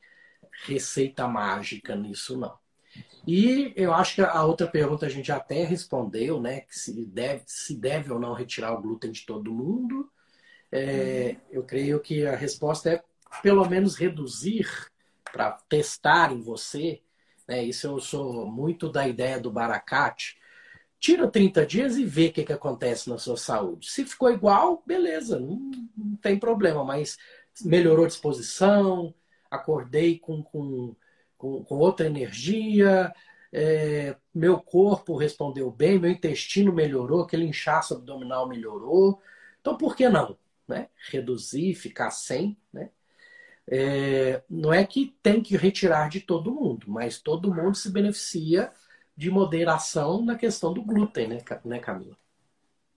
receita 0.64 1.28
mágica 1.28 1.96
nisso, 1.96 2.38
não. 2.38 2.58
E 3.28 3.74
eu 3.76 3.94
acho 3.94 4.16
que 4.16 4.22
a 4.22 4.44
outra 4.44 4.68
pergunta 4.68 5.06
a 5.06 5.10
gente 5.10 5.32
até 5.32 5.66
respondeu, 5.66 6.42
né? 6.42 6.62
Que 6.62 6.80
se 6.80 7.06
deve, 7.06 7.44
se 7.46 7.76
deve 7.76 8.12
ou 8.12 8.20
não 8.20 8.34
retirar 8.34 8.74
o 8.74 8.82
glúten 8.82 9.12
de 9.12 9.26
todo 9.26 9.54
mundo. 9.54 10.10
É, 10.72 11.36
eu 11.50 11.64
creio 11.64 12.00
que 12.00 12.26
a 12.26 12.36
resposta 12.36 12.90
é 12.90 13.04
pelo 13.42 13.68
menos 13.68 13.96
reduzir 13.96 14.68
para 15.32 15.52
testar 15.68 16.32
em 16.32 16.42
você. 16.42 17.02
Né? 17.48 17.64
Isso 17.64 17.88
eu 17.88 18.00
sou 18.00 18.46
muito 18.46 18.90
da 18.90 19.08
ideia 19.08 19.40
do 19.40 19.52
baracate. 19.52 20.38
Tira 21.00 21.30
30 21.30 21.66
dias 21.66 21.98
e 21.98 22.04
vê 22.04 22.28
o 22.28 22.34
que, 22.34 22.44
que 22.44 22.54
acontece 22.54 23.10
na 23.10 23.18
sua 23.18 23.38
saúde. 23.38 23.90
Se 23.90 24.06
ficou 24.06 24.32
igual, 24.32 24.84
beleza, 24.86 25.40
não, 25.40 25.72
não 25.96 26.16
tem 26.18 26.38
problema, 26.38 26.84
mas 26.84 27.18
melhorou 27.64 28.06
a 28.06 28.08
disposição, 28.08 29.14
acordei 29.50 30.20
com, 30.20 30.44
com, 30.44 30.96
com, 31.38 31.64
com 31.64 31.76
outra 31.78 32.06
energia, 32.06 33.14
é, 33.52 34.16
meu 34.34 34.60
corpo 34.60 35.16
respondeu 35.16 35.72
bem, 35.72 35.98
meu 35.98 36.12
intestino 36.12 36.72
melhorou, 36.72 37.22
aquele 37.22 37.46
inchaço 37.46 37.96
abdominal 37.96 38.48
melhorou. 38.48 39.22
Então, 39.60 39.78
por 39.78 39.96
que 39.96 40.08
não? 40.10 40.38
Né? 40.70 40.88
Reduzir, 41.10 41.74
ficar 41.74 42.12
sem, 42.12 42.56
né? 42.72 42.92
É, 43.72 44.42
não 44.50 44.72
é 44.72 44.86
que 44.86 45.16
tem 45.22 45.42
que 45.42 45.58
retirar 45.58 46.10
de 46.10 46.22
todo 46.22 46.54
mundo, 46.54 46.86
mas 46.88 47.20
todo 47.20 47.54
mundo 47.54 47.76
se 47.76 47.92
beneficia 47.92 48.72
de 49.18 49.30
moderação 49.30 50.24
na 50.24 50.36
questão 50.36 50.74
do 50.74 50.82
glúten, 50.82 51.28
né, 51.28 51.38
né 51.66 51.80
Camila? 51.80 52.16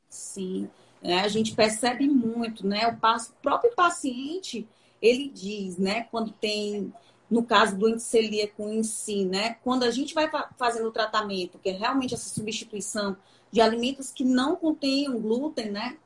Sim, 0.09 0.71
é, 1.03 1.19
a 1.19 1.29
gente 1.29 1.55
percebe 1.55 2.07
muito, 2.09 2.67
né? 2.67 2.87
O 2.87 2.97
próprio 3.43 3.75
paciente, 3.75 4.67
ele 5.01 5.29
diz, 5.29 5.79
né, 5.79 6.05
quando 6.11 6.31
tem, 6.31 6.93
no 7.31 7.43
caso 7.43 7.77
do 7.77 7.99
celíaco 7.99 8.69
em 8.69 8.83
si, 8.83 9.25
né, 9.25 9.55
quando 9.65 9.83
a 9.83 9.91
gente 9.91 10.15
vai 10.15 10.31
fazendo 10.57 10.89
o 10.89 10.93
tratamento, 10.93 11.59
que 11.59 11.71
é 11.71 11.73
realmente 11.73 12.15
essa 12.15 12.29
substituição 12.29 13.17
de 13.51 13.61
alimentos 13.61 14.11
que 14.11 14.25
não 14.25 14.57
contenham 14.57 15.21
glúten, 15.21 15.71
né? 15.71 15.99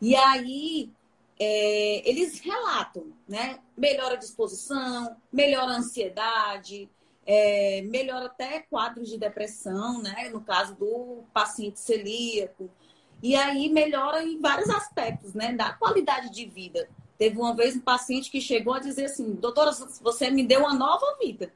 E 0.00 0.16
aí 0.16 0.90
é, 1.38 2.08
eles 2.08 2.38
relatam, 2.40 3.06
né? 3.26 3.60
Melhora 3.76 4.14
a 4.14 4.18
disposição, 4.18 5.16
melhora 5.32 5.72
a 5.72 5.76
ansiedade, 5.76 6.88
é, 7.26 7.82
melhora 7.82 8.26
até 8.26 8.60
quadros 8.60 9.08
de 9.08 9.16
depressão, 9.16 10.02
né? 10.02 10.28
No 10.30 10.40
caso 10.40 10.74
do 10.74 11.24
paciente 11.32 11.80
celíaco. 11.80 12.70
E 13.22 13.34
aí 13.36 13.68
melhora 13.68 14.22
em 14.22 14.38
vários 14.38 14.68
aspectos, 14.68 15.34
né? 15.34 15.52
Da 15.52 15.72
qualidade 15.72 16.30
de 16.30 16.44
vida. 16.44 16.88
Teve 17.16 17.38
uma 17.38 17.54
vez 17.54 17.76
um 17.76 17.80
paciente 17.80 18.30
que 18.30 18.40
chegou 18.40 18.74
a 18.74 18.78
dizer 18.78 19.06
assim, 19.06 19.32
doutora, 19.32 19.72
você 20.00 20.30
me 20.30 20.42
deu 20.42 20.60
uma 20.60 20.74
nova 20.74 21.18
vida. 21.22 21.52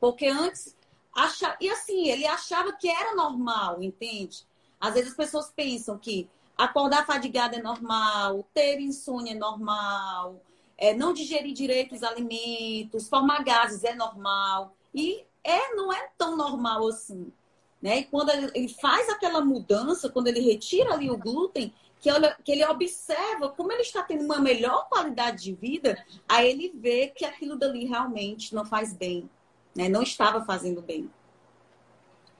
Porque 0.00 0.26
antes, 0.26 0.76
acha... 1.14 1.56
e 1.60 1.68
assim, 1.68 2.08
ele 2.08 2.26
achava 2.26 2.72
que 2.72 2.88
era 2.88 3.14
normal, 3.14 3.82
entende? 3.82 4.46
Às 4.80 4.94
vezes 4.94 5.10
as 5.10 5.16
pessoas 5.16 5.50
pensam 5.50 5.98
que 5.98 6.28
Acordar 6.58 7.06
fadigado 7.06 7.54
é 7.54 7.62
normal, 7.62 8.44
ter 8.52 8.80
insônia 8.80 9.32
é 9.32 9.38
normal, 9.38 10.42
é, 10.76 10.92
não 10.92 11.12
digerir 11.12 11.54
direito 11.54 11.94
os 11.94 12.02
alimentos, 12.02 13.08
formar 13.08 13.44
gases 13.44 13.84
é 13.84 13.94
normal. 13.94 14.74
E 14.92 15.24
é, 15.44 15.74
não 15.74 15.92
é 15.92 16.10
tão 16.18 16.36
normal 16.36 16.88
assim. 16.88 17.32
Né? 17.80 18.00
E 18.00 18.04
quando 18.04 18.30
ele 18.54 18.68
faz 18.68 19.08
aquela 19.08 19.40
mudança, 19.40 20.10
quando 20.10 20.26
ele 20.26 20.40
retira 20.40 20.92
ali 20.92 21.08
o 21.08 21.16
glúten, 21.16 21.72
que 22.00 22.52
ele 22.52 22.64
observa 22.66 23.50
como 23.50 23.72
ele 23.72 23.82
está 23.82 24.02
tendo 24.02 24.24
uma 24.24 24.40
melhor 24.40 24.88
qualidade 24.88 25.42
de 25.42 25.54
vida, 25.54 26.04
aí 26.28 26.48
ele 26.50 26.72
vê 26.74 27.08
que 27.08 27.24
aquilo 27.24 27.56
dali 27.56 27.84
realmente 27.84 28.54
não 28.54 28.64
faz 28.64 28.92
bem, 28.92 29.28
né? 29.74 29.88
não 29.88 30.02
estava 30.02 30.44
fazendo 30.44 30.80
bem. 30.80 31.10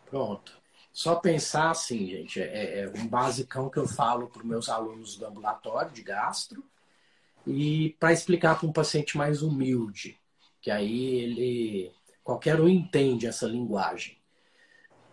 Pronto. 0.06 0.58
Só 0.92 1.16
pensar 1.16 1.70
assim, 1.70 2.06
gente, 2.06 2.40
é, 2.40 2.80
é 2.80 2.92
um 2.94 3.06
basicão 3.06 3.70
que 3.70 3.78
eu 3.78 3.86
falo 3.86 4.28
para 4.28 4.40
os 4.40 4.48
meus 4.48 4.68
alunos 4.68 5.16
do 5.16 5.26
ambulatório 5.26 5.92
de 5.92 6.02
gastro 6.02 6.64
e 7.46 7.96
para 8.00 8.12
explicar 8.12 8.58
para 8.58 8.68
um 8.68 8.72
paciente 8.72 9.16
mais 9.16 9.42
humilde, 9.42 10.18
que 10.60 10.70
aí 10.70 11.14
ele 11.14 11.92
qualquer 12.22 12.60
um 12.60 12.68
entende 12.68 13.26
essa 13.26 13.46
linguagem. 13.46 14.18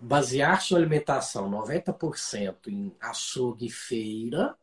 Basear 0.01 0.61
sua 0.61 0.77
alimentação 0.77 1.49
90% 1.49 2.67
em 2.67 2.93
açougue 2.99 3.67
e 3.67 3.71
feira, 3.71 4.57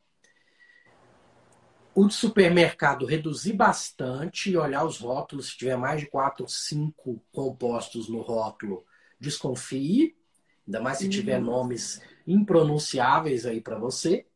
o 1.94 2.08
supermercado 2.10 3.06
reduzir 3.06 3.52
bastante 3.52 4.50
e 4.50 4.56
olhar 4.56 4.84
os 4.84 4.98
rótulos, 4.98 5.48
se 5.48 5.56
tiver 5.56 5.76
mais 5.76 6.00
de 6.00 6.06
4 6.06 6.44
ou 6.44 6.48
5 6.48 7.22
compostos 7.30 8.08
no 8.08 8.20
rótulo, 8.20 8.84
desconfie 9.20 10.16
Ainda 10.66 10.80
mais 10.80 10.98
se 10.98 11.08
tiver 11.08 11.38
uhum. 11.38 11.46
nomes 11.46 12.00
impronunciáveis 12.26 13.46
aí 13.46 13.60
para 13.60 13.78
você. 13.78 14.26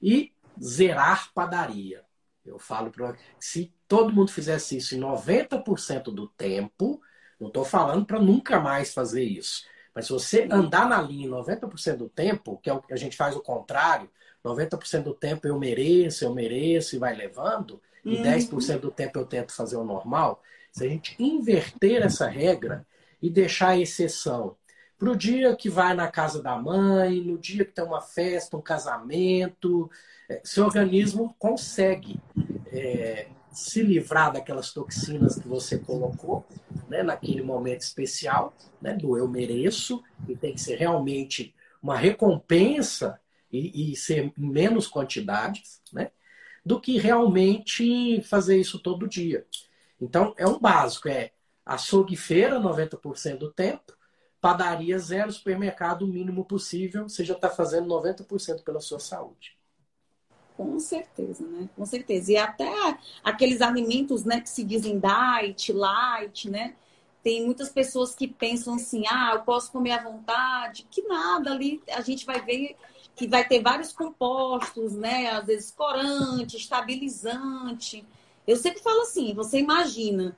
E 0.00 0.32
zerar 0.62 1.32
padaria. 1.32 2.04
Eu 2.44 2.58
falo 2.58 2.90
para 2.90 3.16
se 3.38 3.72
todo 3.86 4.12
mundo 4.12 4.32
fizesse 4.32 4.76
isso 4.76 4.96
em 4.96 5.00
90% 5.00 6.04
do 6.04 6.26
tempo, 6.28 7.00
não 7.38 7.48
estou 7.48 7.64
falando 7.64 8.04
para 8.04 8.18
nunca 8.18 8.58
mais 8.58 8.92
fazer 8.92 9.22
isso. 9.22 9.64
Mas 9.94 10.06
se 10.06 10.12
você 10.12 10.48
andar 10.50 10.88
na 10.88 11.00
linha 11.00 11.28
90% 11.28 11.96
do 11.96 12.08
tempo, 12.08 12.58
que 12.58 12.70
é 12.70 12.72
o 12.72 12.80
que 12.80 12.92
a 12.92 12.96
gente 12.96 13.16
faz 13.16 13.36
o 13.36 13.42
contrário, 13.42 14.10
90% 14.44 15.02
do 15.04 15.14
tempo 15.14 15.46
eu 15.46 15.58
mereço, 15.58 16.24
eu 16.24 16.34
mereço 16.34 16.96
e 16.96 16.98
vai 16.98 17.14
levando, 17.14 17.80
e 18.04 18.16
uhum. 18.16 18.22
10% 18.22 18.80
do 18.80 18.90
tempo 18.90 19.18
eu 19.18 19.26
tento 19.26 19.54
fazer 19.54 19.76
o 19.76 19.84
normal, 19.84 20.42
se 20.72 20.84
a 20.84 20.88
gente 20.88 21.14
inverter 21.18 22.02
essa 22.02 22.26
regra 22.26 22.86
e 23.20 23.30
deixar 23.30 23.68
a 23.68 23.78
exceção 23.78 24.56
para 25.02 25.10
o 25.10 25.16
dia 25.16 25.56
que 25.56 25.68
vai 25.68 25.94
na 25.94 26.06
casa 26.06 26.40
da 26.40 26.54
mãe, 26.54 27.20
no 27.20 27.36
dia 27.36 27.64
que 27.64 27.72
tem 27.72 27.84
uma 27.84 28.00
festa, 28.00 28.56
um 28.56 28.62
casamento. 28.62 29.90
É, 30.28 30.40
seu 30.44 30.64
organismo 30.64 31.34
consegue 31.40 32.20
é, 32.68 33.26
se 33.50 33.82
livrar 33.82 34.32
daquelas 34.32 34.72
toxinas 34.72 35.36
que 35.40 35.48
você 35.48 35.76
colocou 35.76 36.46
né, 36.88 37.02
naquele 37.02 37.42
momento 37.42 37.80
especial, 37.80 38.54
né, 38.80 38.94
do 38.94 39.18
eu 39.18 39.26
mereço, 39.26 40.04
e 40.28 40.36
tem 40.36 40.54
que 40.54 40.60
ser 40.60 40.76
realmente 40.76 41.52
uma 41.82 41.96
recompensa 41.96 43.18
e, 43.50 43.90
e 43.90 43.96
ser 43.96 44.32
menos 44.38 44.86
quantidades, 44.86 45.82
né, 45.92 46.12
do 46.64 46.80
que 46.80 46.96
realmente 46.96 48.22
fazer 48.22 48.56
isso 48.56 48.78
todo 48.78 49.08
dia. 49.08 49.44
Então, 50.00 50.32
é 50.38 50.46
um 50.46 50.60
básico, 50.60 51.08
é 51.08 51.32
açougue 51.66 52.14
feira 52.14 52.60
90% 52.60 53.38
do 53.38 53.50
tempo, 53.50 54.00
padaria 54.42 54.98
zero, 54.98 55.30
supermercado 55.30 56.02
o 56.02 56.08
mínimo 56.08 56.44
possível, 56.44 57.08
você 57.08 57.24
já 57.24 57.34
está 57.34 57.48
fazendo 57.48 57.86
90% 57.86 58.64
pela 58.64 58.80
sua 58.80 58.98
saúde. 58.98 59.56
Com 60.56 60.80
certeza, 60.80 61.46
né? 61.46 61.70
Com 61.76 61.86
certeza. 61.86 62.32
E 62.32 62.36
até 62.36 62.68
aqueles 63.22 63.62
alimentos, 63.62 64.24
né, 64.24 64.40
que 64.40 64.50
se 64.50 64.64
dizem 64.64 65.00
diet, 65.00 65.72
light, 65.72 66.50
né? 66.50 66.74
Tem 67.22 67.44
muitas 67.44 67.68
pessoas 67.68 68.16
que 68.16 68.26
pensam 68.26 68.74
assim, 68.74 69.04
ah, 69.06 69.30
eu 69.34 69.42
posso 69.42 69.70
comer 69.70 69.92
à 69.92 70.02
vontade, 70.02 70.88
que 70.90 71.02
nada 71.02 71.52
ali, 71.52 71.80
a 71.92 72.00
gente 72.00 72.26
vai 72.26 72.44
ver 72.44 72.76
que 73.14 73.28
vai 73.28 73.46
ter 73.46 73.62
vários 73.62 73.92
compostos, 73.92 74.92
né? 74.94 75.30
Às 75.30 75.46
vezes 75.46 75.70
corante, 75.70 76.56
estabilizante. 76.56 78.04
Eu 78.44 78.56
sempre 78.56 78.82
falo 78.82 79.02
assim, 79.02 79.34
você 79.34 79.60
imagina, 79.60 80.36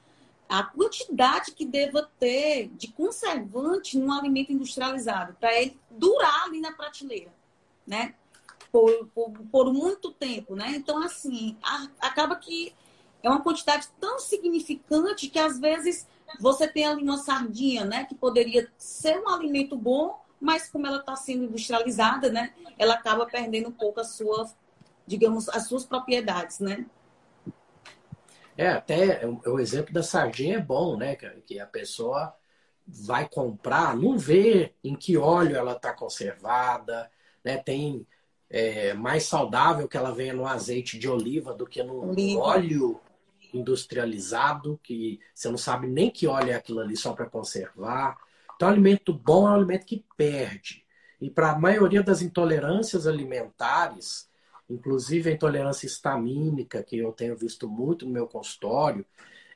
a 0.49 0.63
quantidade 0.63 1.53
que 1.53 1.65
deva 1.65 2.09
ter 2.19 2.69
de 2.69 2.89
conservante 2.89 3.99
num 3.99 4.13
alimento 4.13 4.53
industrializado 4.53 5.35
para 5.41 5.55
ele 5.55 5.79
durar 5.91 6.45
ali 6.45 6.61
na 6.61 6.73
prateleira, 6.73 7.33
né? 7.87 8.15
Por, 8.71 9.07
por, 9.15 9.31
por 9.31 9.73
muito 9.73 10.11
tempo, 10.13 10.55
né? 10.55 10.73
Então, 10.77 11.03
assim, 11.03 11.57
a, 11.63 11.89
acaba 12.01 12.37
que 12.37 12.75
é 13.23 13.29
uma 13.29 13.41
quantidade 13.41 13.89
tão 14.01 14.19
significante 14.19 15.29
que 15.29 15.39
às 15.39 15.59
vezes 15.59 16.07
você 16.41 16.69
tem 16.69 16.85
ali 16.87 17.03
uma 17.03 17.19
sardinha, 17.19 17.85
né? 17.85 18.05
Que 18.05 18.15
poderia 18.15 18.71
ser 18.77 19.19
um 19.21 19.29
alimento 19.29 19.77
bom, 19.77 20.21
mas 20.41 20.69
como 20.69 20.87
ela 20.87 20.99
está 20.99 21.17
sendo 21.17 21.45
industrializada, 21.45 22.31
né? 22.31 22.53
Ela 22.79 22.95
acaba 22.95 23.27
perdendo 23.27 23.69
um 23.69 23.73
pouco 23.73 24.01
a 24.01 24.05
sua, 24.05 24.51
digamos, 25.07 25.49
as 25.49 25.67
suas 25.69 25.85
propriedades, 25.85 26.59
né? 26.59 26.85
É, 28.57 28.69
até 28.69 29.21
o 29.47 29.59
exemplo 29.59 29.93
da 29.93 30.03
sardinha 30.03 30.57
é 30.57 30.61
bom, 30.61 30.97
né, 30.97 31.17
Que 31.47 31.59
a 31.59 31.67
pessoa 31.67 32.35
vai 32.87 33.29
comprar, 33.29 33.97
não 33.97 34.19
vê 34.19 34.75
em 34.83 34.95
que 34.95 35.17
óleo 35.17 35.57
ela 35.57 35.73
está 35.73 35.93
conservada, 35.93 37.11
né? 37.43 37.57
Tem 37.57 38.07
é, 38.51 38.93
mais 38.95 39.25
saudável 39.25 39.89
que 39.89 39.97
ela 39.97 40.15
venha 40.15 40.35
no 40.35 40.47
azeite 40.47 40.99
de 40.99 41.09
oliva 41.09 41.55
do 41.55 41.67
que 41.67 41.83
no 41.83 42.11
oliva. 42.11 42.41
óleo 42.41 43.01
industrializado, 43.53 44.79
que 44.83 45.21
você 45.35 45.49
não 45.49 45.57
sabe 45.57 45.87
nem 45.87 46.11
que 46.11 46.27
óleo 46.27 46.51
é 46.51 46.55
aquilo 46.55 46.81
ali 46.81 46.97
só 46.97 47.13
para 47.13 47.27
conservar. 47.27 48.19
Então, 48.55 48.69
alimento 48.69 49.13
bom 49.13 49.47
é 49.47 49.51
um 49.51 49.55
alimento 49.55 49.87
que 49.87 50.05
perde. 50.17 50.85
E 51.21 51.31
para 51.31 51.53
a 51.53 51.59
maioria 51.59 52.03
das 52.03 52.21
intolerâncias 52.21 53.07
alimentares, 53.07 54.29
inclusive 54.69 55.31
a 55.31 55.33
intolerância 55.33 55.87
histamínica, 55.87 56.83
que 56.83 56.99
eu 56.99 57.13
tenho 57.13 57.37
visto 57.37 57.69
muito 57.69 58.07
no 58.07 58.13
meu 58.13 58.27
consultório, 58.27 59.05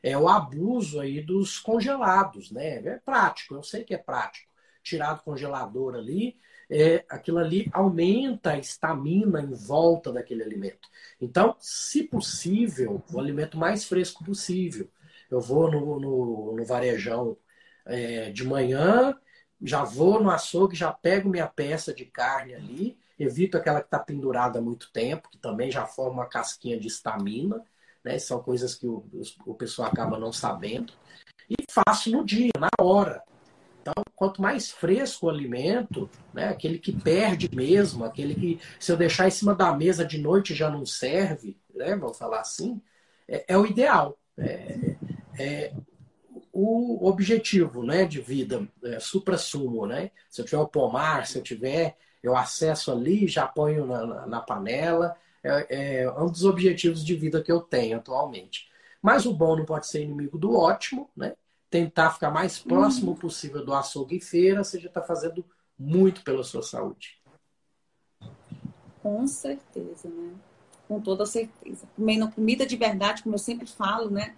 é 0.03 0.17
o 0.17 0.29
abuso 0.29 1.01
aí 1.01 1.21
dos 1.21 1.59
congelados, 1.59 2.51
né? 2.51 2.77
É 2.87 2.99
prático, 2.99 3.55
eu 3.55 3.63
sei 3.63 3.85
que 3.85 3.95
é 3.95 3.99
prático. 3.99 4.49
Tirar 4.83 5.15
do 5.15 5.23
congelador 5.23 5.95
ali, 5.95 6.37
é, 6.71 7.05
aquilo 7.09 7.39
ali 7.39 7.69
aumenta 7.73 8.51
a 8.53 8.59
estamina 8.59 9.41
em 9.41 9.53
volta 9.53 10.13
daquele 10.13 10.43
alimento. 10.43 10.89
Então, 11.21 11.57
se 11.59 12.05
possível, 12.05 13.03
o 13.13 13.19
alimento 13.19 13.59
mais 13.59 13.85
fresco 13.85 14.25
possível. 14.25 14.89
Eu 15.31 15.41
vou 15.41 15.71
no, 15.71 15.99
no, 16.01 16.57
no 16.57 16.65
varejão 16.65 17.37
é, 17.85 18.31
de 18.31 18.45
manhã, 18.45 19.15
já 19.61 19.83
vou 19.85 20.23
no 20.23 20.31
açougue, 20.31 20.77
já 20.77 20.93
pego 20.93 21.29
minha 21.29 21.47
peça 21.47 21.93
de 21.93 22.05
carne 22.05 22.55
ali, 22.55 22.99
evito 23.19 23.57
aquela 23.57 23.81
que 23.81 23.87
está 23.87 23.99
pendurada 23.99 24.59
há 24.59 24.63
muito 24.63 24.91
tempo, 24.93 25.29
que 25.31 25.39
também 25.39 25.71
já 25.71 25.87
forma 25.87 26.23
uma 26.23 26.29
casquinha 26.29 26.79
de 26.79 26.87
estamina, 26.87 27.63
né? 28.05 28.19
São 28.19 28.43
coisas 28.43 28.75
que 28.75 28.87
o, 28.87 29.05
o 29.47 29.55
pessoal 29.55 29.89
acaba 29.89 30.19
não 30.19 30.33
sabendo. 30.33 30.93
E 31.49 31.57
faço 31.71 32.11
no 32.11 32.25
dia, 32.25 32.51
na 32.59 32.69
hora. 32.81 33.23
Então, 33.81 33.95
quanto 34.15 34.43
mais 34.43 34.71
fresco 34.71 35.27
o 35.27 35.31
alimento, 35.31 36.11
né, 36.35 36.49
aquele 36.49 36.79
que 36.79 36.93
perde 36.93 37.49
mesmo, 37.55 38.05
aquele 38.05 38.35
que 38.35 38.61
se 38.79 38.93
eu 38.93 38.97
deixar 38.97 39.27
em 39.27 39.31
cima 39.31 39.55
da 39.55 39.73
mesa 39.75 40.05
de 40.05 40.19
noite 40.19 40.55
já 40.55 40.71
não 40.71 40.85
serve, 40.85 41.59
né, 41.75 41.97
vamos 41.97 42.19
falar 42.19 42.41
assim, 42.41 42.83
é, 43.27 43.47
é 43.49 43.57
o 43.57 43.65
ideal. 43.65 44.19
É, 44.37 44.97
é, 45.39 45.73
o 46.53 47.09
objetivo 47.09 47.83
né, 47.83 48.05
de 48.05 48.21
vida, 48.21 48.69
é, 48.83 48.99
supra-sumo. 48.99 49.87
Né? 49.87 50.11
Se 50.29 50.41
eu 50.41 50.45
tiver 50.45 50.59
o 50.59 50.69
pomar, 50.69 51.27
se 51.27 51.39
eu 51.39 51.43
tiver, 51.43 51.97
eu 52.23 52.37
acesso 52.37 52.91
ali, 52.91 53.27
já 53.27 53.47
ponho 53.47 53.87
na, 53.87 54.07
na, 54.07 54.27
na 54.27 54.41
panela. 54.41 55.17
É, 55.43 56.03
é, 56.03 56.11
um 56.11 56.31
dos 56.31 56.45
objetivos 56.45 57.05
de 57.05 57.15
vida 57.15 57.43
que 57.43 57.51
eu 57.51 57.61
tenho 57.61 57.99
atualmente. 57.99 58.69
Mas 59.01 59.27
o 59.27 59.33
bom 59.33 59.57
não 59.57 59.65
pode 59.65 59.87
ser 59.87 60.03
inimigo 60.03 60.37
do 60.37 60.55
ótimo, 60.57 61.09
né? 61.17 61.35
Tentar 61.71 62.11
ficar 62.11 62.31
mais 62.31 62.59
próximo 62.59 63.15
possível 63.15 63.65
do 63.65 63.75
açougue 63.75 64.17
e 64.17 64.21
feira, 64.21 64.65
você 64.65 64.81
já 64.81 64.89
está 64.89 65.03
fazendo 65.03 65.45
muito 65.79 66.23
pela 66.25 66.43
sua 66.43 66.63
saúde. 66.63 67.21
Com 69.03 69.27
certeza, 69.27 70.09
né? 70.09 70.33
Com 70.89 71.01
toda 71.01 71.25
certeza. 71.25 71.87
Comendo 71.95 72.31
comida 72.31 72.67
de 72.67 72.77
verdade, 72.77 73.23
como 73.23 73.35
eu 73.35 73.39
sempre 73.39 73.67
falo, 73.67 74.11
né? 74.11 74.35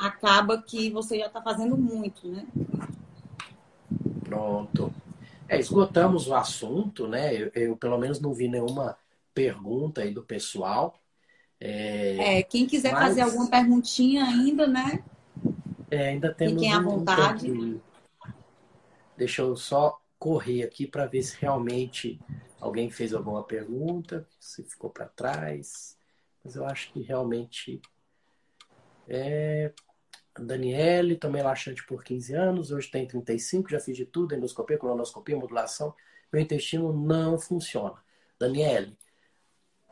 acaba 0.00 0.62
que 0.62 0.90
você 0.90 1.18
já 1.18 1.26
está 1.26 1.42
fazendo 1.42 1.76
muito, 1.76 2.26
né? 2.26 2.46
Pronto. 4.24 4.92
É, 5.50 5.58
esgotamos 5.58 6.28
o 6.28 6.34
assunto, 6.36 7.08
né? 7.08 7.34
Eu, 7.34 7.50
eu, 7.56 7.76
pelo 7.76 7.98
menos 7.98 8.20
não 8.20 8.32
vi 8.32 8.46
nenhuma 8.46 8.96
pergunta 9.34 10.00
aí 10.00 10.12
do 10.12 10.22
pessoal. 10.22 10.96
É, 11.58 12.38
é 12.38 12.42
quem 12.44 12.68
quiser 12.68 12.92
mas... 12.92 13.08
fazer 13.08 13.22
alguma 13.22 13.50
perguntinha 13.50 14.24
ainda, 14.24 14.68
né? 14.68 15.02
É, 15.90 16.10
ainda 16.10 16.32
temos 16.32 16.54
Fiquem 16.54 16.72
à 16.72 16.80
vontade. 16.80 17.50
Um 17.50 17.80
Deixa 19.16 19.42
eu 19.42 19.56
só 19.56 20.00
correr 20.20 20.62
aqui 20.62 20.86
para 20.86 21.06
ver 21.06 21.24
se 21.24 21.36
realmente 21.40 22.20
alguém 22.60 22.88
fez 22.88 23.12
alguma 23.12 23.42
pergunta, 23.42 24.24
se 24.38 24.62
ficou 24.62 24.88
para 24.88 25.06
trás. 25.06 25.98
Mas 26.44 26.54
eu 26.54 26.64
acho 26.64 26.92
que 26.92 27.02
realmente 27.02 27.82
é, 29.08 29.72
Daniele, 30.40 31.16
tomei 31.16 31.42
laxante 31.42 31.84
por 31.86 32.02
15 32.02 32.34
anos, 32.34 32.72
hoje 32.72 32.90
tem 32.90 33.06
35, 33.06 33.70
já 33.70 33.80
fiz 33.80 33.96
de 33.96 34.04
tudo, 34.04 34.34
endoscopia, 34.34 34.78
colonoscopia, 34.78 35.36
modulação. 35.36 35.94
Meu 36.32 36.40
intestino 36.40 36.92
não 36.92 37.38
funciona. 37.38 37.96
Daniele, 38.38 38.96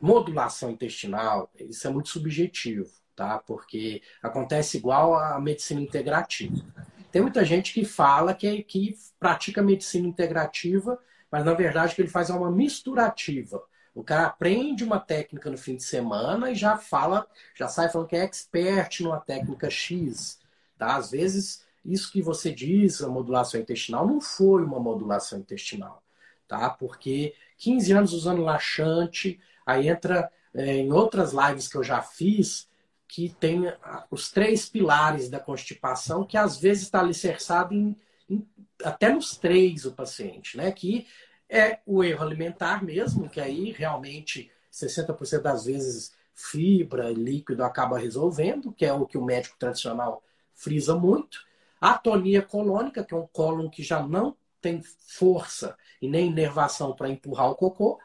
modulação 0.01 0.71
intestinal, 0.71 1.51
isso 1.55 1.87
é 1.87 1.91
muito 1.91 2.09
subjetivo, 2.09 2.91
tá? 3.15 3.39
Porque 3.39 4.03
acontece 4.23 4.77
igual 4.77 5.15
a 5.15 5.41
medicina 5.41 5.81
integrativa. 5.81 6.65
Tem 7.11 7.23
muita 7.23 7.45
gente 7.45 7.73
que 7.73 7.85
fala 7.85 8.35
que, 8.35 8.63
que 8.63 8.97
pratica 9.19 9.63
medicina 9.63 10.07
integrativa, 10.07 10.99
mas 11.31 11.45
na 11.45 11.55
verdade 11.55 11.93
o 11.93 11.97
que 11.97 12.03
ele 12.03 12.09
faz 12.09 12.31
é 12.31 12.35
uma 12.35 12.51
misturativa. 12.51 13.63
O 13.95 14.05
cara 14.05 14.27
aprende 14.27 14.85
uma 14.85 15.01
técnica 15.01 15.51
no 15.51 15.59
fim 15.59 15.77
de 15.77 15.83
semana 15.83 16.51
e 16.51 16.55
já 16.55 16.77
fala, 16.77 17.27
já 17.55 17.69
sai 17.69 17.89
falando 17.89 18.09
que 18.09 18.17
é 18.17 18.25
expert 18.25 19.01
numa 19.01 19.21
técnica 19.21 19.69
X. 19.69 20.39
Tá? 20.77 20.97
Às 20.97 21.11
vezes, 21.11 21.65
isso 21.85 22.13
que 22.13 22.23
você 22.23 22.53
diz, 22.53 23.03
a 23.03 23.09
modulação 23.09 23.61
intestinal, 23.61 24.07
não 24.07 24.21
foi 24.21 24.63
uma 24.63 24.79
modulação 24.79 25.39
intestinal. 25.39 26.03
Tá? 26.47 26.71
Porque 26.71 27.35
15 27.59 27.93
anos 27.93 28.13
usando 28.13 28.43
laxante, 28.43 29.41
aí 29.67 29.89
entra 29.89 30.31
é, 30.55 30.77
em 30.77 30.93
outras 30.93 31.33
lives 31.33 31.69
que 31.69 31.77
eu 31.77 31.85
já 31.85 32.01
fiz, 32.03 32.69
que 33.07 33.31
tem 33.41 33.63
os 34.11 34.31
três 34.31 34.69
pilares 34.69 35.31
da 35.31 35.41
constipação, 35.41 36.25
que 36.25 36.37
às 36.37 36.59
vezes 36.59 36.85
está 36.85 37.01
alicerçado 37.01 37.75
em, 37.75 37.97
em, 38.29 38.47
até 38.85 39.11
nos 39.11 39.37
três 39.37 39.87
o 39.87 39.93
paciente, 39.93 40.57
né? 40.57 40.71
Que 40.71 41.07
é 41.49 41.81
o 41.87 42.05
erro 42.05 42.23
alimentar 42.23 42.85
mesmo, 42.85 43.29
que 43.29 43.41
aí 43.41 43.73
realmente 43.73 44.51
60% 44.73 45.43
das 45.43 45.65
vezes 45.65 46.13
fibra, 46.35 47.11
líquido 47.11 47.65
acaba 47.65 47.99
resolvendo, 47.99 48.73
que 48.73 48.85
é 48.85 48.93
o 48.93 49.07
que 49.07 49.19
o 49.19 49.25
médico 49.25 49.57
tradicional 49.59 50.23
frisa 50.55 50.95
muito. 50.95 51.41
A 51.81 51.93
atonia 51.93 52.43
colônica, 52.43 53.03
que 53.03 53.15
é 53.15 53.17
um 53.17 53.27
cólon 53.27 53.69
que 53.69 53.83
já 53.83 54.03
não 54.03 54.37
tem 54.61 54.83
força 54.83 55.77
e 56.03 56.09
nem 56.09 56.29
inervação 56.29 56.95
para 56.95 57.09
empurrar 57.09 57.51
o 57.51 57.55
cocô. 57.55 57.99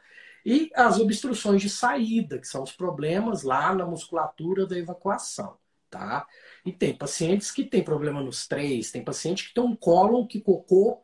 E 0.44 0.70
as 0.74 0.98
obstruções 0.98 1.62
de 1.62 1.70
saída, 1.70 2.38
que 2.38 2.46
são 2.46 2.62
os 2.62 2.72
problemas 2.72 3.42
lá 3.42 3.74
na 3.74 3.86
musculatura 3.86 4.66
da 4.66 4.78
evacuação. 4.78 5.56
Tá? 5.88 6.26
E 6.66 6.72
tem 6.72 6.96
pacientes 6.96 7.52
que 7.52 7.64
têm 7.64 7.84
problema 7.84 8.20
nos 8.20 8.48
três, 8.48 8.90
tem 8.90 9.04
paciente 9.04 9.48
que 9.48 9.54
tem 9.54 9.62
um 9.62 9.76
cólon 9.76 10.26
que 10.26 10.40
cocô 10.40 11.03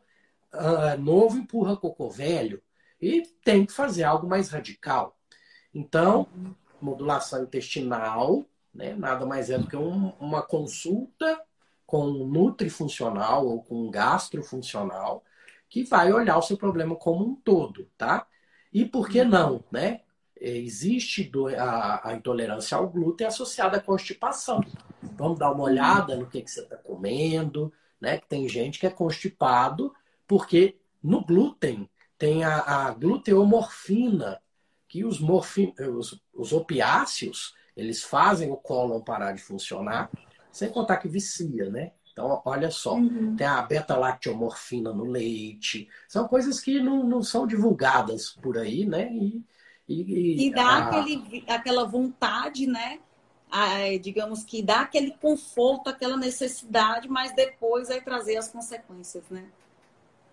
uh, 0.53 0.99
novo 0.99 1.37
empurra 1.37 1.77
cocô 1.77 2.09
velho 2.09 2.61
e 3.01 3.23
tem 3.43 3.65
que 3.65 3.73
fazer 3.73 4.03
algo 4.03 4.27
mais 4.27 4.49
radical. 4.49 5.17
Então, 5.73 6.27
modulação 6.81 7.43
intestinal, 7.43 8.45
né, 8.73 8.93
nada 8.93 9.25
mais 9.25 9.49
é 9.49 9.57
do 9.57 9.67
que 9.67 9.75
um, 9.75 10.09
uma 10.19 10.41
consulta 10.41 11.41
com 11.85 12.05
um 12.05 12.27
nutrifuncional 12.27 13.45
ou 13.45 13.63
com 13.63 13.87
um 13.87 13.91
gastrofuncional 13.91 15.23
que 15.69 15.83
vai 15.83 16.11
olhar 16.11 16.37
o 16.37 16.41
seu 16.41 16.57
problema 16.57 16.95
como 16.95 17.25
um 17.25 17.35
todo, 17.35 17.89
tá? 17.97 18.27
E 18.73 18.85
por 18.85 19.09
que 19.09 19.23
não, 19.23 19.63
né? 19.71 20.01
Existe 20.35 21.31
a, 21.57 22.09
a 22.09 22.13
intolerância 22.13 22.75
ao 22.75 22.89
glúten 22.89 23.27
associada 23.27 23.77
à 23.77 23.81
constipação. 23.81 24.61
Vamos 25.01 25.37
dar 25.37 25.51
uma 25.51 25.63
olhada 25.63 26.15
no 26.15 26.25
que, 26.25 26.41
que 26.41 26.49
você 26.49 26.61
está 26.61 26.77
comendo, 26.77 27.71
né? 27.99 28.17
Que 28.17 28.27
tem 28.27 28.49
gente 28.49 28.79
que 28.79 28.87
é 28.87 28.89
constipado 28.89 29.93
porque 30.31 30.77
no 31.03 31.25
glúten 31.25 31.89
tem 32.17 32.45
a, 32.45 32.61
a 32.61 32.91
gluteomorfina, 32.91 34.41
que 34.87 35.03
os, 35.03 35.19
morfin, 35.19 35.73
os, 35.77 36.23
os 36.33 36.53
opiáceos 36.53 37.53
eles 37.75 38.01
fazem 38.01 38.49
o 38.49 38.55
cólon 38.55 39.01
parar 39.01 39.33
de 39.33 39.41
funcionar, 39.41 40.09
sem 40.49 40.69
contar 40.69 40.97
que 40.97 41.09
vicia, 41.09 41.69
né? 41.69 41.91
Então, 42.13 42.41
olha 42.45 42.71
só, 42.71 42.95
uhum. 42.95 43.35
tem 43.35 43.45
a 43.45 43.61
beta-lacteomorfina 43.61 44.93
no 44.93 45.03
leite, 45.03 45.89
são 46.07 46.29
coisas 46.29 46.61
que 46.61 46.79
não, 46.79 47.03
não 47.03 47.21
são 47.21 47.45
divulgadas 47.45 48.29
por 48.29 48.57
aí, 48.57 48.85
né? 48.85 49.11
E, 49.11 49.43
e, 49.85 50.47
e 50.47 50.53
dá 50.53 50.63
a... 50.63 50.87
aquele, 50.87 51.43
aquela 51.45 51.83
vontade, 51.83 52.67
né? 52.67 52.99
digamos 54.01 54.45
que 54.45 54.63
dá 54.63 54.79
aquele 54.79 55.11
conforto, 55.11 55.89
aquela 55.89 56.15
necessidade, 56.15 57.09
mas 57.09 57.35
depois 57.35 57.89
vai 57.89 57.99
trazer 57.99 58.37
as 58.37 58.47
consequências, 58.47 59.25
né? 59.29 59.45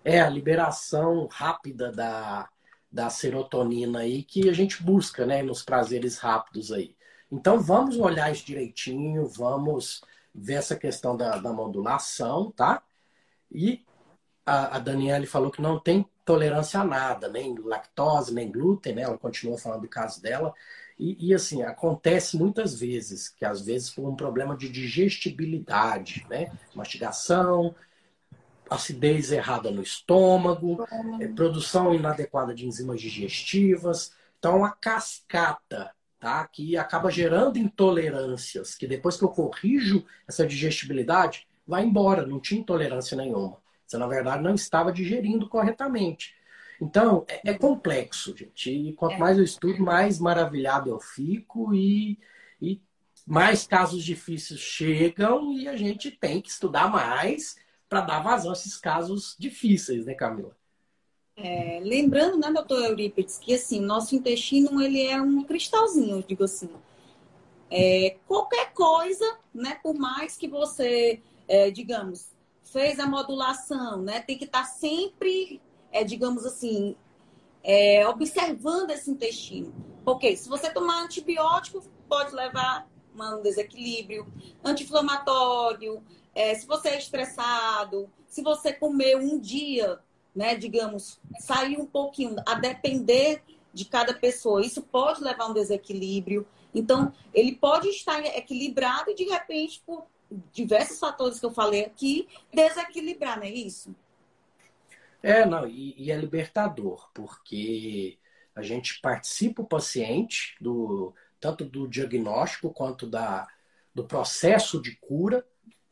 É 0.03 0.19
a 0.21 0.29
liberação 0.29 1.27
rápida 1.31 1.91
da, 1.91 2.49
da 2.91 3.09
serotonina 3.09 3.99
aí 3.99 4.23
que 4.23 4.49
a 4.49 4.53
gente 4.53 4.81
busca, 4.81 5.25
né, 5.25 5.43
nos 5.43 5.63
prazeres 5.63 6.17
rápidos 6.17 6.71
aí. 6.71 6.95
Então 7.31 7.59
vamos 7.59 7.97
olhar 7.97 8.31
isso 8.31 8.45
direitinho, 8.45 9.27
vamos 9.27 10.01
ver 10.33 10.55
essa 10.55 10.75
questão 10.75 11.15
da, 11.15 11.37
da 11.37 11.53
modulação, 11.53 12.51
tá? 12.51 12.81
E 13.51 13.85
a, 14.45 14.77
a 14.77 14.79
Daniele 14.79 15.27
falou 15.27 15.51
que 15.51 15.61
não 15.61 15.79
tem 15.79 16.05
tolerância 16.25 16.79
a 16.79 16.83
nada, 16.83 17.27
nem 17.27 17.55
lactose, 17.57 18.33
nem 18.33 18.51
glúten, 18.51 18.95
né? 18.95 19.03
Ela 19.03 19.17
continua 19.17 19.57
falando 19.57 19.81
do 19.81 19.87
caso 19.87 20.21
dela. 20.21 20.53
E, 20.97 21.29
e, 21.29 21.33
assim, 21.33 21.63
acontece 21.63 22.37
muitas 22.37 22.77
vezes, 22.77 23.29
que 23.29 23.45
às 23.45 23.61
vezes 23.61 23.89
por 23.89 24.07
um 24.07 24.15
problema 24.15 24.55
de 24.55 24.69
digestibilidade, 24.69 26.25
né? 26.29 26.51
Mastigação, 26.75 27.73
acidez 28.69 29.31
errada 29.31 29.71
no 29.71 29.81
estômago, 29.81 30.85
é, 31.19 31.27
produção 31.27 31.93
inadequada 31.93 32.53
de 32.53 32.65
enzimas 32.65 33.01
digestivas. 33.01 34.13
Então, 34.37 34.57
uma 34.57 34.71
cascata, 34.71 35.91
tá? 36.19 36.47
Que 36.47 36.77
acaba 36.77 37.09
gerando 37.09 37.57
intolerâncias, 37.57 38.75
que 38.75 38.87
depois 38.87 39.17
que 39.17 39.23
eu 39.23 39.29
corrijo 39.29 40.05
essa 40.27 40.45
digestibilidade, 40.45 41.47
vai 41.65 41.83
embora, 41.83 42.25
não 42.25 42.39
tinha 42.39 42.61
intolerância 42.61 43.17
nenhuma. 43.17 43.57
Você, 43.85 43.97
na 43.97 44.07
verdade, 44.07 44.43
não 44.43 44.53
estava 44.53 44.91
digerindo 44.91 45.49
corretamente. 45.49 46.35
Então, 46.81 47.25
é, 47.27 47.51
é 47.51 47.53
complexo, 47.53 48.35
gente. 48.37 48.71
E 48.71 48.93
quanto 48.93 49.15
é. 49.15 49.17
mais 49.17 49.37
eu 49.37 49.43
estudo, 49.43 49.83
mais 49.83 50.19
maravilhado 50.19 50.89
eu 50.89 50.99
fico 50.99 51.73
e, 51.73 52.17
e 52.61 52.81
mais 53.27 53.67
casos 53.67 54.03
difíceis 54.03 54.59
chegam 54.59 55.53
e 55.53 55.67
a 55.67 55.75
gente 55.75 56.09
tem 56.09 56.41
que 56.41 56.49
estudar 56.49 56.89
mais 56.89 57.57
para 57.89 58.01
dar 58.01 58.19
vazão 58.19 58.51
a 58.51 58.53
esses 58.53 58.77
casos 58.77 59.35
difíceis, 59.37 60.05
né, 60.05 60.13
Camila? 60.13 60.55
É, 61.35 61.79
lembrando, 61.83 62.37
né, 62.37 62.51
doutor 62.51 62.83
Eurípides, 62.83 63.37
que 63.37 63.53
assim, 63.53 63.79
nosso 63.79 64.15
intestino 64.15 64.81
ele 64.81 65.01
é 65.01 65.19
um 65.21 65.43
cristalzinho, 65.43 66.17
eu 66.17 66.21
digo 66.21 66.43
assim. 66.43 66.69
É, 67.71 68.17
qualquer 68.27 68.73
coisa, 68.73 69.25
né, 69.53 69.79
por 69.81 69.95
mais 69.95 70.35
que 70.37 70.47
você, 70.47 71.21
é, 71.47 71.71
digamos, 71.71 72.31
fez 72.63 72.99
a 72.99 73.07
modulação, 73.07 74.01
né, 74.01 74.21
tem 74.21 74.37
que 74.37 74.45
estar 74.45 74.63
tá 74.63 74.65
sempre, 74.65 75.61
é, 75.91 76.03
digamos 76.03 76.45
assim, 76.45 76.95
é, 77.63 78.07
observando 78.07 78.91
esse 78.91 79.09
intestino. 79.09 79.73
Porque 80.03 80.35
se 80.35 80.49
você 80.49 80.69
tomar 80.71 81.03
antibiótico, 81.03 81.81
pode 82.07 82.35
levar 82.35 82.87
a 83.17 83.35
um 83.35 83.41
desequilíbrio, 83.41 84.27
anti-inflamatório, 84.63 86.03
é, 86.33 86.53
se 86.55 86.65
você 86.65 86.89
é 86.89 86.97
estressado, 86.97 88.09
se 88.27 88.41
você 88.41 88.73
comer 88.73 89.17
um 89.17 89.39
dia 89.39 89.99
né, 90.35 90.55
digamos, 90.55 91.19
sair 91.39 91.77
um 91.77 91.85
pouquinho, 91.85 92.35
a 92.45 92.55
depender 92.55 93.43
de 93.73 93.85
cada 93.85 94.13
pessoa. 94.13 94.65
Isso 94.65 94.81
pode 94.81 95.23
levar 95.23 95.43
a 95.43 95.47
um 95.47 95.53
desequilíbrio. 95.53 96.47
Então, 96.73 97.13
ele 97.33 97.55
pode 97.55 97.89
estar 97.89 98.23
equilibrado 98.25 99.11
e, 99.11 99.15
de 99.15 99.25
repente, 99.25 99.81
por 99.85 100.05
diversos 100.53 100.99
fatores 100.99 101.39
que 101.39 101.45
eu 101.45 101.51
falei 101.51 101.85
aqui, 101.85 102.27
desequilibrar, 102.53 103.37
não 103.37 103.43
é 103.43 103.49
isso? 103.49 103.93
É, 105.21 105.45
não, 105.45 105.67
e, 105.67 105.95
e 105.97 106.11
é 106.11 106.15
libertador, 106.15 107.09
porque 107.13 108.17
a 108.55 108.61
gente 108.61 109.01
participa 109.01 109.61
o 109.61 109.67
paciente 109.67 110.55
do 110.61 111.13
tanto 111.39 111.65
do 111.65 111.87
diagnóstico 111.87 112.69
quanto 112.69 113.07
da, 113.07 113.47
do 113.93 114.05
processo 114.05 114.81
de 114.81 114.95
cura, 114.97 115.45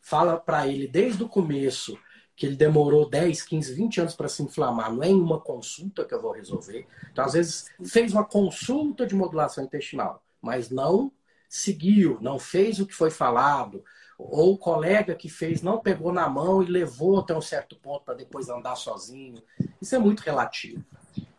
fala 0.08 0.38
para 0.38 0.66
ele 0.66 0.88
desde 0.88 1.22
o 1.22 1.28
começo 1.28 2.00
que 2.34 2.46
ele 2.46 2.56
demorou 2.56 3.10
10, 3.10 3.42
15, 3.42 3.74
20 3.74 4.02
anos 4.02 4.16
para 4.16 4.30
se 4.30 4.42
inflamar, 4.42 4.94
não 4.94 5.04
é 5.04 5.10
em 5.10 5.20
uma 5.20 5.42
consulta 5.42 6.06
que 6.06 6.14
eu 6.14 6.22
vou 6.22 6.32
resolver. 6.32 6.88
Então, 7.12 7.26
às 7.26 7.34
vezes, 7.34 7.66
fez 7.84 8.14
uma 8.14 8.24
consulta 8.24 9.06
de 9.06 9.14
modulação 9.14 9.66
intestinal, 9.66 10.24
mas 10.42 10.70
não 10.70 11.12
seguiu, 11.50 12.20
não 12.22 12.40
fez 12.40 12.80
o 12.80 12.86
que 12.86 12.94
foi 12.94 13.12
falado, 13.12 13.84
ou 14.18 14.54
o 14.54 14.58
colega 14.58 15.14
que 15.14 15.28
fez 15.28 15.62
não 15.62 15.80
pegou 15.80 16.14
na 16.14 16.30
mão 16.30 16.64
e 16.64 16.68
levou 16.68 17.20
até 17.20 17.36
um 17.36 17.42
certo 17.42 17.76
ponto 17.76 18.06
para 18.06 18.14
depois 18.14 18.48
andar 18.48 18.76
sozinho. 18.76 19.44
Isso 19.82 19.94
é 19.94 20.00
muito 20.00 20.22
relativo. 20.22 20.86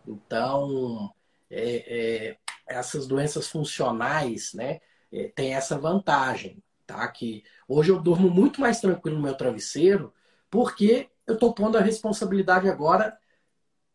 Então, 0.07 1.11
é, 1.51 2.27
é, 2.29 2.37
essas 2.67 3.07
doenças 3.07 3.49
funcionais, 3.49 4.53
né, 4.53 4.81
é, 5.11 5.33
tem 5.35 5.55
essa 5.55 5.79
vantagem, 5.79 6.63
tá? 6.89 7.07
Que 7.07 7.45
hoje 7.69 7.93
eu 7.93 8.01
durmo 8.01 8.31
muito 8.31 8.63
mais 8.63 8.81
tranquilo 8.81 9.19
no 9.19 9.23
meu 9.23 9.37
travesseiro 9.37 10.13
porque 10.51 11.11
eu 11.27 11.35
estou 11.35 11.53
pondo 11.53 11.77
a 11.77 11.83
responsabilidade 11.83 12.69
agora 12.69 13.17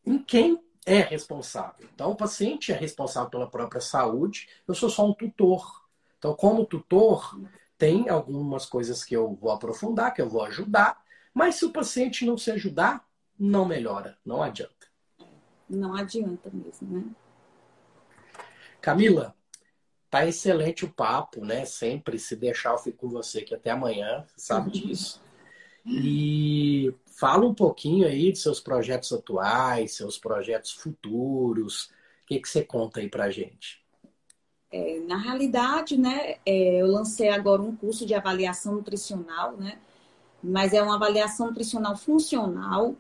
em 0.06 0.20
quem 0.20 0.64
é 0.86 1.00
responsável. 1.00 1.90
Então, 1.94 2.12
o 2.12 2.16
paciente 2.16 2.72
é 2.72 2.76
responsável 2.76 3.32
pela 3.32 3.50
própria 3.50 3.82
saúde, 3.82 4.48
eu 4.68 4.76
sou 4.76 4.90
só 4.90 5.08
um 5.08 5.14
tutor. 5.14 5.84
Então, 6.20 6.36
como 6.36 6.66
tutor, 6.66 7.40
tem 7.78 8.10
algumas 8.10 8.66
coisas 8.66 9.04
que 9.04 9.16
eu 9.16 9.34
vou 9.34 9.50
aprofundar, 9.50 10.14
que 10.14 10.22
eu 10.22 10.30
vou 10.30 10.44
ajudar, 10.44 11.02
mas 11.34 11.56
se 11.56 11.66
o 11.66 11.72
paciente 11.72 12.26
não 12.26 12.38
se 12.38 12.52
ajudar, 12.52 13.04
não 13.40 13.66
melhora, 13.66 14.18
não 14.24 14.44
adianta. 14.44 14.88
Não 15.68 15.96
adianta 15.96 16.52
mesmo, 16.54 16.88
né? 17.00 17.04
Camila, 18.80 19.36
tá 20.14 20.28
excelente 20.28 20.86
o 20.86 20.94
papo, 20.94 21.44
né? 21.44 21.66
Sempre 21.66 22.20
se 22.20 22.36
deixar 22.36 22.74
eu 22.74 22.78
fico 22.78 23.00
com 23.00 23.10
você 23.10 23.40
aqui 23.40 23.56
até 23.56 23.72
amanhã, 23.72 24.24
você 24.28 24.46
sabe 24.46 24.70
disso. 24.70 25.20
E 25.84 26.94
fala 27.08 27.48
um 27.48 27.54
pouquinho 27.56 28.06
aí 28.06 28.32
de 28.32 28.38
seus 28.38 28.60
projetos 28.60 29.12
atuais, 29.12 29.96
seus 29.96 30.20
projetos 30.20 30.72
futuros. 30.72 31.86
O 31.86 32.28
que, 32.28 32.40
que 32.40 32.48
você 32.48 32.64
conta 32.64 33.00
aí 33.00 33.10
pra 33.10 33.32
gente? 33.32 33.84
É, 34.72 35.00
na 35.00 35.18
realidade, 35.18 35.98
né, 35.98 36.36
é, 36.46 36.80
eu 36.80 36.86
lancei 36.86 37.30
agora 37.30 37.64
um 37.64 37.76
curso 37.76 38.06
de 38.06 38.14
avaliação 38.14 38.76
nutricional, 38.76 39.58
né? 39.58 39.80
Mas 40.44 40.74
é 40.74 40.84
uma 40.84 40.94
avaliação 40.94 41.48
nutricional 41.48 41.98
funcional, 41.98 42.96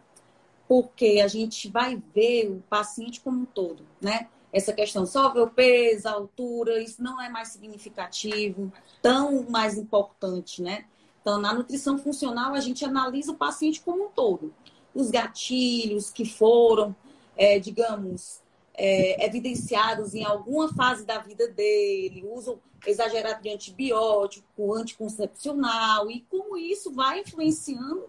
porque 0.67 1.21
a 1.23 1.27
gente 1.27 1.69
vai 1.69 2.01
ver 2.11 2.49
o 2.49 2.63
paciente 2.67 3.21
como 3.21 3.41
um 3.41 3.45
todo, 3.45 3.85
né? 4.01 4.29
Essa 4.53 4.71
questão 4.71 5.03
só 5.03 5.33
o 5.33 5.49
peso, 5.49 6.07
altura, 6.07 6.79
isso 6.79 7.01
não 7.01 7.19
é 7.19 7.27
mais 7.27 7.47
significativo, 7.47 8.71
tão 9.01 9.49
mais 9.49 9.75
importante, 9.75 10.61
né? 10.61 10.85
Então, 11.19 11.41
na 11.41 11.53
nutrição 11.53 11.97
funcional, 11.97 12.53
a 12.53 12.59
gente 12.59 12.85
analisa 12.85 13.31
o 13.31 13.35
paciente 13.35 13.81
como 13.81 14.05
um 14.05 14.09
todo. 14.09 14.53
Os 14.93 15.09
gatilhos 15.09 16.11
que 16.11 16.23
foram, 16.23 16.95
é, 17.35 17.57
digamos, 17.57 18.41
é, 18.75 19.25
evidenciados 19.25 20.13
em 20.13 20.23
alguma 20.23 20.71
fase 20.73 21.03
da 21.03 21.17
vida 21.17 21.47
dele, 21.47 22.23
uso 22.31 22.59
exagerado 22.85 23.41
de 23.41 23.49
antibiótico, 23.49 24.73
anticoncepcional, 24.73 26.11
e 26.11 26.21
como 26.29 26.57
isso 26.57 26.91
vai 26.91 27.21
influenciando 27.21 28.07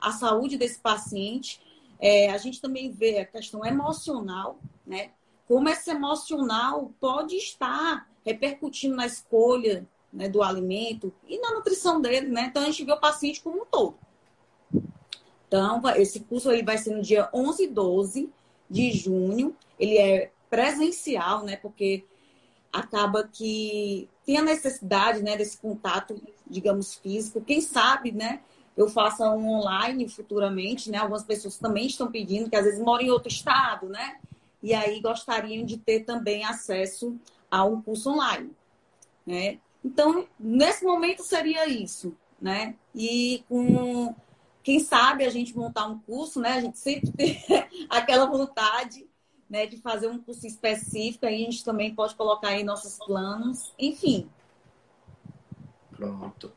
a 0.00 0.12
saúde 0.12 0.56
desse 0.56 0.78
paciente. 0.78 1.60
É, 1.98 2.30
a 2.30 2.38
gente 2.38 2.60
também 2.60 2.90
vê 2.92 3.18
a 3.18 3.26
questão 3.26 3.64
emocional, 3.64 4.58
né? 4.86 5.10
Como 5.50 5.68
esse 5.68 5.90
emocional 5.90 6.92
pode 7.00 7.34
estar 7.34 8.08
repercutindo 8.24 8.94
na 8.94 9.04
escolha 9.04 9.84
né, 10.12 10.28
do 10.28 10.44
alimento 10.44 11.12
e 11.26 11.40
na 11.40 11.50
nutrição 11.50 12.00
dele, 12.00 12.28
né? 12.28 12.46
Então 12.48 12.62
a 12.62 12.66
gente 12.66 12.84
vê 12.84 12.92
o 12.92 13.00
paciente 13.00 13.42
como 13.42 13.62
um 13.62 13.66
todo. 13.66 13.96
Então, 15.48 15.82
esse 15.96 16.20
curso 16.20 16.52
ele 16.52 16.62
vai 16.62 16.78
ser 16.78 16.94
no 16.94 17.02
dia 17.02 17.28
11 17.34 17.64
e 17.64 17.66
12 17.66 18.30
de 18.70 18.92
junho. 18.92 19.56
Ele 19.76 19.98
é 19.98 20.30
presencial, 20.48 21.44
né? 21.44 21.56
Porque 21.56 22.04
acaba 22.72 23.24
que 23.24 24.08
tem 24.24 24.36
a 24.36 24.42
necessidade, 24.42 25.20
né, 25.20 25.36
desse 25.36 25.58
contato, 25.58 26.22
digamos, 26.46 26.94
físico. 26.94 27.40
Quem 27.40 27.60
sabe, 27.60 28.12
né? 28.12 28.40
Eu 28.76 28.88
faça 28.88 29.28
um 29.28 29.48
online 29.48 30.08
futuramente, 30.08 30.92
né? 30.92 30.98
Algumas 30.98 31.24
pessoas 31.24 31.58
também 31.58 31.88
estão 31.88 32.08
pedindo, 32.08 32.48
que 32.48 32.54
às 32.54 32.64
vezes 32.64 32.78
moram 32.78 33.04
em 33.04 33.10
outro 33.10 33.26
estado, 33.26 33.88
né? 33.88 34.20
E 34.62 34.74
aí 34.74 35.00
gostariam 35.00 35.64
de 35.64 35.78
ter 35.78 36.00
também 36.04 36.44
acesso 36.44 37.18
a 37.50 37.64
um 37.64 37.80
curso 37.80 38.10
online, 38.10 38.50
né? 39.26 39.58
Então, 39.84 40.26
nesse 40.38 40.84
momento 40.84 41.22
seria 41.22 41.66
isso, 41.66 42.14
né? 42.40 42.74
E 42.94 43.42
com 43.48 44.14
quem 44.62 44.78
sabe 44.78 45.24
a 45.24 45.30
gente 45.30 45.56
montar 45.56 45.86
um 45.86 45.98
curso, 45.98 46.40
né? 46.40 46.50
A 46.52 46.60
gente 46.60 46.78
sempre 46.78 47.10
tem 47.12 47.42
aquela 47.88 48.26
vontade, 48.26 49.08
né, 49.48 49.66
de 49.66 49.78
fazer 49.78 50.06
um 50.06 50.18
curso 50.18 50.46
específico, 50.46 51.26
aí 51.26 51.34
a 51.34 51.38
gente 51.38 51.64
também 51.64 51.92
pode 51.92 52.14
colocar 52.14 52.48
aí 52.50 52.62
nossos 52.62 52.98
planos, 53.04 53.72
enfim. 53.78 54.28
Pronto. 55.90 56.52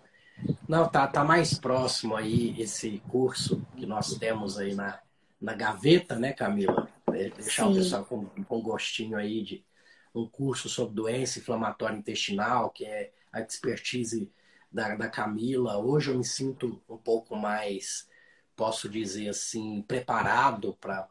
Não, 0.68 0.88
tá, 0.88 1.08
tá 1.08 1.24
mais 1.24 1.58
próximo 1.58 2.16
aí 2.16 2.60
esse 2.62 3.02
curso 3.10 3.66
que 3.76 3.86
nós 3.86 4.16
temos 4.16 4.60
aí 4.60 4.76
na, 4.76 5.00
na 5.42 5.54
gaveta, 5.54 6.16
né, 6.16 6.34
Camila? 6.34 6.88
É, 7.14 7.30
deixar 7.30 7.66
Sim. 7.66 7.72
o 7.72 7.76
pessoal 7.76 8.06
com, 8.06 8.26
com 8.26 8.62
gostinho 8.62 9.18
aí 9.18 9.44
de 9.44 9.66
um 10.14 10.28
curso 10.28 10.70
sobre 10.70 10.96
doença 10.96 11.40
inflamatória 11.40 11.98
intestinal, 11.98 12.70
que 12.70 12.86
é 12.86 13.12
a 13.32 13.42
expertise 13.42 14.32
da, 14.72 14.96
da 14.96 15.10
Camila. 15.10 15.78
Hoje 15.78 16.12
eu 16.12 16.18
me 16.18 16.24
sinto 16.24 16.82
um 16.88 16.98
pouco 16.98 17.36
mais, 17.36 18.08
posso 18.56 18.88
dizer 18.88 19.30
assim, 19.30 19.82
preparado 19.88 20.78
para 20.80 21.08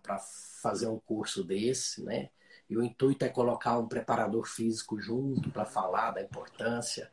fazer 0.63 0.87
um 0.87 0.99
curso 0.99 1.43
desse, 1.43 2.03
né? 2.03 2.31
E 2.69 2.77
o 2.77 2.83
intuito 2.83 3.25
é 3.25 3.29
colocar 3.29 3.79
um 3.79 3.89
preparador 3.89 4.47
físico 4.47 5.01
junto 5.01 5.51
para 5.51 5.65
falar 5.65 6.13
da 6.13 6.23
importância. 6.23 7.11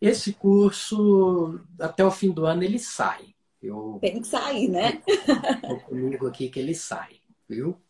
Esse 0.00 0.32
curso, 0.32 1.60
até 1.78 2.04
o 2.04 2.10
fim 2.10 2.30
do 2.30 2.44
ano, 2.44 2.62
ele 2.62 2.78
sai. 2.78 3.34
Eu, 3.62 3.98
Tem 4.00 4.20
que 4.20 4.26
sair, 4.26 4.68
né? 4.68 5.00
Estou 5.06 5.80
comigo 5.80 6.26
aqui 6.26 6.48
que 6.48 6.58
ele 6.58 6.74
sai, 6.74 7.20
viu? 7.48 7.80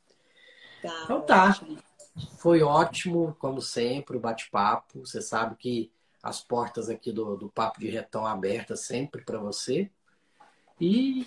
Tá, 0.82 1.00
então 1.04 1.20
tá. 1.22 1.48
Ótimo. 1.48 1.78
Foi 2.38 2.62
ótimo, 2.62 3.36
como 3.38 3.62
sempre, 3.62 4.16
o 4.16 4.20
bate-papo. 4.20 5.00
Você 5.00 5.22
sabe 5.22 5.56
que 5.56 5.90
as 6.22 6.40
portas 6.40 6.90
aqui 6.90 7.10
do, 7.10 7.36
do 7.36 7.48
Papo 7.48 7.80
de 7.80 7.88
Retão 7.88 8.26
abertas 8.26 8.80
sempre 8.80 9.22
para 9.22 9.38
você. 9.38 9.90
E 10.80 11.26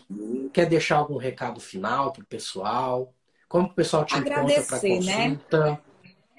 quer 0.53 0.67
deixar 0.67 0.97
algum 0.97 1.17
recado 1.17 1.59
final 1.59 2.11
para 2.11 2.21
o 2.21 2.25
pessoal? 2.25 3.13
Como 3.47 3.67
o 3.67 3.73
pessoal 3.73 4.05
te 4.05 4.15
Agradecer, 4.15 4.59
encontra 4.59 4.79
para 4.79 4.89
né? 4.89 5.29
consulta? 5.29 5.65
Né? 5.65 5.79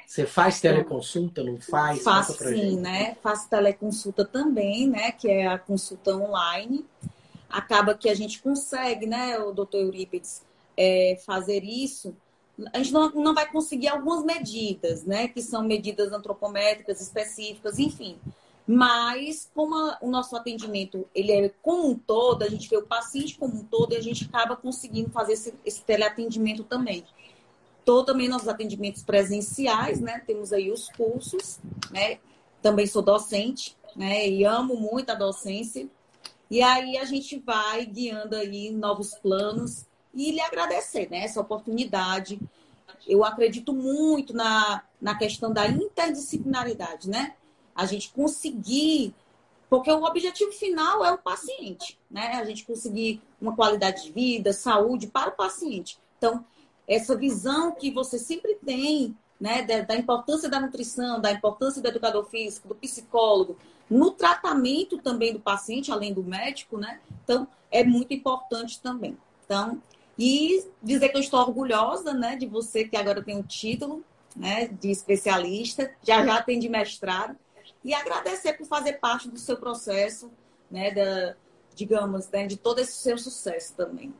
Você 0.06 0.26
faz 0.26 0.60
teleconsulta, 0.60 1.42
não 1.42 1.60
faz? 1.60 2.04
Faço 2.04 2.34
sim, 2.34 2.78
né? 2.78 3.16
Faço 3.22 3.48
teleconsulta 3.48 4.24
também, 4.24 4.88
né? 4.88 5.10
Que 5.10 5.28
é 5.28 5.46
a 5.48 5.58
consulta 5.58 6.14
online. 6.14 6.84
acaba 7.48 7.94
que 7.94 8.08
a 8.08 8.14
gente 8.14 8.40
consegue, 8.42 9.06
né, 9.06 9.38
o 9.38 9.52
doutor 9.52 9.80
Eurípides, 9.80 10.44
é, 10.76 11.18
fazer 11.24 11.64
isso, 11.64 12.14
a 12.72 12.78
gente 12.78 12.92
não, 12.92 13.10
não 13.10 13.34
vai 13.34 13.50
conseguir 13.50 13.88
algumas 13.88 14.24
medidas, 14.24 15.04
né, 15.04 15.28
que 15.28 15.42
são 15.42 15.62
medidas 15.62 16.12
antropométricas 16.12 17.00
específicas, 17.00 17.78
enfim. 17.78 18.18
Mas, 18.66 19.48
como 19.54 19.76
a, 19.76 19.98
o 20.00 20.10
nosso 20.10 20.34
atendimento 20.34 21.06
ele 21.14 21.32
é 21.32 21.48
como 21.62 21.88
um 21.88 21.94
todo, 21.94 22.42
a 22.42 22.48
gente 22.48 22.68
vê 22.68 22.76
o 22.76 22.86
paciente 22.86 23.38
como 23.38 23.54
um 23.60 23.64
todo 23.64 23.92
e 23.92 23.96
a 23.96 24.02
gente 24.02 24.24
acaba 24.24 24.56
conseguindo 24.56 25.10
fazer 25.10 25.34
esse, 25.34 25.54
esse 25.64 25.82
teleatendimento 25.82 26.64
também. 26.64 27.04
Tô 27.84 28.02
também 28.02 28.28
nos 28.28 28.48
atendimentos 28.48 29.04
presenciais, 29.04 30.00
né? 30.00 30.20
Temos 30.26 30.52
aí 30.52 30.72
os 30.72 30.88
cursos, 30.88 31.60
né? 31.92 32.18
Também 32.60 32.86
sou 32.88 33.02
docente, 33.02 33.76
né? 33.94 34.28
E 34.28 34.44
amo 34.44 34.74
muito 34.74 35.10
a 35.10 35.14
docência. 35.14 35.88
E 36.50 36.60
aí 36.60 36.96
a 36.96 37.04
gente 37.04 37.38
vai 37.38 37.86
guiando 37.86 38.34
aí 38.34 38.72
novos 38.72 39.14
planos 39.14 39.86
e 40.16 40.32
lhe 40.32 40.40
agradecer, 40.40 41.08
né? 41.10 41.18
Essa 41.24 41.40
oportunidade. 41.40 42.40
Eu 43.06 43.24
acredito 43.24 43.72
muito 43.72 44.34
na, 44.34 44.82
na 45.00 45.14
questão 45.14 45.52
da 45.52 45.68
interdisciplinaridade, 45.68 47.08
né? 47.08 47.34
a 47.76 47.84
gente 47.84 48.10
conseguir, 48.10 49.14
porque 49.68 49.92
o 49.92 50.02
objetivo 50.02 50.50
final 50.50 51.04
é 51.04 51.12
o 51.12 51.18
paciente, 51.18 51.98
né? 52.10 52.32
A 52.36 52.44
gente 52.44 52.64
conseguir 52.64 53.20
uma 53.40 53.54
qualidade 53.54 54.04
de 54.04 54.12
vida, 54.12 54.52
saúde 54.54 55.06
para 55.06 55.28
o 55.28 55.36
paciente. 55.36 55.98
Então, 56.16 56.42
essa 56.88 57.14
visão 57.14 57.72
que 57.72 57.90
você 57.90 58.18
sempre 58.18 58.54
tem, 58.64 59.14
né, 59.38 59.62
da, 59.62 59.82
da 59.82 59.96
importância 59.96 60.48
da 60.48 60.58
nutrição, 60.58 61.20
da 61.20 61.30
importância 61.30 61.82
do 61.82 61.88
educador 61.88 62.24
físico, 62.24 62.68
do 62.68 62.74
psicólogo, 62.74 63.58
no 63.90 64.10
tratamento 64.10 64.96
também 64.96 65.34
do 65.34 65.40
paciente, 65.40 65.92
além 65.92 66.14
do 66.14 66.24
médico, 66.24 66.78
né? 66.78 66.98
Então, 67.22 67.46
é 67.70 67.84
muito 67.84 68.14
importante 68.14 68.80
também. 68.80 69.18
Então, 69.44 69.80
e 70.18 70.64
dizer 70.82 71.10
que 71.10 71.16
eu 71.16 71.20
estou 71.20 71.40
orgulhosa, 71.40 72.12
né, 72.14 72.36
de 72.36 72.46
você 72.46 72.84
que 72.88 72.96
agora 72.96 73.22
tem 73.22 73.38
o 73.38 73.42
título, 73.42 74.04
né, 74.34 74.68
de 74.68 74.90
especialista, 74.90 75.90
já 76.02 76.24
já 76.24 76.42
tem 76.42 76.58
de 76.58 76.68
mestrado 76.68 77.36
e 77.84 77.94
agradecer 77.94 78.54
por 78.54 78.66
fazer 78.66 78.94
parte 78.94 79.28
do 79.28 79.38
seu 79.38 79.56
processo, 79.56 80.30
né, 80.70 80.90
da, 80.90 81.36
digamos, 81.74 82.28
né, 82.30 82.46
de 82.46 82.56
todo 82.56 82.80
esse 82.80 82.92
seu 82.92 83.18
sucesso 83.18 83.74
também. 83.74 84.14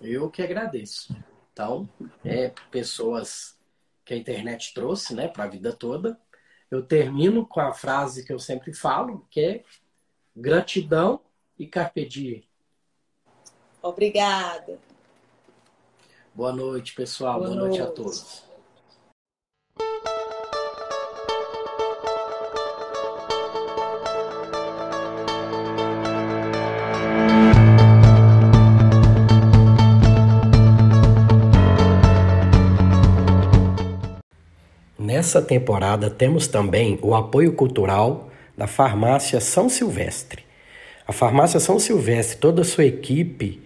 Eu 0.00 0.30
que 0.30 0.42
agradeço. 0.42 1.16
Então, 1.52 1.88
é 2.24 2.52
pessoas 2.70 3.56
que 4.04 4.12
a 4.12 4.16
internet 4.16 4.74
trouxe, 4.74 5.14
né, 5.14 5.26
para 5.26 5.44
a 5.44 5.48
vida 5.48 5.72
toda. 5.72 6.20
Eu 6.70 6.82
termino 6.82 7.46
com 7.46 7.60
a 7.60 7.72
frase 7.72 8.24
que 8.24 8.32
eu 8.32 8.38
sempre 8.38 8.74
falo, 8.74 9.26
que 9.30 9.40
é 9.40 9.64
gratidão 10.36 11.20
e 11.58 11.66
carpe 11.66 12.04
diem. 12.04 12.46
Obrigada. 13.88 14.78
Boa 16.34 16.52
noite, 16.52 16.94
pessoal. 16.94 17.38
Boa, 17.38 17.48
Boa 17.48 17.60
noite. 17.60 17.78
noite 17.78 17.90
a 17.90 17.94
todos. 17.94 18.46
Nessa 34.98 35.40
temporada 35.40 36.10
temos 36.10 36.46
também 36.46 36.98
o 37.00 37.14
apoio 37.14 37.54
cultural 37.54 38.30
da 38.56 38.66
Farmácia 38.66 39.40
São 39.40 39.68
Silvestre. 39.68 40.44
A 41.06 41.12
Farmácia 41.12 41.60
São 41.60 41.78
Silvestre, 41.78 42.38
toda 42.38 42.62
a 42.62 42.64
sua 42.64 42.84
equipe, 42.84 43.65